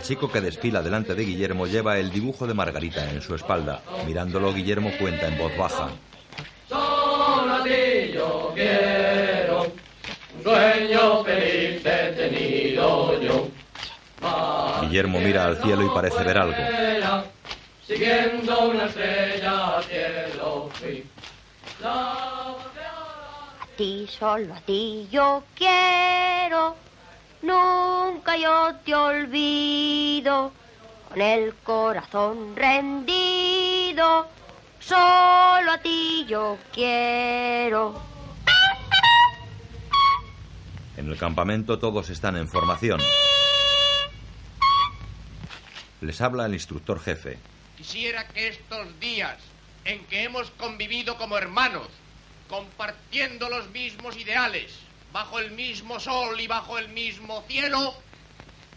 Chico 0.05 0.31
que 0.31 0.39
desfila 0.39 0.83
delante 0.83 1.15
de 1.15 1.25
Guillermo 1.25 1.65
lleva 1.65 1.97
el 1.97 2.11
dibujo 2.11 2.45
de 2.45 2.53
Margarita 2.53 3.09
en 3.09 3.23
su 3.23 3.33
espalda. 3.33 3.81
Mirándolo, 4.05 4.53
Guillermo 4.53 4.91
cuenta 4.99 5.27
en 5.27 5.35
voz 5.35 5.57
baja. 5.57 5.89
Solo 6.69 7.53
a 7.55 7.63
ti 7.63 8.11
yo 8.13 8.51
quiero, 8.53 9.63
un 9.63 10.43
sueño 10.43 11.23
feliz 11.23 11.83
he 11.83 12.13
tenido 12.15 13.19
yo. 13.19 13.47
Guillermo 14.81 15.19
mira 15.19 15.45
al 15.45 15.57
cielo 15.63 15.83
y 15.83 15.89
parece 15.89 16.23
ver 16.23 16.37
algo. 16.37 16.57
Siguiendo 17.87 18.69
una 18.69 18.85
estrella 18.85 19.81
cielo 19.89 20.69
fui. 20.73 21.03
A 21.83 22.55
ti, 23.75 24.07
solo 24.07 24.53
a 24.53 24.61
ti 24.61 25.07
yo 25.11 25.43
quiero, 25.55 26.75
nunca 28.35 28.37
yo 28.37 28.75
te 28.85 28.95
olvido, 28.95 30.51
con 31.09 31.21
el 31.21 31.53
corazón 31.55 32.55
rendido, 32.55 34.27
solo 34.79 35.71
a 35.71 35.77
ti 35.81 36.25
yo 36.27 36.57
quiero. 36.73 38.01
En 40.97 41.09
el 41.09 41.17
campamento 41.17 41.77
todos 41.79 42.09
están 42.09 42.37
en 42.37 42.47
formación. 42.47 43.01
Les 46.01 46.21
habla 46.21 46.45
el 46.45 46.53
instructor 46.53 47.01
jefe. 47.01 47.37
Quisiera 47.77 48.27
que 48.27 48.47
estos 48.49 48.99
días 48.99 49.37
en 49.83 50.05
que 50.05 50.23
hemos 50.23 50.49
convivido 50.51 51.17
como 51.17 51.37
hermanos, 51.37 51.87
compartiendo 52.47 53.49
los 53.49 53.69
mismos 53.71 54.15
ideales, 54.17 54.79
bajo 55.11 55.39
el 55.39 55.51
mismo 55.51 55.99
sol 55.99 56.39
y 56.39 56.47
bajo 56.47 56.77
el 56.77 56.89
mismo 56.89 57.43
cielo, 57.47 57.95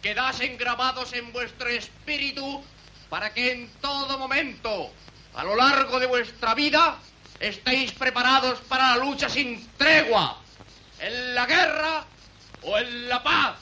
quedasen 0.03 0.57
grabados 0.59 1.13
en 1.13 1.33
vuestro 1.33 1.69
espíritu 1.69 2.63
para 3.09 3.33
que 3.33 3.53
en 3.53 3.69
todo 3.81 4.19
momento, 4.19 4.91
a 5.35 5.45
lo 5.45 5.57
largo 5.57 5.99
de 5.99 6.07
vuestra 6.07 6.55
vida, 6.55 6.99
estéis 7.41 7.93
preparados 7.93 8.61
para 8.61 8.97
la 8.97 9.05
lucha 9.05 9.29
sin 9.29 9.67
tregua, 9.77 10.39
en 11.01 11.35
la 11.35 11.47
guerra 11.47 12.05
o 12.63 12.79
en 12.79 13.09
la 13.09 13.23
paz, 13.23 13.57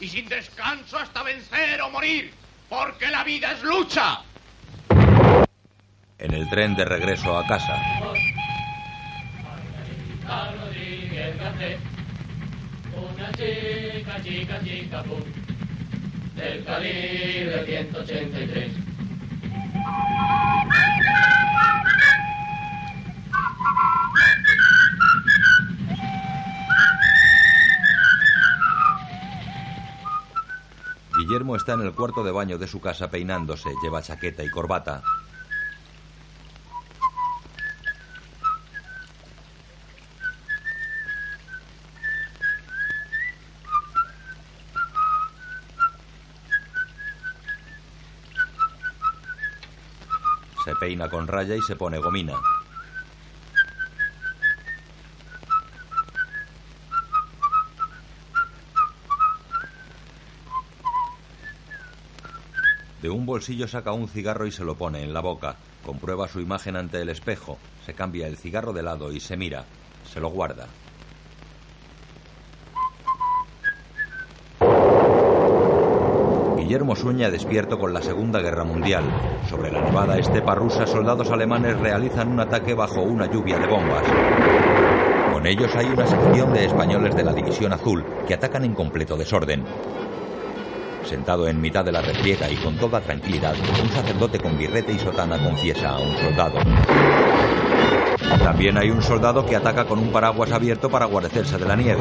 y 0.00 0.08
sin 0.08 0.28
descanso 0.28 0.98
hasta 0.98 1.22
vencer 1.22 1.80
o 1.82 1.90
morir, 1.90 2.32
porque 2.68 3.08
la 3.08 3.22
vida 3.24 3.52
es 3.52 3.62
lucha. 3.62 4.20
En 6.18 6.34
el 6.34 6.48
tren 6.48 6.74
de 6.74 6.84
regreso 6.84 7.36
a 7.36 7.46
casa, 7.46 7.76
Carlos 10.26 10.64
Rodríguez 10.66 11.38
Garcés, 11.38 11.80
una 12.94 13.32
chica, 13.32 14.22
chica, 14.22 14.60
chica, 14.64 15.02
pum, 15.02 15.20
del 16.42 16.64
calibre 16.64 17.64
183. 17.64 18.72
Guillermo 31.16 31.54
está 31.54 31.74
en 31.74 31.82
el 31.82 31.92
cuarto 31.92 32.24
de 32.24 32.32
baño 32.32 32.58
de 32.58 32.66
su 32.66 32.80
casa 32.80 33.08
peinándose, 33.08 33.70
lleva 33.82 34.02
chaqueta 34.02 34.42
y 34.42 34.50
corbata. 34.50 35.02
Con 51.10 51.26
raya 51.26 51.56
y 51.56 51.62
se 51.62 51.74
pone 51.74 51.98
gomina. 51.98 52.34
De 63.00 63.10
un 63.10 63.26
bolsillo 63.26 63.66
saca 63.66 63.92
un 63.92 64.06
cigarro 64.06 64.46
y 64.46 64.52
se 64.52 64.64
lo 64.64 64.76
pone 64.76 65.02
en 65.02 65.12
la 65.12 65.20
boca. 65.20 65.56
Comprueba 65.84 66.28
su 66.28 66.40
imagen 66.40 66.76
ante 66.76 67.00
el 67.00 67.08
espejo. 67.08 67.58
Se 67.84 67.94
cambia 67.94 68.28
el 68.28 68.36
cigarro 68.36 68.72
de 68.72 68.82
lado 68.82 69.10
y 69.10 69.18
se 69.18 69.36
mira. 69.36 69.64
Se 70.12 70.20
lo 70.20 70.28
guarda. 70.28 70.68
Guillermo 76.72 76.96
sueña 76.96 77.30
despierto 77.30 77.78
con 77.78 77.92
la 77.92 78.00
Segunda 78.00 78.40
Guerra 78.40 78.64
Mundial. 78.64 79.04
Sobre 79.46 79.70
la 79.70 79.82
nevada 79.82 80.16
estepa 80.16 80.54
rusa, 80.54 80.86
soldados 80.86 81.30
alemanes 81.30 81.78
realizan 81.78 82.28
un 82.28 82.40
ataque 82.40 82.72
bajo 82.72 83.02
una 83.02 83.30
lluvia 83.30 83.58
de 83.58 83.66
bombas. 83.66 84.02
Con 85.30 85.46
ellos 85.46 85.70
hay 85.76 85.84
una 85.84 86.06
sección 86.06 86.54
de 86.54 86.64
españoles 86.64 87.14
de 87.14 87.24
la 87.24 87.34
División 87.34 87.74
Azul 87.74 88.02
que 88.26 88.32
atacan 88.32 88.64
en 88.64 88.72
completo 88.72 89.18
desorden. 89.18 89.66
Sentado 91.04 91.46
en 91.46 91.60
mitad 91.60 91.84
de 91.84 91.92
la 91.92 92.00
refriega 92.00 92.48
y 92.48 92.56
con 92.56 92.78
toda 92.78 93.02
tranquilidad, 93.02 93.54
un 93.82 93.90
sacerdote 93.90 94.38
con 94.38 94.56
birrete 94.56 94.94
y 94.94 94.98
sotana 94.98 95.44
confiesa 95.44 95.90
a 95.90 95.98
un 95.98 96.16
soldado. 96.16 96.58
También 98.42 98.78
hay 98.78 98.88
un 98.88 99.02
soldado 99.02 99.44
que 99.44 99.56
ataca 99.56 99.84
con 99.84 99.98
un 99.98 100.10
paraguas 100.10 100.50
abierto 100.52 100.88
para 100.88 101.04
guarecerse 101.04 101.58
de 101.58 101.66
la 101.66 101.76
nieve. 101.76 102.00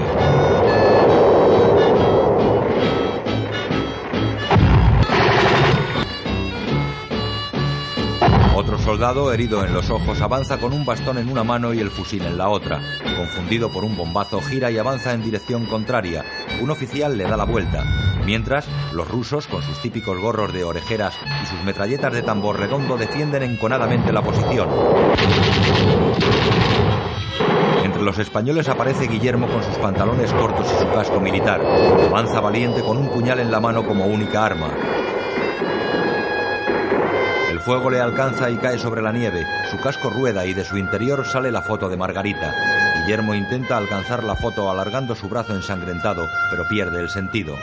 Otro 8.61 8.77
soldado, 8.77 9.33
herido 9.33 9.65
en 9.65 9.73
los 9.73 9.89
ojos, 9.89 10.21
avanza 10.21 10.59
con 10.59 10.71
un 10.71 10.85
bastón 10.85 11.17
en 11.17 11.31
una 11.31 11.43
mano 11.43 11.73
y 11.73 11.79
el 11.79 11.89
fusil 11.89 12.21
en 12.21 12.37
la 12.37 12.47
otra. 12.47 12.79
Confundido 13.17 13.71
por 13.71 13.83
un 13.83 13.97
bombazo, 13.97 14.39
gira 14.39 14.69
y 14.69 14.77
avanza 14.77 15.13
en 15.13 15.23
dirección 15.23 15.65
contraria. 15.65 16.23
Un 16.61 16.69
oficial 16.69 17.17
le 17.17 17.23
da 17.23 17.35
la 17.35 17.45
vuelta. 17.45 17.83
Mientras, 18.23 18.67
los 18.93 19.07
rusos, 19.07 19.47
con 19.47 19.63
sus 19.63 19.81
típicos 19.81 20.19
gorros 20.19 20.53
de 20.53 20.63
orejeras 20.63 21.15
y 21.41 21.47
sus 21.47 21.63
metralletas 21.63 22.13
de 22.13 22.21
tambor 22.21 22.59
redondo, 22.59 22.97
defienden 22.97 23.41
enconadamente 23.41 24.13
la 24.13 24.21
posición. 24.21 24.69
Entre 27.83 28.03
los 28.03 28.19
españoles 28.19 28.69
aparece 28.69 29.07
Guillermo 29.07 29.47
con 29.47 29.63
sus 29.63 29.77
pantalones 29.77 30.31
cortos 30.33 30.71
y 30.71 30.79
su 30.79 30.87
casco 30.91 31.19
militar. 31.19 31.61
Avanza 31.61 32.39
valiente 32.39 32.83
con 32.83 32.97
un 32.97 33.09
puñal 33.09 33.39
en 33.39 33.49
la 33.49 33.59
mano 33.59 33.83
como 33.83 34.05
única 34.05 34.45
arma. 34.45 34.69
Fuego 37.61 37.89
le 37.89 38.01
alcanza 38.01 38.49
y 38.49 38.57
cae 38.57 38.77
sobre 38.79 39.01
la 39.01 39.11
nieve. 39.11 39.45
Su 39.69 39.79
casco 39.79 40.09
rueda 40.09 40.45
y 40.45 40.53
de 40.53 40.65
su 40.65 40.77
interior 40.77 41.25
sale 41.25 41.51
la 41.51 41.61
foto 41.61 41.89
de 41.89 41.97
Margarita. 41.97 42.53
Guillermo 43.01 43.35
intenta 43.35 43.77
alcanzar 43.77 44.23
la 44.23 44.35
foto 44.35 44.69
alargando 44.69 45.15
su 45.15 45.29
brazo 45.29 45.55
ensangrentado, 45.55 46.27
pero 46.49 46.67
pierde 46.67 47.01
el 47.01 47.09
sentido. 47.09 47.55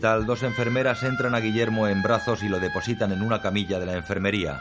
Dos 0.00 0.42
enfermeras 0.44 1.02
entran 1.02 1.34
a 1.34 1.40
Guillermo 1.40 1.86
en 1.86 2.02
brazos 2.02 2.42
y 2.42 2.48
lo 2.48 2.58
depositan 2.58 3.12
en 3.12 3.20
una 3.20 3.42
camilla 3.42 3.78
de 3.78 3.84
la 3.84 3.92
enfermería. 3.92 4.58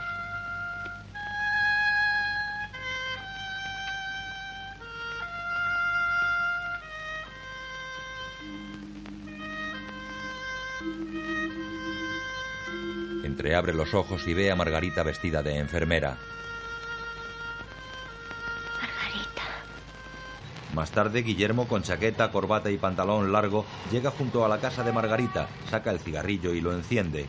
Entreabre 13.39 13.73
los 13.73 13.93
ojos 13.93 14.27
y 14.27 14.33
ve 14.33 14.51
a 14.51 14.55
Margarita 14.57 15.01
vestida 15.01 15.41
de 15.41 15.55
enfermera. 15.55 16.17
Más 20.75 20.91
tarde, 20.91 21.21
Guillermo, 21.21 21.65
con 21.65 21.81
chaqueta, 21.81 22.31
corbata 22.31 22.69
y 22.69 22.77
pantalón 22.77 23.31
largo, 23.31 23.65
llega 23.93 24.11
junto 24.11 24.43
a 24.43 24.49
la 24.49 24.59
casa 24.59 24.83
de 24.83 24.91
Margarita, 24.91 25.47
saca 25.69 25.89
el 25.91 25.99
cigarrillo 25.99 26.53
y 26.53 26.59
lo 26.59 26.73
enciende. 26.73 27.27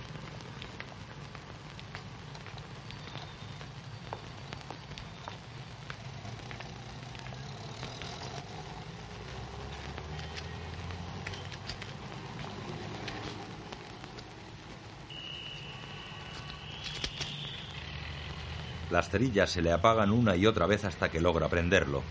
Se 19.46 19.60
le 19.60 19.72
apagan 19.72 20.12
una 20.12 20.36
y 20.36 20.46
otra 20.46 20.66
vez 20.66 20.84
hasta 20.84 21.10
que 21.10 21.20
logra 21.20 21.48
prenderlo. 21.48 22.02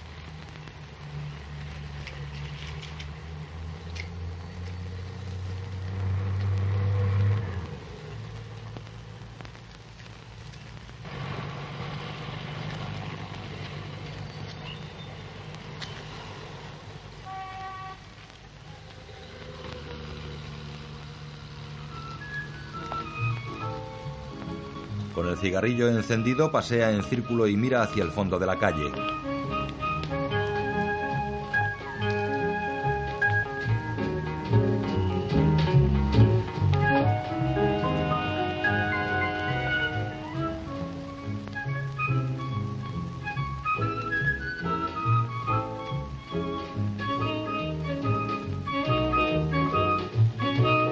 Cigarrillo 25.50 25.90
encendido 25.90 26.52
pasea 26.52 26.92
en 26.92 27.02
círculo 27.02 27.48
y 27.48 27.58
mira 27.58 27.82
hacia 27.82 28.04
el 28.04 28.12
fondo 28.12 28.38
de 28.38 28.46
la 28.46 28.60
calle. 28.60 28.92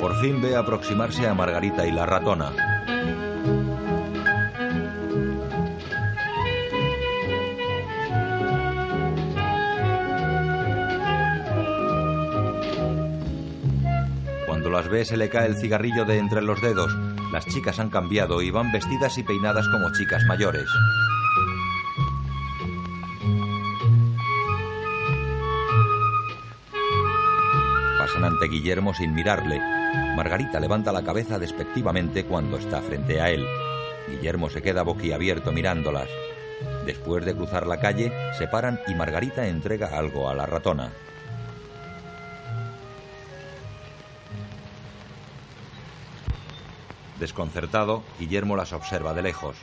Por 0.02 0.20
fin 0.20 0.42
ve 0.42 0.56
aproximarse 0.56 1.28
a 1.28 1.36
Margarita 1.36 1.86
y 1.86 1.92
la 1.92 2.08
ratona. 2.08 2.67
Las 14.88 14.94
ve 14.94 15.04
se 15.04 15.18
le 15.18 15.28
cae 15.28 15.48
el 15.48 15.58
cigarrillo 15.58 16.06
de 16.06 16.18
entre 16.18 16.42
los 16.42 16.62
dedos. 16.62 16.96
Las 17.34 17.46
chicas 17.46 17.78
han 17.80 17.90
cambiado 17.90 18.42
y 18.42 18.52
van 18.52 18.72
vestidas 18.72 19.18
y 19.18 19.24
peinadas 19.24 19.68
como 19.68 19.92
chicas 19.92 20.24
mayores. 20.30 20.70
Pasan 27.98 28.24
ante 28.24 28.48
Guillermo 28.48 28.94
sin 28.94 29.14
mirarle. 29.14 29.60
Margarita 30.16 30.58
levanta 30.62 30.94
la 30.94 31.04
cabeza 31.04 31.38
despectivamente 31.38 32.24
cuando 32.24 32.58
está 32.58 32.82
frente 32.82 33.20
a 33.20 33.30
él. 33.30 33.46
Guillermo 34.08 34.50
se 34.50 34.62
queda 34.62 34.84
boquiabierto 34.84 35.52
mirándolas. 35.52 36.08
Después 36.86 37.26
de 37.26 37.36
cruzar 37.36 37.68
la 37.68 37.82
calle, 37.82 38.14
se 38.38 38.48
paran 38.48 38.80
y 38.88 38.96
Margarita 38.96 39.48
entrega 39.48 39.98
algo 39.98 40.30
a 40.30 40.34
la 40.34 40.46
ratona. 40.46 40.94
Desconcertado, 47.20 48.04
Guillermo 48.20 48.56
las 48.56 48.74
observa 48.74 49.14
de 49.14 49.24
lejos. 49.24 49.56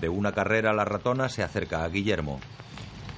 De 0.00 0.08
una 0.08 0.32
carrera 0.32 0.72
la 0.72 0.84
ratona 0.84 1.28
se 1.28 1.42
acerca 1.42 1.84
a 1.84 1.88
Guillermo. 1.88 2.40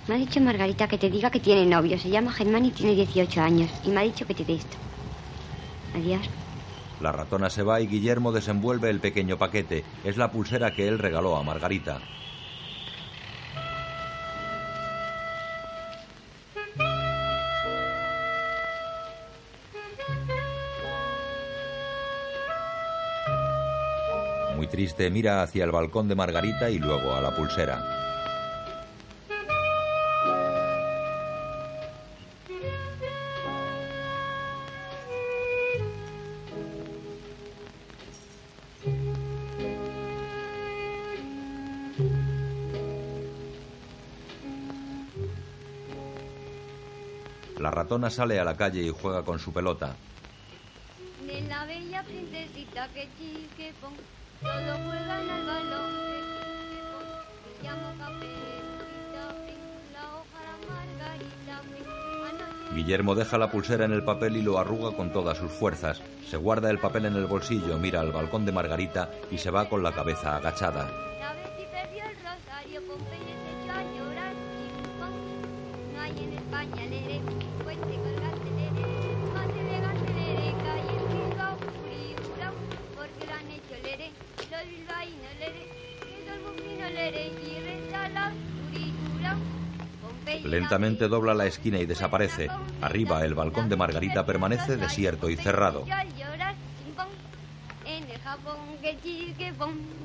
Me 0.07 0.15
ha 0.15 0.19
dicho 0.19 0.41
Margarita 0.41 0.87
que 0.87 0.99
te 0.99 1.11
diga 1.11 1.31
que 1.31 1.41
tiene 1.41 1.67
novio. 1.67 1.99
Se 1.99 2.11
llama 2.11 2.33
Germán 2.33 2.65
y 2.65 2.71
tiene 2.71 2.95
18 2.95 3.41
años. 3.41 3.71
Y 3.85 3.91
me 3.91 4.01
ha 4.01 4.05
dicho 4.05 4.25
que 4.25 4.35
te 4.35 4.45
dé 4.45 4.55
esto. 4.55 4.77
Adiós. 5.97 6.29
La 7.01 7.11
ratona 7.11 7.51
se 7.51 7.63
va 7.63 7.81
y 7.81 7.89
Guillermo 7.89 8.31
desenvuelve 8.31 8.89
el 8.89 9.01
pequeño 9.01 9.37
paquete. 9.37 9.85
Es 10.05 10.17
la 10.17 10.31
pulsera 10.31 10.71
que 10.71 10.87
él 10.87 10.99
regaló 10.99 11.37
a 11.37 11.43
Margarita. 11.43 11.99
Triste, 24.97 25.11
mira 25.11 25.43
hacia 25.43 25.65
el 25.65 25.73
balcón 25.73 26.09
de 26.09 26.15
Margarita 26.15 26.71
y 26.71 26.79
luego 26.79 27.15
a 27.15 27.21
la 27.21 27.35
pulsera. 27.35 27.85
La 47.59 47.71
ratona 47.71 48.09
sale 48.09 48.41
a 48.41 48.45
la 48.45 48.57
calle 48.57 48.83
y 48.83 48.91
juega 48.91 49.23
con 49.25 49.39
su 49.39 49.53
pelota. 49.53 49.95
Guillermo 62.75 63.15
deja 63.15 63.39
la 63.39 63.51
pulsera 63.51 63.87
en 63.87 63.93
el 63.93 64.05
papel 64.05 64.37
y 64.37 64.43
lo 64.43 64.59
arruga 64.59 64.95
con 64.95 65.11
todas 65.11 65.39
sus 65.39 65.51
fuerzas. 65.51 66.03
Se 66.29 66.37
guarda 66.37 66.71
el 66.71 66.79
papel 66.79 67.07
en 67.07 67.17
el 67.17 67.27
bolsillo, 67.27 67.79
mira 67.79 68.01
al 68.01 68.13
balcón 68.13 68.45
de 68.45 68.53
Margarita 68.53 69.11
y 69.31 69.39
se 69.39 69.51
va 69.51 69.69
con 69.69 69.83
la 69.83 69.93
cabeza 69.93 70.37
agachada. 70.37 70.87
Lentamente 90.67 91.07
dobla 91.07 91.33
la 91.33 91.47
esquina 91.47 91.79
y 91.79 91.87
desaparece. 91.87 92.49
Arriba 92.83 93.25
el 93.25 93.35
balcón 93.35 93.69
de 93.69 93.77
Margarita 93.77 94.27
permanece 94.27 94.77
desierto 94.77 95.31
y 95.31 95.37
cerrado. 95.37 95.85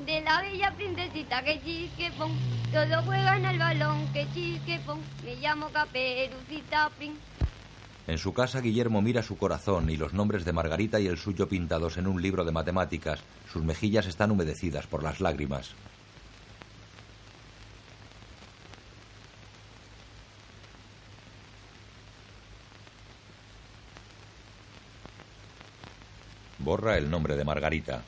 de 0.06 0.20
la 0.20 0.40
bella 0.40 0.72
princesita 0.76 1.42
que 1.42 2.12
todos 2.72 3.04
juegan 3.04 3.44
al 3.44 3.58
balón, 3.58 4.06
que 4.12 4.24
me 5.24 5.34
llamo 5.34 5.68
Caperucita 5.70 6.90
Pin. 6.96 7.18
En 8.06 8.18
su 8.18 8.32
casa 8.32 8.60
Guillermo 8.60 9.02
mira 9.02 9.24
su 9.24 9.36
corazón 9.36 9.90
y 9.90 9.96
los 9.96 10.12
nombres 10.12 10.44
de 10.44 10.52
Margarita 10.52 11.00
y 11.00 11.08
el 11.08 11.18
suyo 11.18 11.48
pintados 11.48 11.96
en 11.96 12.06
un 12.06 12.22
libro 12.22 12.44
de 12.44 12.52
matemáticas. 12.52 13.18
Sus 13.52 13.64
mejillas 13.64 14.06
están 14.06 14.30
humedecidas 14.30 14.86
por 14.86 15.02
las 15.02 15.20
lágrimas. 15.20 15.74
Borra 26.62 26.96
el 26.96 27.10
nombre 27.10 27.36
de 27.36 27.44
Margarita. 27.44 28.02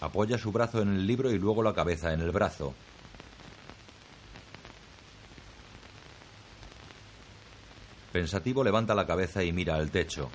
Apoya 0.00 0.36
su 0.36 0.52
brazo 0.52 0.82
en 0.82 0.90
el 0.90 1.06
libro 1.06 1.30
y 1.30 1.38
luego 1.38 1.62
la 1.62 1.72
cabeza 1.72 2.12
en 2.12 2.20
el 2.20 2.30
brazo. 2.30 2.74
Pensativo 8.12 8.62
levanta 8.62 8.94
la 8.94 9.06
cabeza 9.06 9.42
y 9.42 9.52
mira 9.52 9.76
al 9.76 9.90
techo. 9.90 10.30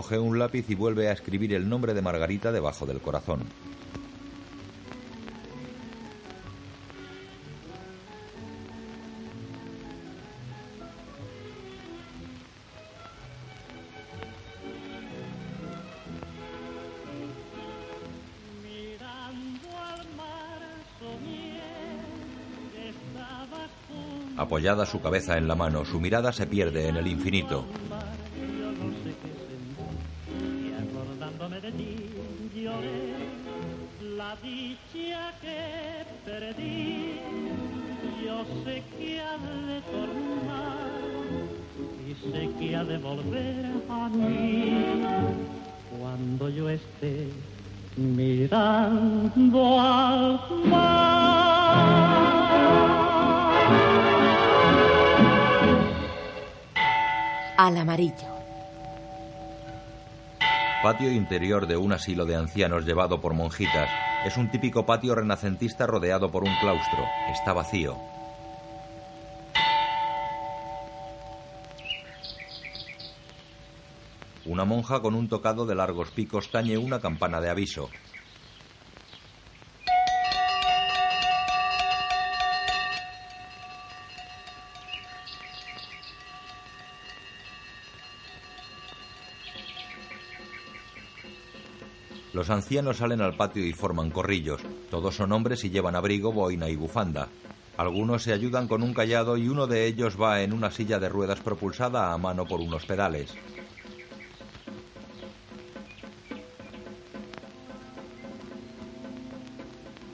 Coge 0.00 0.18
un 0.18 0.38
lápiz 0.38 0.64
y 0.70 0.74
vuelve 0.74 1.08
a 1.08 1.12
escribir 1.12 1.52
el 1.52 1.68
nombre 1.68 1.92
de 1.92 2.00
Margarita 2.00 2.52
debajo 2.52 2.86
del 2.86 3.02
corazón. 3.02 3.40
Apoyada 24.38 24.86
su 24.86 25.02
cabeza 25.02 25.36
en 25.36 25.46
la 25.46 25.54
mano, 25.54 25.84
su 25.84 26.00
mirada 26.00 26.32
se 26.32 26.46
pierde 26.46 26.88
en 26.88 26.96
el 26.96 27.06
infinito. 27.06 27.66
Acordándome 31.30 31.60
de 31.60 31.72
ti 31.72 31.96
lloré 32.54 33.14
la 34.16 34.36
dicha 34.42 35.32
que 35.40 36.04
perdí. 36.24 37.20
Yo 38.24 38.44
sé 38.64 38.82
que 38.96 39.20
ha 39.20 39.36
de 39.38 39.80
tornar 39.92 40.90
y 42.06 42.32
sé 42.32 42.50
que 42.58 42.76
ha 42.76 42.84
de 42.84 42.98
volver 42.98 43.66
a 43.88 44.08
mí 44.08 45.02
cuando 45.98 46.48
yo 46.48 46.68
esté 46.68 47.28
mirando 47.96 49.80
al 49.80 50.40
Al 57.56 57.76
amarillo. 57.76 58.39
Patio 60.82 61.12
interior 61.12 61.66
de 61.66 61.76
un 61.76 61.92
asilo 61.92 62.24
de 62.24 62.36
ancianos 62.36 62.86
llevado 62.86 63.20
por 63.20 63.34
monjitas. 63.34 63.90
Es 64.24 64.38
un 64.38 64.50
típico 64.50 64.86
patio 64.86 65.14
renacentista 65.14 65.86
rodeado 65.86 66.30
por 66.30 66.42
un 66.42 66.54
claustro. 66.58 67.04
Está 67.30 67.52
vacío. 67.52 67.98
Una 74.46 74.64
monja 74.64 75.00
con 75.00 75.14
un 75.14 75.28
tocado 75.28 75.66
de 75.66 75.74
largos 75.74 76.12
picos 76.12 76.50
tañe 76.50 76.78
una 76.78 76.98
campana 76.98 77.42
de 77.42 77.50
aviso. 77.50 77.90
Los 92.40 92.48
ancianos 92.48 92.96
salen 92.96 93.20
al 93.20 93.36
patio 93.36 93.66
y 93.66 93.74
forman 93.74 94.08
corrillos. 94.08 94.62
Todos 94.90 95.14
son 95.14 95.30
hombres 95.32 95.62
y 95.64 95.68
llevan 95.68 95.94
abrigo, 95.94 96.32
boina 96.32 96.70
y 96.70 96.74
bufanda. 96.74 97.28
Algunos 97.76 98.22
se 98.22 98.32
ayudan 98.32 98.66
con 98.66 98.82
un 98.82 98.94
callado 98.94 99.36
y 99.36 99.46
uno 99.46 99.66
de 99.66 99.84
ellos 99.84 100.18
va 100.18 100.40
en 100.40 100.54
una 100.54 100.70
silla 100.70 100.98
de 100.98 101.10
ruedas 101.10 101.40
propulsada 101.40 102.14
a 102.14 102.16
mano 102.16 102.46
por 102.46 102.60
unos 102.60 102.86
pedales. 102.86 103.34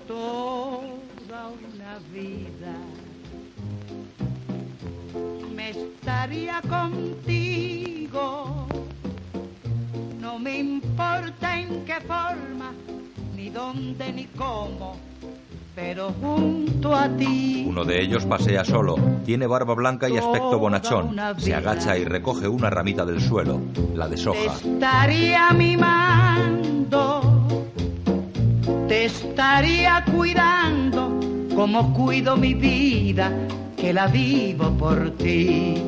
toda 0.08 1.46
una 1.46 2.00
vida 2.12 2.76
me 5.54 5.70
estaría 5.70 6.60
contigo. 6.62 7.56
No 10.36 10.42
me 10.42 10.58
importa 10.58 11.58
en 11.58 11.86
qué 11.86 11.94
forma, 11.94 12.70
ni 13.34 13.48
dónde, 13.48 14.12
ni 14.12 14.24
cómo, 14.26 14.94
pero 15.74 16.12
junto 16.20 16.94
a 16.94 17.08
ti. 17.08 17.64
Uno 17.66 17.86
de 17.86 18.02
ellos 18.02 18.26
pasea 18.26 18.62
solo. 18.62 18.96
Tiene 19.24 19.46
barba 19.46 19.72
blanca 19.72 20.10
y 20.10 20.18
aspecto 20.18 20.58
bonachón. 20.58 21.16
Se 21.38 21.54
agacha 21.54 21.96
y 21.96 22.04
recoge 22.04 22.48
una 22.48 22.68
ramita 22.68 23.06
del 23.06 23.22
suelo. 23.22 23.62
La 23.94 24.08
deshoja. 24.08 24.56
estaría 24.62 25.52
mimando, 25.52 27.22
te 28.88 29.06
estaría 29.06 30.04
cuidando 30.14 31.18
como 31.54 31.94
cuido 31.94 32.36
mi 32.36 32.52
vida, 32.52 33.32
que 33.74 33.94
la 33.94 34.06
vivo 34.06 34.70
por 34.72 35.12
ti. 35.12 35.82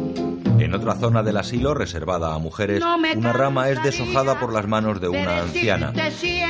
En 0.59 0.75
otra 0.75 0.95
zona 0.95 1.23
del 1.23 1.37
asilo, 1.37 1.73
reservada 1.75 2.35
a 2.35 2.39
mujeres, 2.39 2.83
una 3.17 3.33
rama 3.33 3.69
es 3.69 3.83
deshojada 3.83 4.41
por 4.41 4.53
las 4.53 4.67
manos 4.67 5.01
de 5.01 5.09
una 5.09 5.39
anciana. 5.41 5.93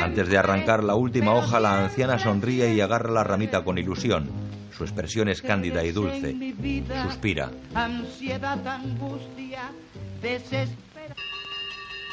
Antes 0.03 0.29
de 0.29 0.39
arrancar 0.39 0.83
la 0.83 0.95
última 0.95 1.35
hoja, 1.35 1.61
la 1.61 1.85
anciana 1.85 2.19
sonríe 2.19 2.73
y 2.73 2.81
agarra 2.81 3.11
la 3.11 3.25
ramita 3.25 3.63
con 3.65 3.79
ilusión. 3.79 4.31
Su 4.77 4.85
expresión 4.85 5.29
es 5.29 5.43
cándida 5.43 5.85
y 5.85 5.93
dulce. 5.93 6.35
Suspira. 7.05 7.51
Ansiedad, 7.75 8.67
angustia, 8.67 9.71
desesperación. 10.23 11.17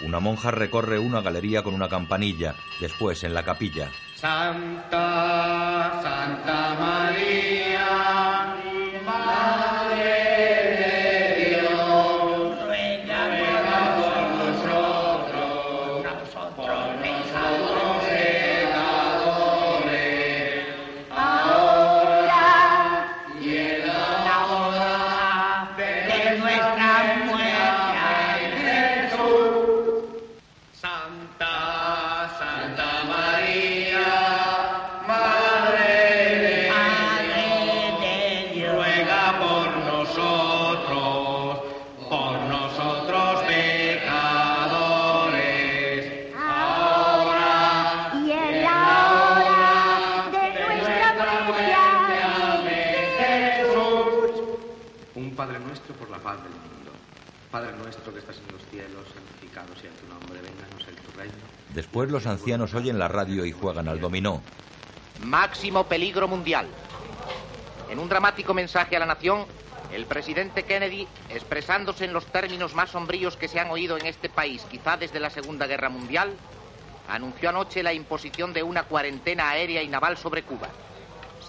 Una 0.04 0.20
monja 0.20 0.52
recorre 0.52 1.00
una 1.00 1.22
galería 1.22 1.64
con 1.64 1.74
una 1.74 1.88
campanilla. 1.88 2.56
Después, 2.82 3.24
en 3.24 3.34
la 3.34 3.44
capilla, 3.44 3.90
Santa, 4.16 6.02
Santa 6.04 6.76
María, 6.78 8.56
Madre 9.06 10.75
Padre 55.36 55.60
nuestro 55.60 55.94
por 55.96 56.10
la 56.10 56.18
paz 56.18 56.42
del 56.42 56.54
mundo. 56.54 56.92
Padre 57.52 57.74
nuestro 57.78 58.12
que 58.12 58.20
estás 58.20 58.38
en 58.38 58.52
los 58.52 58.66
cielos, 58.72 59.06
santificado 59.14 59.76
sea 59.76 59.92
tu 59.92 60.08
nombre, 60.08 60.42
vénganos 60.42 60.88
el 60.88 60.96
tu 60.96 61.12
reino. 61.12 61.55
Después 61.76 62.10
los 62.10 62.26
ancianos 62.26 62.74
oyen 62.74 62.98
la 62.98 63.10
radio 63.10 63.46
y 63.46 63.52
juegan 63.52 63.88
al 63.88 64.00
dominó. 64.00 64.42
Máximo 65.24 65.84
peligro 65.84 66.28
mundial. 66.28 66.68
En 67.90 68.00
un 68.00 68.10
dramático 68.10 68.54
mensaje 68.54 68.96
a 68.96 69.00
la 69.00 69.06
nación, 69.06 69.46
el 69.92 70.06
presidente 70.06 70.64
Kennedy, 70.64 71.08
expresándose 71.30 72.06
en 72.06 72.14
los 72.14 72.26
términos 72.26 72.74
más 72.74 72.90
sombríos 72.92 73.38
que 73.38 73.48
se 73.48 73.60
han 73.60 73.70
oído 73.70 73.98
en 73.98 74.08
este 74.08 74.30
país, 74.30 74.66
quizá 74.72 74.98
desde 74.98 75.20
la 75.20 75.30
Segunda 75.30 75.68
Guerra 75.68 75.90
Mundial, 75.90 76.34
anunció 77.08 77.50
anoche 77.50 77.84
la 77.84 77.94
imposición 77.94 78.54
de 78.54 78.64
una 78.64 78.84
cuarentena 78.84 79.50
aérea 79.50 79.84
y 79.84 79.88
naval 79.88 80.18
sobre 80.18 80.44
Cuba. 80.44 80.70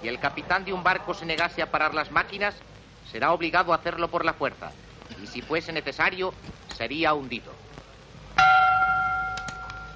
Si 0.00 0.08
el 0.08 0.18
capitán 0.18 0.64
de 0.64 0.72
un 0.72 0.82
barco 0.82 1.14
se 1.14 1.24
negase 1.24 1.62
a 1.62 1.70
parar 1.70 1.94
las 1.94 2.10
máquinas, 2.10 2.54
será 3.10 3.32
obligado 3.32 3.72
a 3.72 3.76
hacerlo 3.76 4.08
por 4.08 4.24
la 4.24 4.34
fuerza. 4.34 4.72
Y 5.22 5.26
si 5.26 5.40
fuese 5.40 5.72
necesario, 5.72 6.34
sería 6.76 7.14
hundido. 7.14 7.65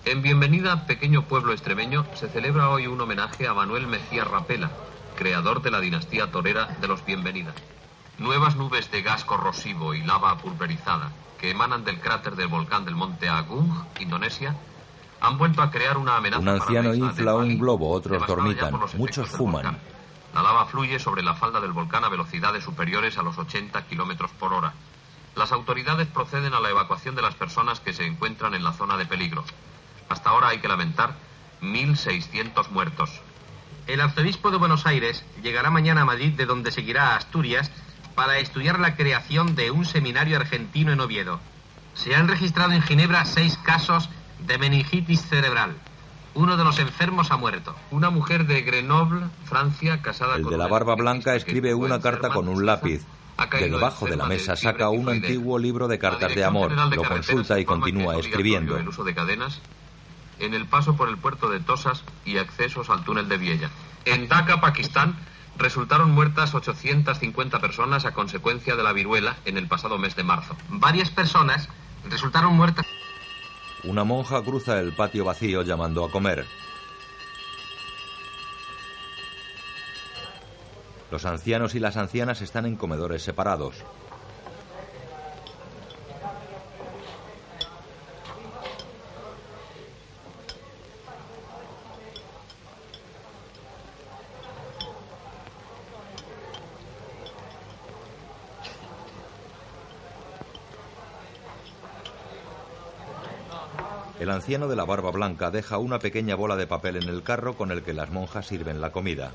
En 0.06 0.22
Bienvenida, 0.22 0.86
pequeño 0.86 1.22
pueblo 1.26 1.52
extremeño, 1.52 2.06
se 2.14 2.28
celebra 2.28 2.70
hoy 2.70 2.86
un 2.86 3.00
homenaje 3.00 3.46
a 3.46 3.52
Manuel 3.52 3.86
Mejía 3.86 4.24
Rapela, 4.24 4.70
creador 5.16 5.60
de 5.60 5.70
la 5.70 5.78
dinastía 5.78 6.30
torera 6.30 6.66
de 6.80 6.88
los 6.88 7.04
Bienvenida. 7.04 7.52
Nuevas 8.18 8.56
nubes 8.56 8.90
de 8.90 9.02
gas 9.02 9.24
corrosivo 9.24 9.92
y 9.94 10.02
lava 10.02 10.38
pulverizada 10.38 11.12
que 11.38 11.50
emanan 11.50 11.84
del 11.84 12.00
cráter 12.00 12.34
del 12.34 12.48
volcán 12.48 12.84
del 12.84 12.96
monte 12.96 13.28
Agung, 13.28 13.70
Indonesia, 13.98 14.56
han 15.20 15.36
vuelto 15.36 15.62
a 15.62 15.70
crear 15.70 15.98
una 15.98 16.16
amenaza 16.16 16.40
Un 16.40 16.48
anciano 16.48 16.88
para 16.88 16.88
la 16.88 16.96
isla 16.96 17.06
infla 17.06 17.34
un 17.34 17.58
globo, 17.58 17.90
otros 17.90 18.26
dormitan, 18.26 18.74
muchos 18.96 19.28
fuman. 19.28 19.78
La 20.34 20.42
lava 20.42 20.64
fluye 20.66 20.98
sobre 20.98 21.22
la 21.22 21.34
falda 21.34 21.60
del 21.60 21.72
volcán 21.72 22.04
a 22.04 22.08
velocidades 22.08 22.64
superiores 22.64 23.18
a 23.18 23.22
los 23.22 23.36
80 23.36 23.86
kilómetros 23.86 24.30
por 24.32 24.54
hora. 24.54 24.72
Las 25.36 25.52
autoridades 25.52 26.08
proceden 26.08 26.54
a 26.54 26.60
la 26.60 26.70
evacuación 26.70 27.14
de 27.14 27.22
las 27.22 27.34
personas 27.34 27.80
que 27.80 27.92
se 27.92 28.06
encuentran 28.06 28.54
en 28.54 28.64
la 28.64 28.72
zona 28.72 28.96
de 28.96 29.06
peligro. 29.06 29.44
Hasta 30.10 30.30
ahora 30.30 30.48
hay 30.48 30.58
que 30.58 30.66
lamentar 30.66 31.14
1.600 31.62 32.68
muertos. 32.70 33.22
El 33.86 34.00
arzobispo 34.00 34.50
de 34.50 34.58
Buenos 34.58 34.84
Aires 34.84 35.24
llegará 35.40 35.70
mañana 35.70 36.02
a 36.02 36.04
Madrid, 36.04 36.32
de 36.32 36.46
donde 36.46 36.72
seguirá 36.72 37.12
a 37.12 37.16
Asturias, 37.16 37.70
para 38.16 38.38
estudiar 38.38 38.80
la 38.80 38.96
creación 38.96 39.54
de 39.54 39.70
un 39.70 39.84
seminario 39.84 40.36
argentino 40.36 40.92
en 40.92 41.00
Oviedo. 41.00 41.38
Se 41.94 42.16
han 42.16 42.26
registrado 42.26 42.72
en 42.72 42.82
Ginebra 42.82 43.24
seis 43.24 43.56
casos 43.58 44.10
de 44.40 44.58
meningitis 44.58 45.22
cerebral. 45.22 45.76
Uno 46.34 46.56
de 46.56 46.64
los 46.64 46.80
enfermos 46.80 47.30
ha 47.30 47.36
muerto. 47.36 47.76
Una 47.92 48.10
mujer 48.10 48.46
de 48.46 48.62
Grenoble, 48.62 49.26
Francia, 49.44 50.02
casada 50.02 50.36
El 50.36 50.42
con 50.42 50.50
de 50.50 50.58
la 50.58 50.66
barba 50.66 50.96
blanca 50.96 51.36
escribe 51.36 51.72
una 51.72 52.00
carta 52.00 52.30
con 52.30 52.48
un 52.48 52.66
lápiz. 52.66 53.06
De 53.52 53.68
debajo 53.68 54.06
de 54.06 54.16
la 54.16 54.26
mesa 54.26 54.56
saca 54.56 54.90
un 54.90 55.08
antiguo 55.08 55.58
libro 55.58 55.86
de 55.86 55.98
cartas 56.00 56.34
de 56.34 56.44
amor, 56.44 56.72
lo 56.72 57.04
consulta 57.04 57.60
y 57.60 57.64
continúa 57.64 58.16
escribiendo. 58.16 58.76
El 58.76 58.88
uso 58.88 59.04
de 59.04 59.14
cadenas 59.14 59.60
en 60.40 60.54
el 60.54 60.66
paso 60.66 60.96
por 60.96 61.08
el 61.08 61.18
puerto 61.18 61.48
de 61.48 61.60
Tosas 61.60 62.04
y 62.24 62.38
accesos 62.38 62.90
al 62.90 63.04
túnel 63.04 63.28
de 63.28 63.36
Viella. 63.36 63.70
En 64.04 64.28
Dhaka, 64.28 64.60
Pakistán, 64.60 65.16
resultaron 65.56 66.10
muertas 66.10 66.54
850 66.54 67.60
personas 67.60 68.04
a 68.04 68.12
consecuencia 68.12 68.76
de 68.76 68.82
la 68.82 68.92
viruela 68.92 69.36
en 69.44 69.56
el 69.56 69.68
pasado 69.68 69.98
mes 69.98 70.16
de 70.16 70.24
marzo. 70.24 70.56
Varias 70.70 71.10
personas 71.10 71.68
resultaron 72.08 72.54
muertas. 72.56 72.86
Una 73.84 74.04
monja 74.04 74.42
cruza 74.42 74.78
el 74.78 74.94
patio 74.94 75.24
vacío 75.24 75.62
llamando 75.62 76.04
a 76.04 76.10
comer. 76.10 76.46
Los 81.10 81.24
ancianos 81.24 81.74
y 81.74 81.80
las 81.80 81.96
ancianas 81.96 82.40
están 82.40 82.66
en 82.66 82.76
comedores 82.76 83.22
separados. 83.22 83.84
El 104.30 104.36
anciano 104.36 104.68
de 104.68 104.76
la 104.76 104.84
barba 104.84 105.10
blanca 105.10 105.50
deja 105.50 105.78
una 105.78 105.98
pequeña 105.98 106.36
bola 106.36 106.54
de 106.54 106.68
papel 106.68 106.94
en 106.94 107.08
el 107.08 107.24
carro 107.24 107.56
con 107.56 107.72
el 107.72 107.82
que 107.82 107.92
las 107.92 108.10
monjas 108.10 108.46
sirven 108.46 108.80
la 108.80 108.92
comida. 108.92 109.32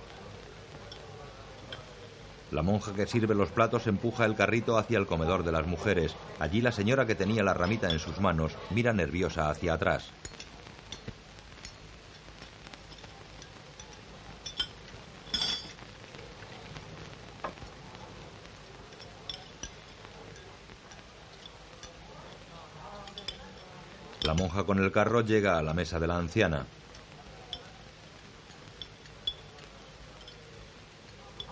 La 2.52 2.62
monja 2.62 2.94
que 2.94 3.06
sirve 3.06 3.36
los 3.36 3.52
platos 3.52 3.88
empuja 3.88 4.24
el 4.24 4.36
carrito 4.36 4.78
hacia 4.78 4.98
el 4.98 5.06
comedor 5.06 5.44
de 5.44 5.52
las 5.52 5.68
mujeres. 5.68 6.16
Allí 6.40 6.62
la 6.62 6.72
señora 6.72 7.06
que 7.06 7.14
tenía 7.14 7.44
la 7.44 7.54
ramita 7.54 7.92
en 7.92 8.00
sus 8.00 8.22
manos 8.22 8.54
mira 8.70 8.94
nerviosa 8.94 9.50
hacia 9.50 9.74
atrás. 9.74 10.12
La 24.26 24.34
monja 24.34 24.64
con 24.64 24.80
el 24.80 24.92
carro 24.92 25.22
llega 25.22 25.60
a 25.60 25.62
la 25.62 25.76
mesa 25.76 26.00
de 26.00 26.08
la 26.08 26.18
anciana. 26.18 26.66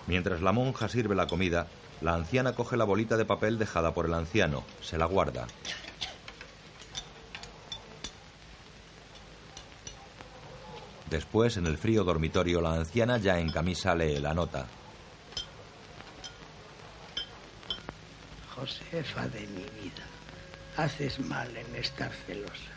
Mientras 0.08 0.42
la 0.42 0.50
monja 0.50 0.88
sirve 0.88 1.14
la 1.14 1.28
comida, 1.28 1.68
la 2.00 2.14
anciana 2.14 2.52
coge 2.52 2.76
la 2.76 2.84
bolita 2.84 3.16
de 3.16 3.24
papel 3.24 3.58
dejada 3.58 3.94
por 3.94 4.06
el 4.06 4.14
anciano, 4.14 4.64
se 4.82 4.98
la 4.98 5.06
guarda. 5.06 5.46
Después, 11.08 11.56
en 11.56 11.66
el 11.66 11.78
frío 11.78 12.02
dormitorio, 12.02 12.60
la 12.60 12.74
anciana 12.74 13.18
ya 13.18 13.38
en 13.38 13.52
camisa 13.52 13.94
lee 13.94 14.18
la 14.18 14.34
nota. 14.34 14.66
Josefa 18.56 19.28
de 19.28 19.46
mi 19.46 19.62
vida, 19.80 20.04
haces 20.76 21.20
mal 21.20 21.48
en 21.56 21.76
estar 21.76 22.10
celosa. 22.26 22.74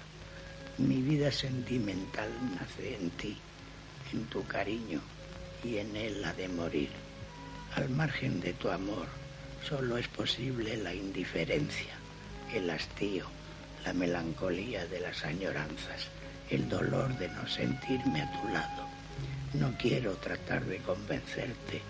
Mi 0.77 1.01
vida 1.01 1.31
sentimental 1.31 2.29
nace 2.53 2.95
en 2.95 3.09
ti, 3.11 3.37
en 4.13 4.25
tu 4.25 4.45
cariño 4.45 5.01
y 5.63 5.77
en 5.77 5.95
él 5.95 6.23
ha 6.23 6.33
de 6.33 6.47
morir. 6.47 6.89
Al 7.75 7.89
margen 7.89 8.39
de 8.39 8.53
tu 8.53 8.69
amor, 8.69 9.07
solo 9.67 9.97
es 9.97 10.07
posible 10.07 10.77
la 10.77 10.93
indiferencia, 10.93 11.95
el 12.53 12.69
hastío, 12.69 13.25
la 13.83 13.93
melancolía 13.93 14.85
de 14.85 14.99
las 14.99 15.25
añoranzas, 15.25 16.07
el 16.49 16.69
dolor 16.69 17.17
de 17.17 17.29
no 17.29 17.47
sentirme 17.47 18.21
a 18.21 18.41
tu 18.41 18.47
lado. 18.49 18.87
No 19.53 19.75
quiero 19.77 20.13
tratar 20.17 20.63
de 20.65 20.77
convencerte 20.79 21.81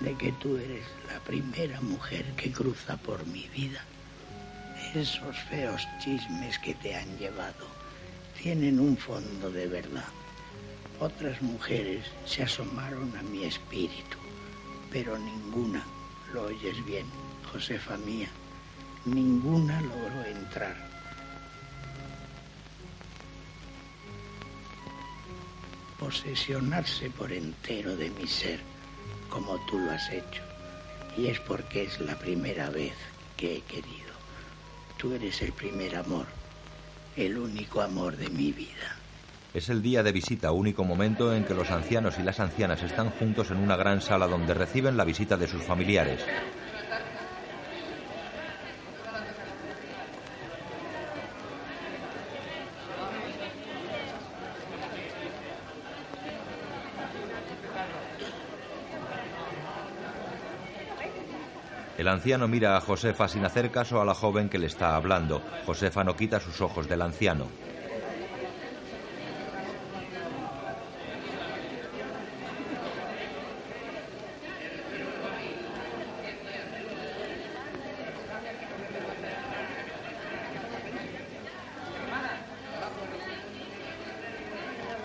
de 0.00 0.14
que 0.16 0.32
tú 0.32 0.56
eres 0.56 0.84
la 1.10 1.18
primera 1.20 1.80
mujer 1.80 2.24
que 2.36 2.52
cruza 2.52 2.96
por 2.98 3.26
mi 3.26 3.48
vida. 3.48 3.82
Esos 4.94 5.36
feos 5.50 5.88
chismes 5.98 6.56
que 6.60 6.72
te 6.74 6.94
han 6.94 7.18
llevado 7.18 7.66
tienen 8.40 8.78
un 8.78 8.96
fondo 8.96 9.50
de 9.50 9.66
verdad. 9.66 10.06
Otras 11.00 11.42
mujeres 11.42 12.04
se 12.24 12.44
asomaron 12.44 13.12
a 13.16 13.22
mi 13.24 13.42
espíritu, 13.42 14.18
pero 14.92 15.18
ninguna, 15.18 15.84
lo 16.32 16.44
oyes 16.44 16.84
bien, 16.86 17.06
Josefa 17.50 17.96
mía, 17.96 18.28
ninguna 19.04 19.80
logró 19.80 20.24
entrar. 20.26 20.76
Posesionarse 25.98 27.10
por 27.10 27.32
entero 27.32 27.96
de 27.96 28.10
mi 28.10 28.28
ser, 28.28 28.60
como 29.28 29.58
tú 29.66 29.76
lo 29.76 29.90
has 29.90 30.08
hecho. 30.08 30.42
Y 31.16 31.26
es 31.26 31.40
porque 31.40 31.82
es 31.82 31.98
la 31.98 32.16
primera 32.16 32.70
vez 32.70 32.94
que 33.36 33.56
he 33.56 33.60
querido. 33.62 34.03
Tú 35.04 35.12
eres 35.12 35.42
el 35.42 35.52
primer 35.52 35.96
amor, 35.96 36.24
el 37.14 37.36
único 37.36 37.82
amor 37.82 38.16
de 38.16 38.30
mi 38.30 38.52
vida. 38.52 38.96
Es 39.52 39.68
el 39.68 39.82
día 39.82 40.02
de 40.02 40.12
visita, 40.12 40.50
único 40.50 40.82
momento 40.82 41.34
en 41.34 41.44
que 41.44 41.52
los 41.52 41.70
ancianos 41.70 42.14
y 42.18 42.22
las 42.22 42.40
ancianas 42.40 42.82
están 42.82 43.10
juntos 43.10 43.50
en 43.50 43.58
una 43.58 43.76
gran 43.76 44.00
sala 44.00 44.26
donde 44.26 44.54
reciben 44.54 44.96
la 44.96 45.04
visita 45.04 45.36
de 45.36 45.46
sus 45.46 45.62
familiares. 45.62 46.22
El 62.04 62.08
anciano 62.08 62.46
mira 62.48 62.76
a 62.76 62.82
Josefa 62.82 63.28
sin 63.28 63.46
hacer 63.46 63.70
caso 63.70 63.98
a 63.98 64.04
la 64.04 64.12
joven 64.12 64.50
que 64.50 64.58
le 64.58 64.66
está 64.66 64.94
hablando. 64.94 65.40
Josefa 65.64 66.04
no 66.04 66.14
quita 66.14 66.38
sus 66.38 66.60
ojos 66.60 66.86
del 66.86 67.00
anciano. 67.00 67.46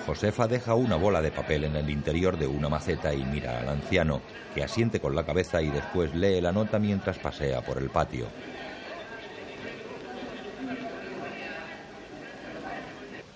Josefa 0.10 0.48
deja 0.48 0.74
una 0.74 0.96
bola 0.96 1.22
de 1.22 1.30
papel 1.30 1.66
en 1.66 1.76
el 1.76 1.88
interior 1.88 2.36
de 2.36 2.48
una 2.48 2.68
maceta 2.68 3.14
y 3.14 3.24
mira 3.26 3.60
al 3.60 3.70
anciano, 3.70 4.22
que 4.56 4.64
asiente 4.64 5.00
con 5.00 5.16
la 5.16 5.24
cabeza 5.24 5.62
y 5.62 5.70
después 5.70 6.16
lee 6.16 6.42
la 6.42 6.52
nota 6.52 6.80
mientras 6.80 7.20
pasea 7.20 7.62
por 7.62 7.78
el 7.78 7.92
patio. 7.92 8.26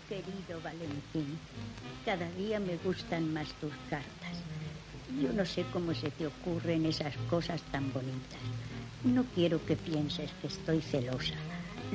Querido 0.09 0.59
Valentín, 0.63 1.37
cada 2.03 2.27
día 2.31 2.59
me 2.59 2.77
gustan 2.77 3.31
más 3.31 3.49
tus 3.61 3.73
cartas. 3.87 4.33
Yo 5.21 5.31
no 5.31 5.45
sé 5.45 5.65
cómo 5.71 5.93
se 5.93 6.09
te 6.09 6.25
ocurren 6.25 6.87
esas 6.87 7.15
cosas 7.29 7.61
tan 7.71 7.93
bonitas. 7.93 8.41
No 9.03 9.25
quiero 9.35 9.63
que 9.63 9.75
pienses 9.75 10.31
que 10.41 10.47
estoy 10.47 10.81
celosa. 10.81 11.35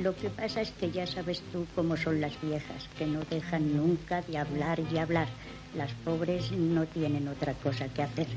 Lo 0.01 0.15
que 0.15 0.29
pasa 0.29 0.61
es 0.61 0.71
que 0.71 0.91
ya 0.91 1.05
sabes 1.05 1.41
tú 1.51 1.67
cómo 1.75 1.97
son 1.97 2.21
las 2.21 2.39
viejas, 2.41 2.87
que 2.97 3.05
no 3.05 3.19
dejan 3.29 3.75
nunca 3.75 4.21
de 4.21 4.37
hablar 4.37 4.79
y 4.93 4.97
hablar. 4.97 5.27
Las 5.75 5.91
pobres 6.05 6.53
no 6.53 6.85
tienen 6.85 7.27
otra 7.27 7.53
cosa 7.55 7.89
que 7.89 8.03
hacer, 8.03 8.27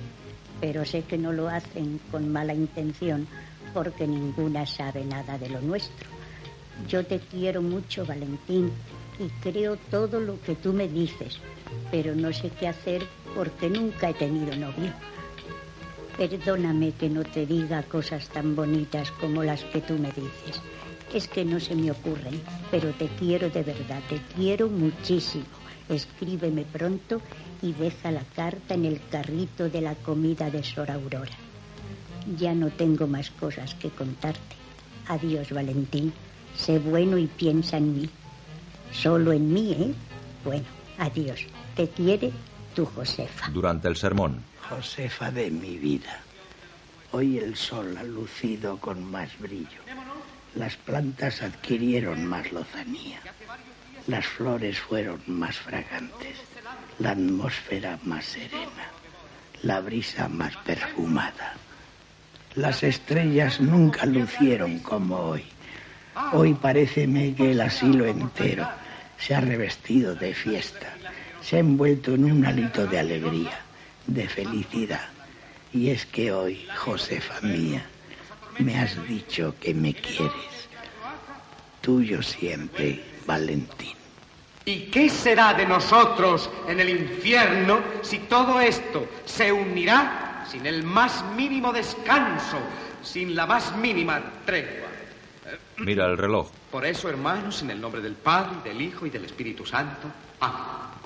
pero 0.60 0.84
sé 0.84 1.02
que 1.02 1.16
no 1.16 1.32
lo 1.32 1.48
hacen 1.48 2.00
con 2.10 2.32
mala 2.32 2.52
intención 2.52 3.28
porque 3.72 4.08
ninguna 4.08 4.66
sabe 4.66 5.04
nada 5.04 5.38
de 5.38 5.50
lo 5.50 5.60
nuestro. 5.60 6.10
Yo 6.88 7.06
te 7.06 7.20
quiero 7.20 7.62
mucho, 7.62 8.04
Valentín, 8.04 8.72
y 9.20 9.28
creo 9.40 9.76
todo 9.76 10.18
lo 10.18 10.40
que 10.42 10.56
tú 10.56 10.72
me 10.72 10.88
dices, 10.88 11.38
pero 11.92 12.16
no 12.16 12.32
sé 12.32 12.50
qué 12.50 12.66
hacer 12.66 13.06
porque 13.36 13.70
nunca 13.70 14.10
he 14.10 14.14
tenido 14.14 14.56
novio. 14.56 14.92
Perdóname 16.16 16.90
que 16.92 17.08
no 17.08 17.22
te 17.22 17.46
diga 17.46 17.84
cosas 17.84 18.28
tan 18.30 18.56
bonitas 18.56 19.12
como 19.12 19.44
las 19.44 19.62
que 19.66 19.80
tú 19.80 19.94
me 19.94 20.08
dices. 20.08 20.60
Es 21.12 21.28
que 21.28 21.44
no 21.44 21.60
se 21.60 21.74
me 21.74 21.90
ocurren, 21.90 22.40
pero 22.70 22.90
te 22.92 23.06
quiero 23.18 23.50
de 23.50 23.62
verdad, 23.62 24.00
te 24.08 24.20
quiero 24.34 24.68
muchísimo. 24.68 25.44
Escríbeme 25.88 26.64
pronto 26.64 27.20
y 27.60 27.72
deja 27.72 28.10
la 28.10 28.24
carta 28.34 28.74
en 28.74 28.86
el 28.86 29.00
carrito 29.10 29.68
de 29.68 29.82
la 29.82 29.94
comida 29.94 30.50
de 30.50 30.62
Sor 30.62 30.90
Aurora. 30.90 31.36
Ya 32.38 32.54
no 32.54 32.70
tengo 32.70 33.06
más 33.06 33.30
cosas 33.30 33.74
que 33.74 33.90
contarte. 33.90 34.56
Adiós, 35.08 35.50
Valentín. 35.50 36.12
Sé 36.56 36.78
bueno 36.78 37.18
y 37.18 37.26
piensa 37.26 37.76
en 37.76 37.94
mí. 37.94 38.10
Solo 38.92 39.32
en 39.32 39.52
mí, 39.52 39.72
¿eh? 39.72 39.94
Bueno, 40.44 40.64
adiós. 40.98 41.46
Te 41.76 41.88
quiere 41.88 42.30
tu 42.74 42.86
Josefa. 42.86 43.48
Durante 43.50 43.88
el 43.88 43.96
sermón, 43.96 44.42
Josefa 44.68 45.30
de 45.30 45.50
mi 45.50 45.76
vida. 45.78 46.20
Hoy 47.10 47.38
el 47.38 47.56
sol 47.56 47.96
ha 47.98 48.04
lucido 48.04 48.78
con 48.78 49.04
más 49.10 49.38
brillo. 49.38 49.82
Las 50.54 50.76
plantas 50.76 51.42
adquirieron 51.42 52.26
más 52.26 52.52
lozanía. 52.52 53.20
Las 54.06 54.26
flores 54.26 54.78
fueron 54.78 55.22
más 55.26 55.56
fragantes. 55.56 56.36
La 56.98 57.12
atmósfera 57.12 57.98
más 58.04 58.26
serena. 58.26 58.90
La 59.62 59.80
brisa 59.80 60.28
más 60.28 60.54
perfumada. 60.58 61.54
Las 62.54 62.82
estrellas 62.82 63.60
nunca 63.60 64.04
lucieron 64.04 64.80
como 64.80 65.16
hoy. 65.16 65.44
Hoy 66.32 66.52
paréceme 66.52 67.34
que 67.34 67.52
el 67.52 67.60
asilo 67.62 68.04
entero 68.04 68.68
se 69.18 69.34
ha 69.34 69.40
revestido 69.40 70.14
de 70.14 70.34
fiesta. 70.34 70.92
Se 71.40 71.56
ha 71.56 71.60
envuelto 71.60 72.14
en 72.14 72.24
un 72.24 72.44
hálito 72.44 72.86
de 72.86 72.98
alegría, 72.98 73.58
de 74.06 74.28
felicidad. 74.28 75.08
Y 75.72 75.88
es 75.88 76.04
que 76.04 76.30
hoy, 76.30 76.66
Josefa 76.76 77.40
mía, 77.40 77.86
me 78.58 78.78
has 78.78 79.06
dicho 79.06 79.54
que 79.60 79.74
me 79.74 79.94
quieres. 79.94 80.68
Tuyo 81.80 82.22
siempre, 82.22 83.02
Valentín. 83.26 83.96
¿Y 84.64 84.90
qué 84.90 85.08
será 85.10 85.54
de 85.54 85.66
nosotros 85.66 86.48
en 86.68 86.78
el 86.78 86.88
infierno 86.88 87.80
si 88.02 88.18
todo 88.20 88.60
esto 88.60 89.08
se 89.24 89.50
unirá 89.50 90.44
sin 90.48 90.66
el 90.66 90.84
más 90.84 91.24
mínimo 91.36 91.72
descanso, 91.72 92.58
sin 93.02 93.34
la 93.34 93.46
más 93.46 93.76
mínima 93.76 94.22
tregua? 94.44 94.88
mira 95.78 96.06
el 96.06 96.16
reloj. 96.16 96.50
Por 96.70 96.86
eso, 96.86 97.08
hermanos, 97.08 97.62
en 97.62 97.70
el 97.70 97.80
nombre 97.80 98.00
del 98.00 98.14
Padre, 98.14 98.56
del 98.64 98.80
Hijo 98.80 99.04
y 99.06 99.10
del 99.10 99.24
Espíritu 99.24 99.66
Santo. 99.66 100.08
Amén. 100.40 101.01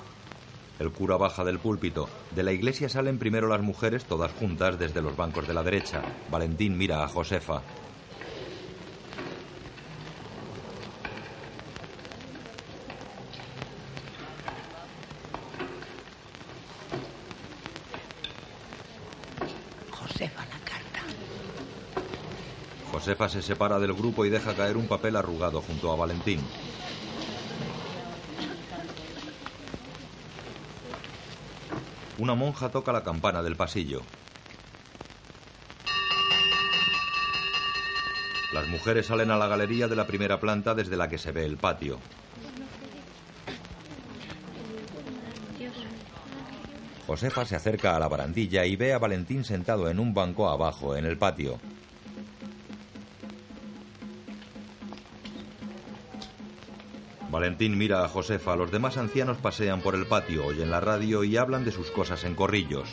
El 0.79 0.91
cura 0.91 1.17
baja 1.17 1.43
del 1.43 1.57
púlpito. 1.59 2.07
De 2.35 2.43
la 2.43 2.51
iglesia 2.51 2.87
salen 2.87 3.17
primero 3.17 3.47
las 3.47 3.61
mujeres, 3.61 4.05
todas 4.05 4.31
juntas, 4.33 4.77
desde 4.77 5.01
los 5.01 5.15
bancos 5.15 5.47
de 5.47 5.53
la 5.55 5.63
derecha. 5.63 6.03
Valentín 6.29 6.77
mira 6.77 7.03
a 7.03 7.07
Josefa. 7.07 7.63
Josefa, 19.89 20.45
la 20.45 20.59
carta. 20.59 21.01
Josefa 22.91 23.29
se 23.29 23.41
separa 23.41 23.79
del 23.79 23.93
grupo 23.93 24.25
y 24.25 24.29
deja 24.29 24.55
caer 24.55 24.77
un 24.77 24.87
papel 24.87 25.15
arrugado 25.15 25.59
junto 25.61 25.91
a 25.91 25.95
Valentín. 25.95 26.39
Una 32.19 32.33
monja 32.33 32.69
toca 32.69 32.91
la 32.91 33.03
campana 33.03 33.43
del 33.43 33.55
pasillo. 33.55 34.01
Las 38.53 38.67
mujeres 38.69 39.05
salen 39.05 39.29
a 39.29 39.37
la 39.37 39.47
galería 39.47 39.87
de 39.87 39.95
la 39.95 40.07
primera 40.07 40.39
planta 40.39 40.73
desde 40.73 40.97
la 40.97 41.07
que 41.07 41.19
se 41.19 41.31
ve 41.31 41.45
el 41.45 41.57
patio. 41.57 41.99
Josefa 47.05 47.45
se 47.45 47.55
acerca 47.55 47.95
a 47.95 47.99
la 47.99 48.07
barandilla 48.07 48.65
y 48.65 48.75
ve 48.75 48.93
a 48.93 48.99
Valentín 48.99 49.43
sentado 49.43 49.89
en 49.89 49.99
un 49.99 50.13
banco 50.13 50.49
abajo 50.49 50.95
en 50.95 51.05
el 51.05 51.17
patio. 51.17 51.59
Valentín 57.37 57.77
mira 57.77 58.03
a 58.03 58.07
Josefa. 58.07 58.55
Los 58.55 58.71
demás 58.71 58.97
ancianos 58.97 59.37
pasean 59.37 59.81
por 59.81 59.93
el 59.93 60.07
patio, 60.07 60.43
oyen 60.43 60.71
la 60.71 60.79
radio 60.79 61.23
y 61.23 61.37
hablan 61.37 61.65
de 61.65 61.71
sus 61.71 61.91
cosas 61.91 62.23
en 62.23 62.33
corrillos. 62.33 62.89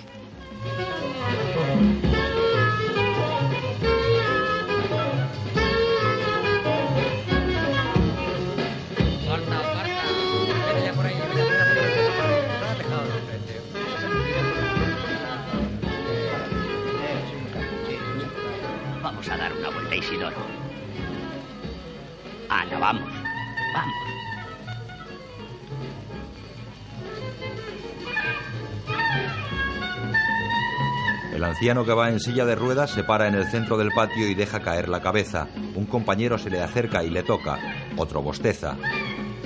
Anciano 31.64 31.86
que 31.86 31.94
va 31.94 32.10
en 32.10 32.20
silla 32.20 32.44
de 32.44 32.56
ruedas 32.56 32.90
se 32.90 33.04
para 33.04 33.26
en 33.26 33.34
el 33.34 33.46
centro 33.46 33.78
del 33.78 33.88
patio 33.90 34.28
y 34.28 34.34
deja 34.34 34.60
caer 34.60 34.90
la 34.90 35.00
cabeza. 35.00 35.48
Un 35.74 35.86
compañero 35.86 36.36
se 36.36 36.50
le 36.50 36.60
acerca 36.60 37.02
y 37.02 37.08
le 37.08 37.22
toca. 37.22 37.58
Otro 37.96 38.20
bosteza. 38.20 38.76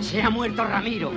Se 0.01 0.21
ha 0.21 0.29
muerto 0.29 0.65
Ramiro. 0.65 1.13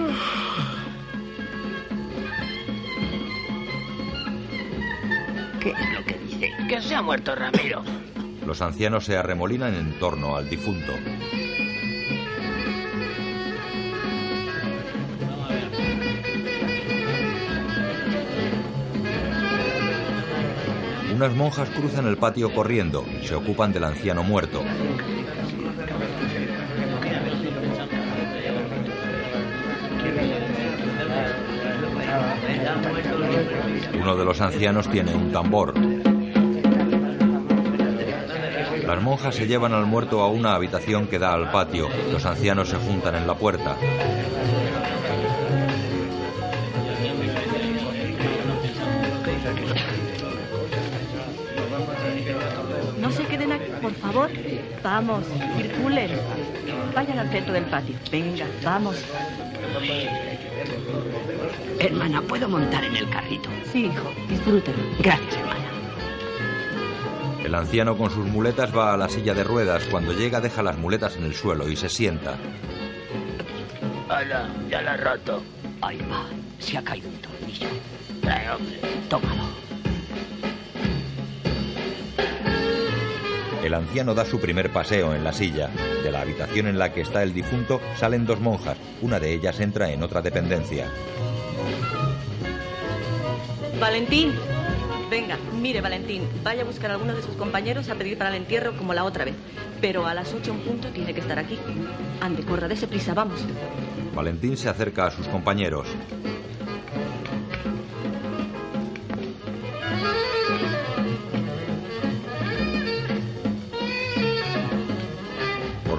¿Qué 5.60 5.72
es 5.72 5.92
lo 5.92 6.06
que 6.06 6.20
dice? 6.20 6.54
Que 6.70 6.80
se 6.80 6.94
ha 6.94 7.02
muerto 7.02 7.34
Ramiro. 7.34 7.82
Los 8.46 8.62
ancianos 8.62 9.04
se 9.06 9.18
arremolinan 9.18 9.74
en 9.74 9.98
torno 9.98 10.36
al 10.36 10.48
difunto. 10.52 10.92
Unas 21.22 21.36
monjas 21.36 21.70
cruzan 21.70 22.08
el 22.08 22.18
patio 22.18 22.52
corriendo, 22.52 23.06
se 23.22 23.36
ocupan 23.36 23.72
del 23.72 23.84
anciano 23.84 24.24
muerto. 24.24 24.64
Uno 34.00 34.16
de 34.16 34.26
los 34.26 34.42
ancianos 34.42 34.90
tiene 34.90 35.14
un 35.14 35.32
tambor. 35.32 35.76
Las 38.88 39.04
monjas 39.04 39.36
se 39.36 39.46
llevan 39.46 39.74
al 39.74 39.86
muerto 39.86 40.22
a 40.22 40.28
una 40.28 40.56
habitación 40.56 41.06
que 41.06 41.20
da 41.20 41.34
al 41.34 41.52
patio. 41.52 41.88
Los 42.12 42.26
ancianos 42.26 42.70
se 42.70 42.78
juntan 42.78 43.14
en 43.14 43.28
la 43.28 43.36
puerta. 43.36 43.78
Vamos, 54.84 55.24
circulen. 55.58 56.12
Vayan 56.96 57.20
al 57.20 57.30
centro 57.30 57.54
del 57.54 57.66
patio. 57.66 57.96
Venga, 58.12 58.46
vamos. 58.64 58.96
Hermana, 61.80 62.22
¿puedo 62.22 62.50
montar 62.50 62.84
en 62.84 62.96
el 62.96 63.10
carrito? 63.10 63.50
Sí, 63.72 63.86
hijo, 63.86 64.12
disfrútenlo. 64.28 64.84
Gracias, 65.00 65.36
hermana. 65.36 65.60
El 67.44 67.56
anciano 67.56 67.98
con 67.98 68.10
sus 68.10 68.26
muletas 68.26 68.76
va 68.76 68.94
a 68.94 68.98
la 68.98 69.10
silla 69.10 69.34
de 69.34 69.44
ruedas. 69.44 69.86
Cuando 69.86 70.14
llega 70.14 70.42
deja 70.42 70.64
las 70.64 70.78
muletas 70.78 71.18
en 71.18 71.24
el 71.24 71.36
suelo 71.36 71.68
y 71.70 71.76
se 71.76 71.90
sienta. 71.90 72.36
Ala, 74.10 74.50
ya 74.70 74.82
la 74.82 74.96
he 74.96 74.98
roto. 74.98 75.44
Ahí 75.82 76.00
va, 76.10 76.26
se 76.60 76.78
ha 76.78 76.84
caído 76.84 77.10
un 77.10 77.18
tornillo. 77.18 77.68
Hombre, 78.56 78.80
tómalo. 79.10 79.71
El 83.72 83.76
anciano 83.76 84.14
da 84.14 84.26
su 84.26 84.38
primer 84.38 84.70
paseo 84.70 85.16
en 85.16 85.24
la 85.24 85.32
silla. 85.32 85.70
De 86.04 86.12
la 86.12 86.20
habitación 86.20 86.68
en 86.68 86.78
la 86.78 86.92
que 86.92 87.00
está 87.00 87.24
el 87.24 87.34
difunto 87.34 87.80
salen 87.96 88.26
dos 88.26 88.42
monjas. 88.42 88.78
Una 89.02 89.18
de 89.18 89.34
ellas 89.34 89.62
entra 89.62 89.90
en 89.90 90.04
otra 90.04 90.22
dependencia. 90.22 90.92
Valentín. 93.80 94.34
Venga, 95.10 95.38
mire, 95.54 95.80
Valentín, 95.80 96.28
vaya 96.44 96.64
a 96.64 96.66
buscar 96.66 96.92
a 96.92 96.96
alguno 96.96 97.16
de 97.16 97.22
sus 97.22 97.34
compañeros 97.38 97.88
a 97.88 97.96
pedir 97.96 98.18
para 98.18 98.32
el 98.32 98.42
entierro 98.42 98.76
como 98.76 98.94
la 98.94 99.06
otra 99.06 99.24
vez. 99.24 99.36
Pero 99.80 100.06
a 100.06 100.14
las 100.14 100.34
ocho 100.34 100.52
en 100.52 100.60
punto 100.60 100.90
tiene 100.90 101.14
que 101.14 101.22
estar 101.22 101.40
aquí. 101.40 101.58
Ande, 102.20 102.44
corra, 102.44 102.68
dése 102.68 102.90
prisa, 102.90 103.14
vamos. 103.14 103.40
Valentín 104.14 104.58
se 104.58 104.68
acerca 104.68 105.06
a 105.06 105.12
sus 105.12 105.30
compañeros. 105.30 105.88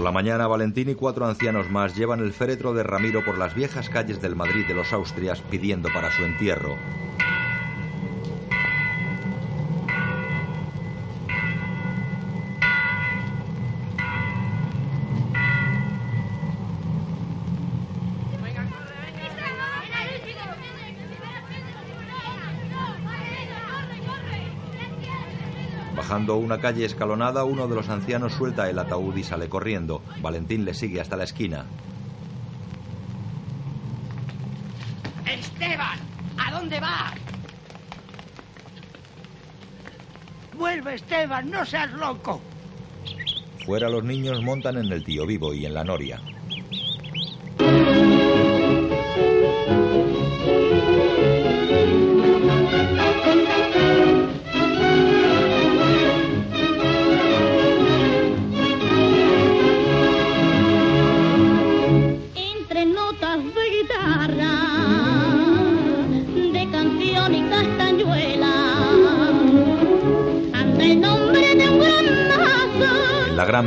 La 0.02 0.12
mañana, 0.12 0.46
Valentín 0.46 0.88
y 0.88 0.94
cuatro 0.94 1.26
ancianos 1.26 1.70
más 1.70 1.94
llevan 1.96 2.20
el 2.20 2.32
féretro 2.32 2.74
de 2.74 2.82
Ramiro 2.82 3.24
por 3.24 3.38
las 3.38 3.54
viejas 3.54 3.88
calles 3.88 4.20
del 4.20 4.36
Madrid 4.36 4.66
de 4.66 4.74
los 4.74 4.92
Austrias 4.92 5.40
pidiendo 5.42 5.88
para 5.92 6.10
su 6.10 6.24
entierro. 6.24 6.76
Bajando 26.22 26.36
una 26.36 26.60
calle 26.60 26.84
escalonada, 26.84 27.42
uno 27.42 27.66
de 27.66 27.74
los 27.74 27.88
ancianos 27.88 28.34
suelta 28.34 28.70
el 28.70 28.78
ataúd 28.78 29.16
y 29.16 29.24
sale 29.24 29.48
corriendo. 29.48 30.02
Valentín 30.20 30.64
le 30.64 30.72
sigue 30.72 31.00
hasta 31.00 31.16
la 31.16 31.24
esquina. 31.24 31.64
Esteban, 35.26 35.98
¿a 36.38 36.52
dónde 36.52 36.78
vas? 36.78 37.14
Vuelve, 40.56 40.94
Esteban, 40.94 41.50
no 41.50 41.66
seas 41.66 41.90
loco. 41.94 42.40
Fuera 43.66 43.88
los 43.88 44.04
niños 44.04 44.40
montan 44.42 44.76
en 44.76 44.92
el 44.92 45.02
tío 45.02 45.26
vivo 45.26 45.52
y 45.52 45.66
en 45.66 45.74
la 45.74 45.82
noria. 45.82 46.20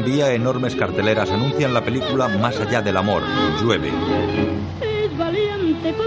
Vía, 0.05 0.33
enormes 0.33 0.75
carteleras 0.75 1.31
anuncian 1.31 1.73
la 1.73 1.83
película 1.83 2.27
Más 2.27 2.59
allá 2.59 2.81
del 2.81 2.95
amor. 2.95 3.23
Llueve. 3.59 3.91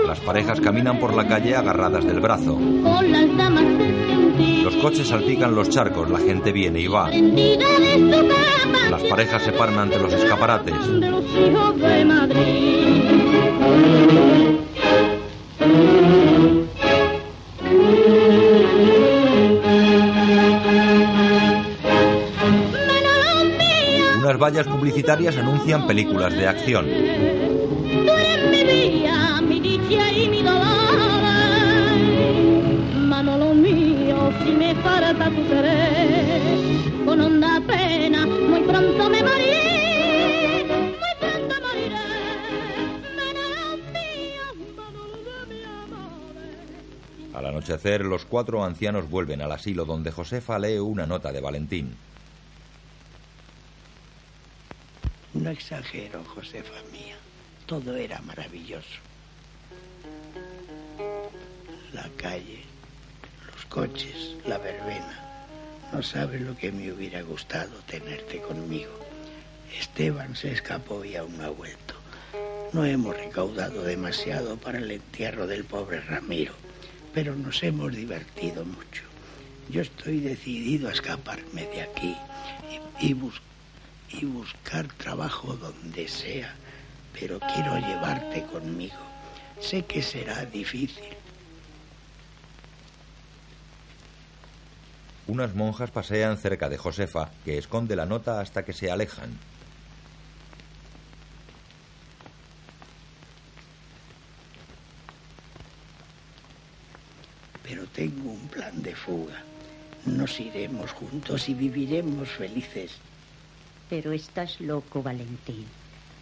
Las 0.07 0.21
parejas 0.21 0.61
caminan 0.61 1.01
por 1.01 1.15
la 1.15 1.27
calle 1.27 1.57
agarradas 1.57 2.05
del 2.05 2.21
brazo. 2.21 2.59
Los 4.63 4.77
coches 4.77 5.09
salpican 5.09 5.55
los 5.55 5.69
charcos, 5.69 6.09
la 6.09 6.21
gente 6.21 6.53
viene 6.53 6.81
y 6.81 6.87
va. 6.87 7.11
Las 8.89 9.03
parejas 9.03 9.43
se 9.43 9.53
paran 9.53 9.79
ante 9.79 9.99
los 9.99 10.13
escaparates. 10.13 10.75
Manolo 43.17 43.77
mío, 43.77 44.43
Manolo 44.77 45.47
de 45.49 45.65
amor. 45.65 46.11
Al 47.35 47.47
anochecer, 47.47 48.05
los 48.05 48.25
cuatro 48.25 48.65
ancianos 48.65 49.11
vuelven 49.11 49.43
al 49.43 49.53
asilo 49.53 49.85
donde 49.85 50.11
Josefa 50.11 50.59
lee 50.59 50.79
una 50.79 51.07
nota 51.07 51.33
de 51.33 51.41
Valentín. 51.41 51.97
Exagero, 55.51 56.25
Josefa 56.25 56.83
mía. 56.93 57.17
Todo 57.67 57.97
era 57.97 58.21
maravilloso. 58.21 58.99
La 61.93 62.09
calle, 62.17 62.63
los 63.53 63.65
coches, 63.67 64.37
la 64.47 64.59
verbena. 64.59 65.25
No 65.93 66.03
sabes 66.03 66.41
lo 66.43 66.57
que 66.57 66.71
me 66.73 66.93
hubiera 66.93 67.23
gustado 67.23 67.77
tenerte 67.87 68.41
conmigo. 68.41 68.93
Esteban 69.79 70.37
se 70.37 70.53
escapó 70.53 71.05
y 71.05 71.17
aún 71.17 71.41
ha 71.41 71.49
vuelto. 71.51 71.95
No 72.73 72.85
hemos 72.85 73.17
recaudado 73.17 73.83
demasiado 73.83 74.57
para 74.59 74.79
el 74.79 74.91
entierro 74.91 75.47
del 75.47 75.65
pobre 75.65 76.01
Ramiro, 76.01 76.53
pero 77.15 77.35
nos 77.35 77.63
hemos 77.63 77.95
divertido 77.95 78.65
mucho. 78.65 79.05
Yo 79.71 79.83
estoy 79.83 80.21
decidido 80.21 80.89
a 80.89 80.93
escaparme 80.93 81.63
de 81.67 81.83
aquí 81.83 82.17
y 83.01 83.09
y, 83.11 83.15
bus- 83.15 83.41
y 84.11 84.25
buscar 84.25 84.89
trabajo 84.95 85.55
donde 85.55 86.09
sea, 86.09 86.55
pero 87.19 87.39
quiero 87.41 87.77
llevarte 87.79 88.45
conmigo. 88.45 88.97
Sé 89.61 89.85
que 89.85 90.03
será 90.03 90.45
difícil. 90.45 91.17
Unas 95.27 95.55
monjas 95.55 95.91
pasean 95.91 96.39
cerca 96.39 96.71
de 96.71 96.79
Josefa, 96.79 97.31
que 97.45 97.59
esconde 97.59 97.97
la 97.97 98.07
nota 98.07 98.41
hasta 98.41 98.65
que 98.65 98.73
se 98.73 98.91
alejan. 98.91 99.39
Pero 107.63 107.87
tengo 107.89 108.31
un 108.31 108.49
plan 108.49 108.83
de 108.83 108.95
fuga. 108.95 109.43
Nos 110.07 110.41
iremos 110.41 110.93
juntos 110.93 111.51
y 111.51 111.55
viviremos 111.55 112.31
felices. 112.31 112.93
Pero 113.89 114.13
estás 114.13 114.61
loco, 114.61 115.03
Valentín. 115.03 115.67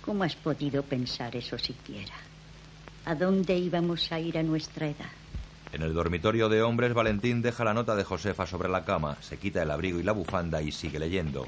¿Cómo 0.03 0.23
has 0.23 0.37
podido 0.37 0.83
pensar 0.83 1.35
eso 1.35 1.59
siquiera? 1.59 2.15
¿A 3.05 3.15
dónde 3.15 3.57
íbamos 3.59 4.11
a 4.13 4.21
ir 4.21 4.39
a 4.39 4.43
nuestra 4.43 4.87
edad? 4.87 5.11
En 5.73 5.83
el 5.83 5.93
dormitorio 5.93 6.49
de 6.49 6.63
hombres, 6.63 6.95
Valentín 6.95 7.43
deja 7.43 7.65
la 7.65 7.75
nota 7.75 7.97
de 7.97 8.05
Josefa 8.05 8.47
sobre 8.47 8.69
la 8.69 8.85
cama, 8.85 9.17
se 9.21 9.37
quita 9.37 9.63
el 9.63 9.71
abrigo 9.71 9.99
y 9.99 10.05
la 10.05 10.13
bufanda 10.13 10.63
y 10.63 10.71
sigue 10.71 10.99
leyendo. 10.99 11.47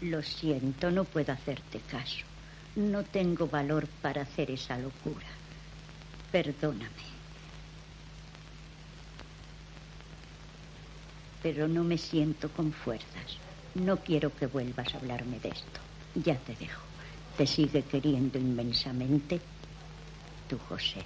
Lo 0.00 0.22
siento, 0.22 0.90
no 0.90 1.04
puedo 1.04 1.32
hacerte 1.32 1.80
caso. 1.80 2.33
No 2.76 3.04
tengo 3.04 3.46
valor 3.46 3.86
para 4.02 4.22
hacer 4.22 4.50
esa 4.50 4.76
locura. 4.78 5.26
Perdóname. 6.32 7.04
Pero 11.42 11.68
no 11.68 11.84
me 11.84 11.98
siento 11.98 12.48
con 12.48 12.72
fuerzas. 12.72 13.38
No 13.74 13.98
quiero 13.98 14.34
que 14.34 14.46
vuelvas 14.46 14.92
a 14.94 14.98
hablarme 14.98 15.38
de 15.40 15.50
esto. 15.50 15.80
Ya 16.14 16.36
te 16.36 16.54
dejo. 16.56 16.82
Te 17.36 17.46
sigue 17.46 17.82
queriendo 17.82 18.38
inmensamente 18.38 19.40
tu 20.48 20.58
Josefa. 20.58 21.04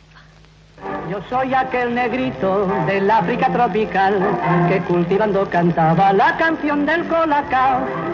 Yo 1.10 1.20
soy 1.28 1.52
aquel 1.54 1.94
negrito 1.94 2.66
del 2.86 3.10
África 3.10 3.52
tropical 3.52 4.20
que 4.68 4.80
cultivando 4.82 5.48
cantaba 5.50 6.12
la 6.12 6.36
canción 6.36 6.86
del 6.86 7.06
colacao 7.08 8.07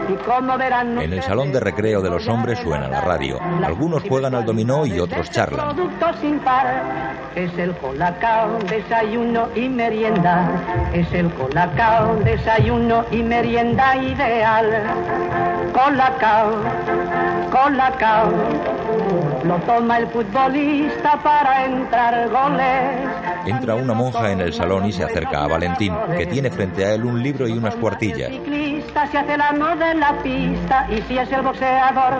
En 1.01 1.13
el 1.13 1.23
salón 1.23 1.53
de 1.53 1.61
recreo 1.61 2.03
de 2.03 2.11
los 2.11 2.27
hombres 2.29 2.59
suena 2.59 2.89
la 2.89 3.01
radio. 3.01 3.41
Algunos 3.63 4.03
juegan 4.03 4.35
al 4.35 4.45
dominó 4.45 4.87
y 4.87 4.99
otros 4.99 5.31
charlan. 5.31 5.77
es 7.35 7.59
el 7.59 7.75
colacao, 7.77 8.59
desayuno 8.69 9.49
y 9.55 9.69
merienda 9.69 10.91
es 10.93 11.13
el 11.13 11.33
colacao, 11.33 12.17
desayuno 12.17 13.05
y 13.11 13.23
merienda 13.23 13.97
ideal 13.97 14.85
colacao, 15.73 16.63
colacao 17.51 19.34
lo 19.45 19.57
toma 19.61 19.99
el 19.99 20.07
futbolista 20.09 21.21
para 21.23 21.67
entrar 21.67 22.29
goles 22.31 23.11
Entra 23.47 23.75
una 23.75 23.93
monja 23.93 24.33
en 24.33 24.41
el 24.41 24.53
salón 24.55 24.87
y 24.87 24.93
se 24.93 25.05
acerca 25.05 25.45
a 25.45 25.49
Valentín, 25.49 25.93
que 26.17 26.27
tiene 26.27 26.51
frente 26.51 26.85
a 26.85 26.95
él 26.95 27.05
un 27.05 27.23
libro 27.23 27.47
y 27.47 27.53
unas 27.53 27.75
cuartillas. 27.77 28.31
ciclista 28.31 29.07
se 29.09 29.19
hace 29.19 29.35
el 29.35 29.41
amo 29.41 29.77
de 29.77 29.95
la 29.95 30.13
pista 30.23 30.87
y 30.91 31.03
si 31.03 31.19
es 31.19 31.31
el 31.31 31.43
boxeador 31.43 32.15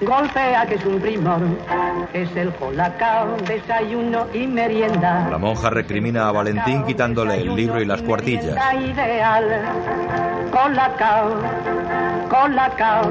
golpea 0.00 0.66
que 0.66 0.74
es 0.74 0.84
un 0.84 1.00
primor 1.00 1.40
es 2.12 2.34
el 2.34 2.52
colacao, 2.54 3.36
desayuno 3.46 4.26
y 4.34 4.46
merienda 4.48 5.28
La 5.30 5.38
monja 5.38 5.70
recrimina 5.70 6.28
a 6.28 6.32
Valentín 6.32 6.84
quitándole 6.84 7.40
el 7.40 7.54
libro 7.54 7.80
y 7.80 7.84
las 7.84 8.02
cuartillas. 8.02 8.54
La 8.54 8.74
ideal 8.74 9.62
colacao, 10.50 11.36
colacao 12.28 13.10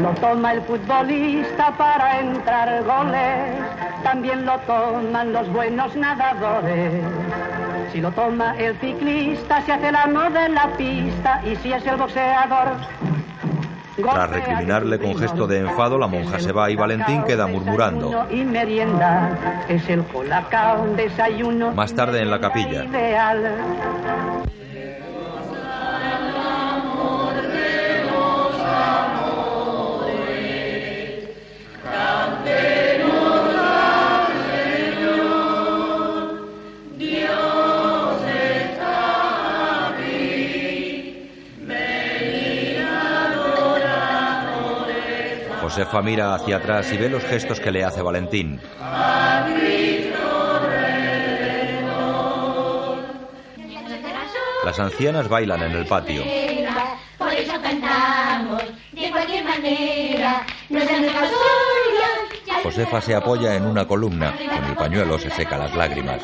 lo 0.00 0.10
toma 0.14 0.52
el 0.52 0.62
futbolista 0.62 1.72
para 1.76 2.20
entrar 2.20 2.84
goles. 2.84 3.54
También 4.02 4.46
lo 4.46 4.58
toman 4.60 5.32
los 5.32 5.48
buenos 5.52 5.94
nadadores. 5.96 7.04
Si 7.92 8.00
lo 8.00 8.10
toma 8.12 8.56
el 8.58 8.76
ciclista 8.78 9.62
se 9.62 9.72
hace 9.72 9.88
el 9.88 9.96
amo 9.96 10.30
de 10.30 10.48
la 10.50 10.68
pista. 10.76 11.42
Y 11.44 11.56
si 11.56 11.72
es 11.72 11.84
el 11.86 11.96
boxeador 11.96 12.76
Tras 13.96 14.30
recriminarle 14.30 14.98
con 14.98 15.18
gesto 15.18 15.46
de 15.46 15.60
enfado, 15.60 15.98
la 15.98 16.06
monja 16.06 16.38
se 16.38 16.52
va 16.52 16.70
y 16.70 16.76
Valentín 16.76 17.24
queda 17.24 17.46
murmurando. 17.46 18.26
Más 21.72 21.94
tarde 21.94 22.22
en 22.22 22.30
la 22.30 22.40
capilla. 22.40 22.84
Josefa 45.78 46.02
mira 46.02 46.34
hacia 46.34 46.56
atrás 46.56 46.92
y 46.92 46.96
ve 46.96 47.08
los 47.08 47.22
gestos 47.22 47.60
que 47.60 47.70
le 47.70 47.84
hace 47.84 48.02
Valentín. 48.02 48.60
Las 54.64 54.80
ancianas 54.80 55.28
bailan 55.28 55.62
en 55.62 55.70
el 55.70 55.86
patio. 55.86 56.24
Por 57.16 57.32
eso 57.32 57.52
cantamos, 57.62 58.64
de 58.90 59.10
cualquier 59.12 59.44
manera, 59.44 60.44
nos 60.68 60.88
han 60.88 61.02
dejado 61.02 61.26
solos, 61.26 62.40
ya 62.44 62.54
Josefa 62.64 63.00
se 63.00 63.14
apoya 63.14 63.54
en 63.54 63.64
una 63.64 63.86
columna. 63.86 64.34
Con 64.36 64.64
el 64.64 64.74
pañuelo 64.74 65.16
se 65.16 65.30
seca 65.30 65.58
las 65.58 65.76
lágrimas. 65.76 66.20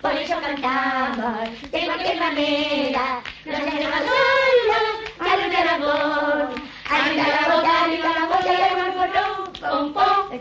por 0.00 0.12
eso 0.12 0.40
cantamos, 0.40 1.50
de 1.70 1.84
cualquier 1.84 2.18
manera, 2.18 3.20
nos 3.44 3.56
han 3.56 3.76
dejado 3.76 4.06
solos, 4.06 4.96
a 5.18 5.36
lo 5.36 5.48
de 5.48 5.56
Aragón, 5.56 6.62
arriba 6.90 7.24
la 7.28 7.54
bota, 7.54 7.84
arriba 7.84 8.08
la 8.14 8.26
bota, 8.26 8.52
y 8.52 8.62
el 8.62 8.74
pom, 9.60 9.92
pom, 9.92 9.92
pom. 9.92 10.40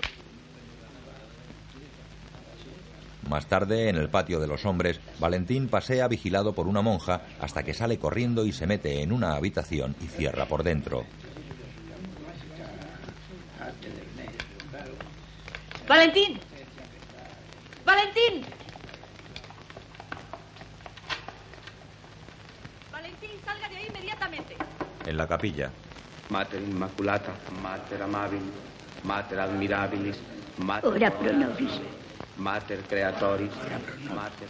Más 3.30 3.48
tarde, 3.48 3.90
en 3.90 3.96
el 3.96 4.10
patio 4.10 4.40
de 4.40 4.48
los 4.48 4.66
hombres, 4.66 5.00
Valentín 5.20 5.68
pasea 5.68 6.08
vigilado 6.08 6.54
por 6.54 6.68
una 6.68 6.82
monja 6.82 7.22
hasta 7.40 7.64
que 7.64 7.74
sale 7.74 7.98
corriendo 7.98 8.46
y 8.46 8.52
se 8.52 8.68
mete 8.68 9.02
en 9.02 9.12
una 9.12 9.36
habitación 9.36 9.96
y 10.00 10.08
cierra 10.08 10.46
por 10.46 10.64
dentro. 10.64 11.06
Valentín. 15.88 16.40
Valentín. 17.86 18.46
Valentín, 22.92 23.30
salga 23.44 23.70
de 23.70 23.78
ahí 23.78 23.88
inmediatamente. 23.88 24.56
En 25.06 25.18
la 25.18 25.28
capilla, 25.28 25.72
Mater 26.30 26.62
Immaculata, 26.62 27.34
Mater 27.62 28.02
Amabilis, 28.02 28.44
Mater 29.04 29.40
Admirabilis, 29.40 30.18
Mater 30.58 30.90
Ora 30.90 31.12
pro 31.12 31.34
nobis. 31.34 31.80
Mater 32.38 32.80
Creatoris, 32.82 33.52
Mater 34.14 34.48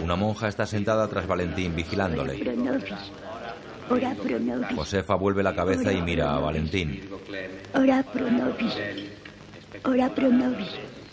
una 0.00 0.16
monja 0.16 0.48
está 0.48 0.66
sentada 0.66 1.08
tras 1.08 1.26
Valentín 1.26 1.74
vigilándole. 1.74 2.38
Pro 2.38 2.52
nobis. 2.54 2.92
Ora 3.88 4.14
pro 4.14 4.38
nobis. 4.38 4.76
Josefa 4.76 5.14
vuelve 5.14 5.42
la 5.42 5.54
cabeza 5.54 5.92
y 5.92 6.02
mira 6.02 6.34
a 6.34 6.40
Valentín. 6.40 7.08
Ora 7.74 8.02
pro 8.02 8.30
nobis. 8.30 8.74
Ora 9.84 10.08
pro 10.14 10.28
nobis. 10.28 10.68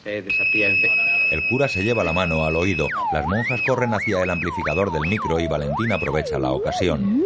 El 0.05 1.41
cura 1.49 1.67
se 1.67 1.83
lleva 1.83 2.03
la 2.03 2.13
mano 2.13 2.43
al 2.43 2.55
oído. 2.55 2.87
Las 3.13 3.25
monjas 3.25 3.61
corren 3.67 3.93
hacia 3.93 4.23
el 4.23 4.29
amplificador 4.29 4.91
del 4.91 5.09
micro 5.09 5.39
y 5.39 5.47
Valentín 5.47 5.91
aprovecha 5.91 6.39
la 6.39 6.51
ocasión. 6.51 7.23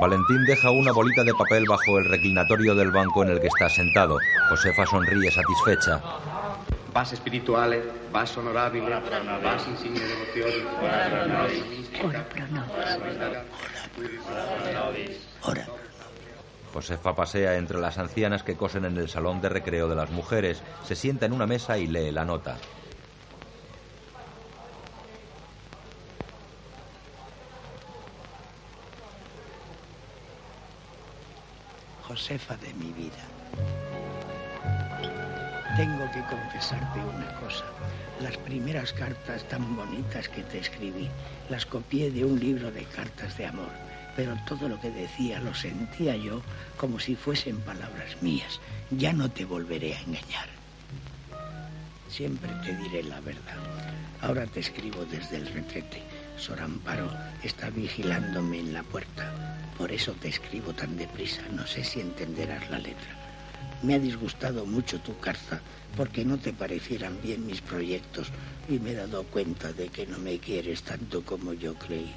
Valentín 0.00 0.46
deja 0.46 0.70
una 0.70 0.92
bolita 0.92 1.24
de 1.24 1.34
papel 1.34 1.66
bajo 1.68 1.98
el 1.98 2.06
reclinatorio 2.06 2.74
del 2.74 2.90
banco 2.90 3.22
en 3.22 3.32
el 3.32 3.40
que 3.40 3.48
está 3.48 3.68
sentado. 3.68 4.16
Josefa 4.48 4.86
sonríe 4.86 5.30
satisfecha. 5.30 6.00
Vas 6.94 7.10
spirituale, 7.10 7.82
vas 8.10 8.34
honorabile, 8.38 8.88
vas 8.90 9.68
insigne 9.68 10.00
devozione, 10.00 10.64
Ora 12.02 12.26
pro 12.30 12.46
nobis. 12.48 12.72
Ora. 15.42 15.66
Josefa 16.72 17.14
pasea 17.14 17.56
entre 17.56 17.78
las 17.78 17.98
ancianas 17.98 18.42
que 18.42 18.56
cosen 18.56 18.86
en 18.86 18.96
el 18.96 19.10
salón 19.10 19.42
de 19.42 19.50
recreo 19.50 19.86
de 19.86 19.96
las 19.96 20.08
mujeres. 20.10 20.62
Se 20.82 20.96
sienta 20.96 21.26
en 21.26 21.32
una 21.32 21.46
mesa 21.46 21.76
y 21.76 21.86
lee 21.86 22.10
la 22.10 22.24
nota. 22.24 22.56
Josefa 32.10 32.56
de 32.56 32.74
mi 32.74 32.90
vida. 32.90 33.22
Tengo 35.76 36.10
que 36.10 36.20
confesarte 36.24 36.98
una 36.98 37.32
cosa. 37.38 37.64
Las 38.20 38.36
primeras 38.36 38.92
cartas 38.92 39.44
tan 39.44 39.76
bonitas 39.76 40.28
que 40.28 40.42
te 40.42 40.58
escribí 40.58 41.08
las 41.48 41.64
copié 41.64 42.10
de 42.10 42.24
un 42.24 42.40
libro 42.40 42.72
de 42.72 42.82
cartas 42.82 43.38
de 43.38 43.46
amor, 43.46 43.70
pero 44.16 44.34
todo 44.48 44.68
lo 44.68 44.80
que 44.80 44.90
decía 44.90 45.38
lo 45.38 45.54
sentía 45.54 46.16
yo 46.16 46.42
como 46.76 46.98
si 46.98 47.14
fuesen 47.14 47.60
palabras 47.60 48.20
mías. 48.20 48.58
Ya 48.90 49.12
no 49.12 49.30
te 49.30 49.44
volveré 49.44 49.94
a 49.94 50.00
engañar. 50.00 50.48
Siempre 52.08 52.50
te 52.64 52.76
diré 52.76 53.04
la 53.04 53.20
verdad. 53.20 53.56
Ahora 54.20 54.46
te 54.46 54.58
escribo 54.58 55.04
desde 55.04 55.36
el 55.36 55.46
retrete. 55.46 56.02
Sor 56.40 56.58
Amparo 56.62 57.10
está 57.44 57.68
vigilándome 57.68 58.60
en 58.60 58.72
la 58.72 58.82
puerta. 58.82 59.30
Por 59.76 59.92
eso 59.92 60.12
te 60.14 60.28
escribo 60.28 60.72
tan 60.72 60.96
deprisa. 60.96 61.42
No 61.52 61.66
sé 61.66 61.84
si 61.84 62.00
entenderás 62.00 62.70
la 62.70 62.78
letra. 62.78 63.14
Me 63.82 63.94
ha 63.94 63.98
disgustado 63.98 64.64
mucho 64.64 64.98
tu 65.00 65.18
carta 65.18 65.60
porque 65.98 66.24
no 66.24 66.38
te 66.38 66.54
parecieran 66.54 67.20
bien 67.22 67.46
mis 67.46 67.60
proyectos 67.60 68.28
y 68.70 68.78
me 68.78 68.92
he 68.92 68.94
dado 68.94 69.24
cuenta 69.24 69.74
de 69.74 69.88
que 69.88 70.06
no 70.06 70.18
me 70.18 70.38
quieres 70.38 70.82
tanto 70.82 71.22
como 71.26 71.52
yo 71.52 71.74
creí. 71.74 72.10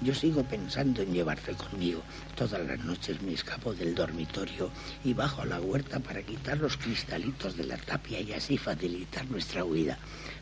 Yo 0.00 0.14
sigo 0.14 0.42
pensando 0.42 1.02
en 1.02 1.12
llevarte 1.12 1.52
conmigo. 1.52 2.00
Todas 2.34 2.66
las 2.66 2.78
noches 2.82 3.20
me 3.20 3.34
escapo 3.34 3.74
del 3.74 3.94
dormitorio 3.94 4.70
y 5.04 5.12
bajo 5.12 5.42
a 5.42 5.46
la 5.46 5.60
huerta 5.60 6.00
para 6.00 6.22
quitar 6.22 6.56
los 6.56 6.78
cristalitos 6.78 7.58
de 7.58 7.64
la 7.64 7.76
tapia 7.76 8.20
y 8.22 8.32
así 8.32 8.56
facilitar 8.56 9.26
nuestra 9.26 9.64
huida. 9.64 9.98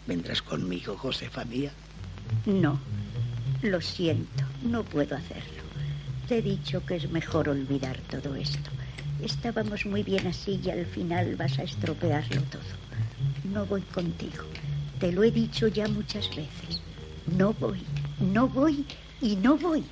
¿Vendrás 0.07 0.41
conmigo, 0.41 0.97
Josefa 0.97 1.45
mía? 1.45 1.73
No, 2.47 2.79
lo 3.63 3.81
siento, 3.81 4.45
no 4.63 4.83
puedo 4.85 5.17
hacerlo. 5.17 5.63
Te 6.29 6.39
he 6.39 6.43
dicho 6.43 6.85
que 6.85 6.97
es 6.97 7.11
mejor 7.11 7.49
olvidar 7.49 7.99
todo 8.11 8.35
esto. 8.35 8.71
Estábamos 9.23 9.87
muy 9.87 10.03
bien 10.03 10.27
así 10.27 10.61
y 10.65 10.71
al 10.71 10.87
final 10.87 11.37
vas 11.37 11.59
a 11.59 11.63
estropearlo 11.63 12.43
todo. 12.43 12.63
No 13.53 13.65
voy 13.67 13.83
contigo. 13.83 14.45
Te 15.01 15.13
lo 15.13 15.23
he 15.23 15.31
dicho 15.31 15.69
ya 15.69 15.87
muchas 15.89 16.29
veces. 16.31 16.81
No 17.37 17.53
voy, 17.55 17.83
no 18.21 18.49
voy 18.49 18.85
y 19.21 19.37
no 19.37 19.57
voy. 19.57 19.85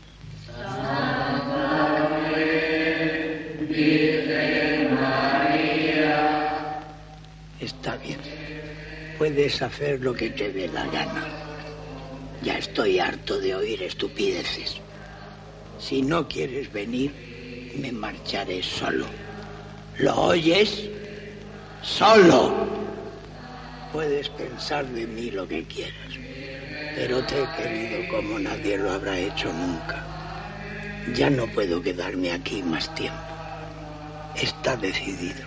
Está 7.60 7.96
bien. 7.96 8.18
Puedes 9.18 9.62
hacer 9.62 10.00
lo 10.00 10.14
que 10.14 10.30
te 10.30 10.52
dé 10.52 10.68
la 10.68 10.84
gana. 10.86 11.51
Ya 12.42 12.58
estoy 12.58 12.98
harto 12.98 13.38
de 13.38 13.54
oír 13.54 13.82
estupideces. 13.82 14.76
Si 15.78 16.02
no 16.02 16.26
quieres 16.26 16.72
venir, 16.72 17.12
me 17.76 17.92
marcharé 17.92 18.62
solo. 18.62 19.06
¿Lo 19.98 20.14
oyes? 20.16 20.88
Solo. 21.82 22.52
Puedes 23.92 24.28
pensar 24.30 24.86
de 24.86 25.06
mí 25.06 25.30
lo 25.30 25.46
que 25.46 25.64
quieras, 25.64 26.18
pero 26.96 27.22
te 27.24 27.42
he 27.42 27.46
querido 27.56 28.08
como 28.08 28.38
nadie 28.38 28.78
lo 28.78 28.90
habrá 28.90 29.18
hecho 29.18 29.52
nunca. 29.52 30.02
Ya 31.14 31.30
no 31.30 31.46
puedo 31.46 31.82
quedarme 31.82 32.32
aquí 32.32 32.62
más 32.62 32.92
tiempo. 32.94 33.20
Está 34.34 34.76
decidido. 34.76 35.44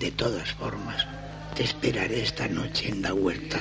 De 0.00 0.10
todas 0.10 0.50
formas, 0.52 1.06
te 1.54 1.64
esperaré 1.64 2.22
esta 2.22 2.48
noche 2.48 2.88
en 2.88 3.02
la 3.02 3.12
huerta, 3.12 3.60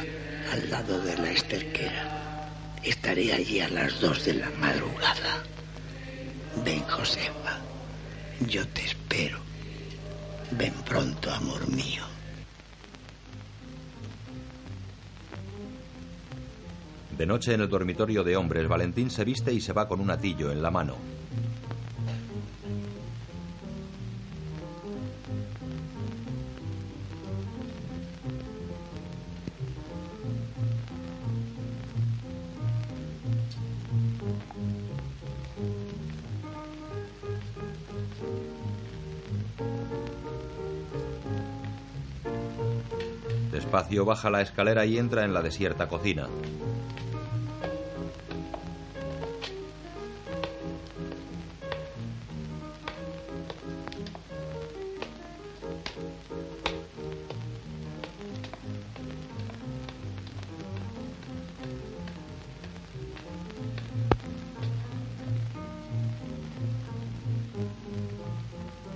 al 0.52 0.70
lado 0.70 1.00
de 1.02 1.18
la 1.18 1.32
esterquera. 1.32 2.50
Estaré 2.84 3.34
allí 3.34 3.60
a 3.60 3.70
las 3.70 4.00
dos 4.00 4.26
de 4.26 4.36
la 4.36 4.50
madrugada. 4.52 5.44
Ven, 6.64 6.82
Josefa. 6.84 7.60
Yo 8.48 8.68
te 8.68 8.86
espero. 8.86 9.40
Ven 10.52 10.74
pronto, 10.86 11.32
amor 11.32 11.68
mío. 11.70 12.04
De 17.18 17.26
noche 17.26 17.54
en 17.54 17.62
el 17.62 17.70
dormitorio 17.70 18.24
de 18.24 18.36
hombres, 18.36 18.68
Valentín 18.68 19.10
se 19.10 19.24
viste 19.24 19.54
y 19.54 19.62
se 19.62 19.72
va 19.72 19.88
con 19.88 20.02
un 20.02 20.12
atillo 20.12 20.52
en 20.52 20.62
la 20.62 20.70
mano. 20.70 21.15
Baja 44.06 44.30
la 44.30 44.42
escalera 44.42 44.86
y 44.86 44.98
entra 44.98 45.26
en 45.26 45.34
la 45.34 45.42
desierta 45.42 45.88
cocina. 45.88 46.28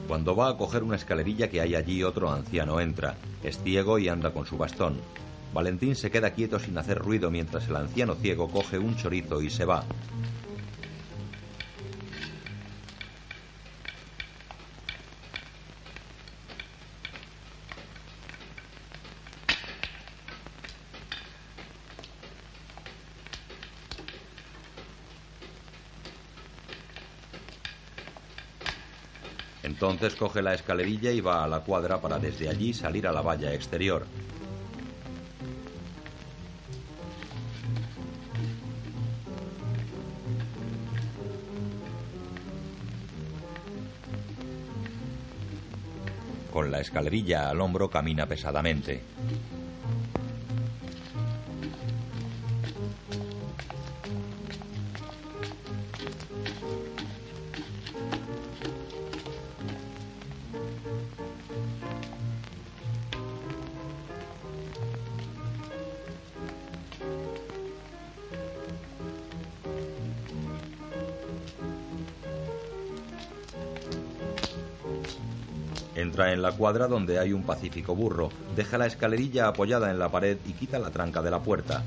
Cuando 0.09 0.35
va 0.35 0.49
a 0.49 0.57
coger 0.57 0.81
una 0.81 0.95
escalerilla 0.95 1.51
que 1.51 1.61
hay 1.61 1.75
allí, 1.75 2.03
otro 2.03 2.31
anciano 2.31 2.79
entra. 2.79 3.15
Es 3.43 3.61
ciego 3.61 3.99
y 3.99 4.09
anda 4.09 4.33
con 4.33 4.43
su 4.43 4.57
bastón. 4.57 4.99
Valentín 5.53 5.95
se 5.95 6.09
queda 6.09 6.31
quieto 6.31 6.57
sin 6.57 6.75
hacer 6.79 6.97
ruido 6.97 7.29
mientras 7.29 7.67
el 7.67 7.75
anciano 7.75 8.15
ciego 8.15 8.49
coge 8.49 8.79
un 8.79 8.95
chorizo 8.97 9.39
y 9.39 9.51
se 9.51 9.65
va. 9.65 9.83
Entonces 30.09 30.27
coge 30.27 30.41
la 30.41 30.55
escalerilla 30.55 31.11
y 31.11 31.21
va 31.21 31.43
a 31.43 31.47
la 31.47 31.59
cuadra 31.59 32.01
para 32.01 32.17
desde 32.17 32.49
allí 32.49 32.73
salir 32.73 33.05
a 33.05 33.11
la 33.11 33.21
valla 33.21 33.53
exterior. 33.53 34.07
Con 46.51 46.71
la 46.71 46.79
escalerilla 46.79 47.47
al 47.51 47.61
hombro 47.61 47.87
camina 47.91 48.25
pesadamente. 48.25 49.03
Cuadra 76.59 76.89
donde 76.89 77.19
hay 77.19 77.31
un 77.31 77.43
pacífico 77.43 77.95
burro, 77.95 78.27
deja 78.53 78.77
la 78.77 78.85
escalerilla 78.85 79.47
apoyada 79.47 79.91
en 79.91 79.97
la 79.97 80.11
pared 80.11 80.37
y 80.45 80.51
quita 80.51 80.77
la 80.77 80.91
tranca 80.91 81.21
de 81.21 81.31
la 81.31 81.41
puerta. 81.41 81.85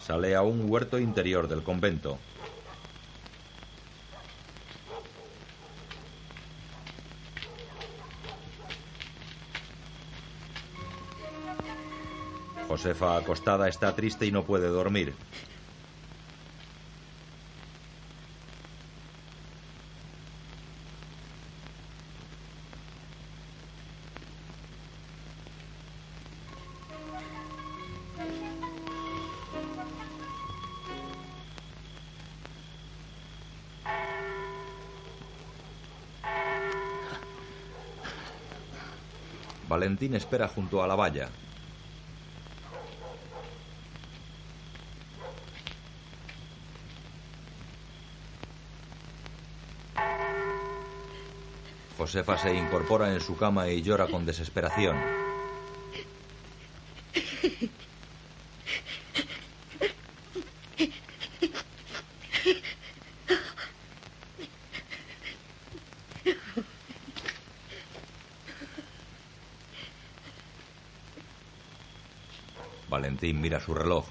Sale 0.00 0.34
a 0.34 0.42
un 0.42 0.68
huerto 0.68 0.98
interior 0.98 1.46
del 1.46 1.62
convento. 1.62 2.18
Josefa, 12.82 13.16
acostada, 13.16 13.68
está 13.68 13.94
triste 13.94 14.26
y 14.26 14.32
no 14.32 14.42
puede 14.42 14.66
dormir. 14.66 15.14
Valentín 39.68 40.16
espera 40.16 40.48
junto 40.48 40.82
a 40.82 40.88
la 40.88 40.96
valla. 40.96 41.28
Josefa 52.02 52.36
se 52.36 52.52
incorpora 52.52 53.12
en 53.12 53.20
su 53.20 53.36
cama 53.36 53.68
y 53.68 53.80
llora 53.80 54.08
con 54.08 54.26
desesperación. 54.26 54.96
Valentín 72.88 73.40
mira 73.40 73.60
su 73.60 73.74
reloj. 73.74 74.06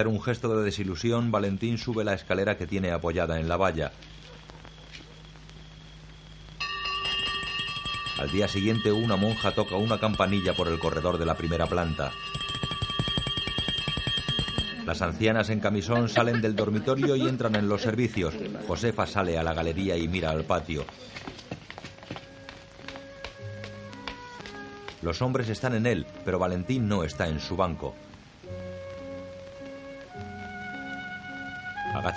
Hacer 0.00 0.08
un 0.08 0.22
gesto 0.22 0.56
de 0.56 0.64
desilusión, 0.64 1.30
Valentín 1.30 1.76
sube 1.76 2.04
la 2.04 2.14
escalera 2.14 2.56
que 2.56 2.66
tiene 2.66 2.90
apoyada 2.90 3.38
en 3.38 3.50
la 3.50 3.58
valla. 3.58 3.92
Al 8.18 8.30
día 8.30 8.48
siguiente, 8.48 8.92
una 8.92 9.16
monja 9.16 9.50
toca 9.54 9.76
una 9.76 10.00
campanilla 10.00 10.54
por 10.54 10.68
el 10.68 10.78
corredor 10.78 11.18
de 11.18 11.26
la 11.26 11.34
primera 11.34 11.66
planta. 11.66 12.12
Las 14.86 15.02
ancianas 15.02 15.50
en 15.50 15.60
camisón 15.60 16.08
salen 16.08 16.40
del 16.40 16.56
dormitorio 16.56 17.14
y 17.14 17.28
entran 17.28 17.54
en 17.54 17.68
los 17.68 17.82
servicios. 17.82 18.32
Josefa 18.66 19.06
sale 19.06 19.36
a 19.36 19.42
la 19.42 19.52
galería 19.52 19.98
y 19.98 20.08
mira 20.08 20.30
al 20.30 20.44
patio. 20.44 20.86
Los 25.02 25.20
hombres 25.20 25.50
están 25.50 25.74
en 25.74 25.84
él, 25.84 26.06
pero 26.24 26.38
Valentín 26.38 26.88
no 26.88 27.04
está 27.04 27.28
en 27.28 27.38
su 27.38 27.54
banco. 27.54 27.94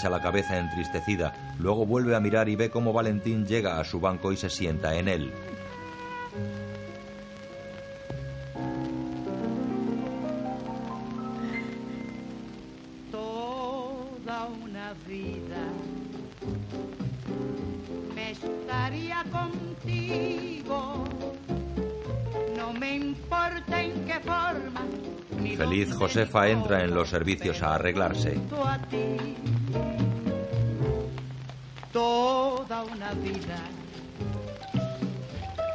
Agacha 0.03 0.17
la 0.17 0.21
cabeza 0.21 0.57
entristecida, 0.57 1.33
luego 1.59 1.85
vuelve 1.85 2.13
a 2.13 2.19
mirar 2.19 2.49
y 2.49 2.57
ve 2.57 2.69
cómo 2.69 2.91
Valentín 2.91 3.45
llega 3.45 3.79
a 3.79 3.85
su 3.85 4.01
banco 4.01 4.33
y 4.33 4.35
se 4.35 4.49
sienta 4.49 4.95
en 4.95 5.07
él. 5.07 5.31
Toda 13.11 14.49
una 14.61 14.93
vida 15.07 15.71
me 18.13 18.31
estaría 18.31 19.23
contigo. 19.31 21.05
No 22.57 22.73
me 22.73 22.95
importa 22.97 23.81
en 23.81 24.05
qué 24.05 24.19
forma. 24.19 24.81
Feliz 25.55 25.93
Josefa 25.93 26.49
entra 26.49 26.83
en 26.83 26.93
los 26.93 27.07
servicios 27.07 27.61
a 27.63 27.75
arreglarse. 27.75 28.37
Vida 33.13 33.59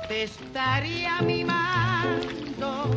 te 0.09 0.23
estaría 0.23 1.20
mimando, 1.20 2.90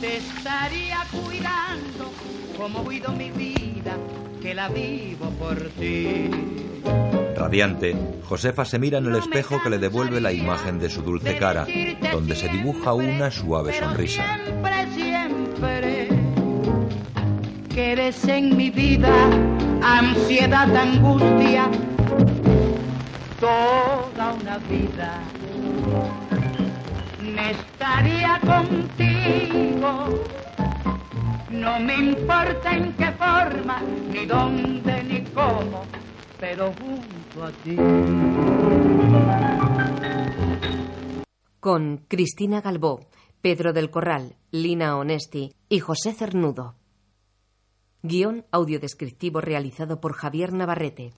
te 0.00 0.16
estaría 0.16 0.98
cuidando 1.12 2.10
como 2.56 2.82
cuido 2.82 3.12
mi 3.12 3.30
vida, 3.30 3.96
que 4.40 4.54
la 4.54 4.68
vivo 4.68 5.30
por 5.38 5.58
ti. 5.78 6.30
Radiante, 7.36 7.94
Josefa 8.24 8.64
se 8.64 8.78
mira 8.78 8.98
en 8.98 9.06
el 9.06 9.16
espejo 9.16 9.62
que 9.62 9.70
le 9.70 9.78
devuelve 9.78 10.20
la 10.20 10.32
imagen 10.32 10.78
de 10.78 10.88
su 10.88 11.02
dulce 11.02 11.36
cara, 11.36 11.66
donde 12.10 12.34
se 12.34 12.48
dibuja 12.48 12.94
una 12.94 13.30
suave 13.30 13.78
sonrisa. 13.78 14.24
Siempre, 14.42 14.86
siempre 14.94 16.08
que 17.68 17.92
eres 17.92 18.24
en 18.24 18.56
mi 18.56 18.70
vida 18.70 19.12
ansiedad, 19.82 20.74
angustia, 20.74 21.70
toda 23.48 24.34
una 24.34 24.58
vida 24.58 25.22
me 27.22 27.50
estaría 27.50 28.40
contigo. 28.40 29.90
No 31.50 31.80
me 31.80 31.94
importa 31.96 32.76
en 32.76 32.92
qué 32.94 33.10
forma, 33.12 33.80
ni 34.12 34.26
dónde, 34.26 35.02
ni 35.04 35.24
cómo, 35.24 35.84
pero 36.38 36.72
junto 36.72 37.44
a 37.44 37.50
ti. 37.62 37.76
Con 41.60 42.04
Cristina 42.08 42.60
Galbó, 42.60 43.08
Pedro 43.40 43.72
del 43.72 43.90
Corral, 43.90 44.36
Lina 44.50 44.96
Onesti 44.96 45.54
y 45.68 45.80
José 45.80 46.12
Cernudo. 46.12 46.74
Guión 48.02 48.46
audiodescriptivo 48.52 49.40
realizado 49.40 50.00
por 50.00 50.12
Javier 50.12 50.52
Navarrete. 50.52 51.12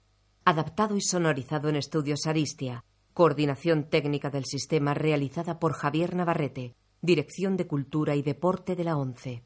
Adaptado 0.51 0.97
y 0.97 1.01
sonorizado 1.01 1.69
en 1.69 1.77
Estudios 1.77 2.27
Aristia. 2.27 2.85
Coordinación 3.15 3.85
técnica 3.89 4.31
del 4.31 4.47
sistema 4.47 4.95
realizada 4.95 5.61
por 5.61 5.75
Javier 5.75 6.17
Navarrete. 6.17 6.75
Dirección 7.01 7.57
de 7.57 7.69
Cultura 7.69 8.17
y 8.17 8.23
Deporte 8.23 8.75
de 8.75 8.83
la 8.83 8.97
ONCE. 8.97 9.45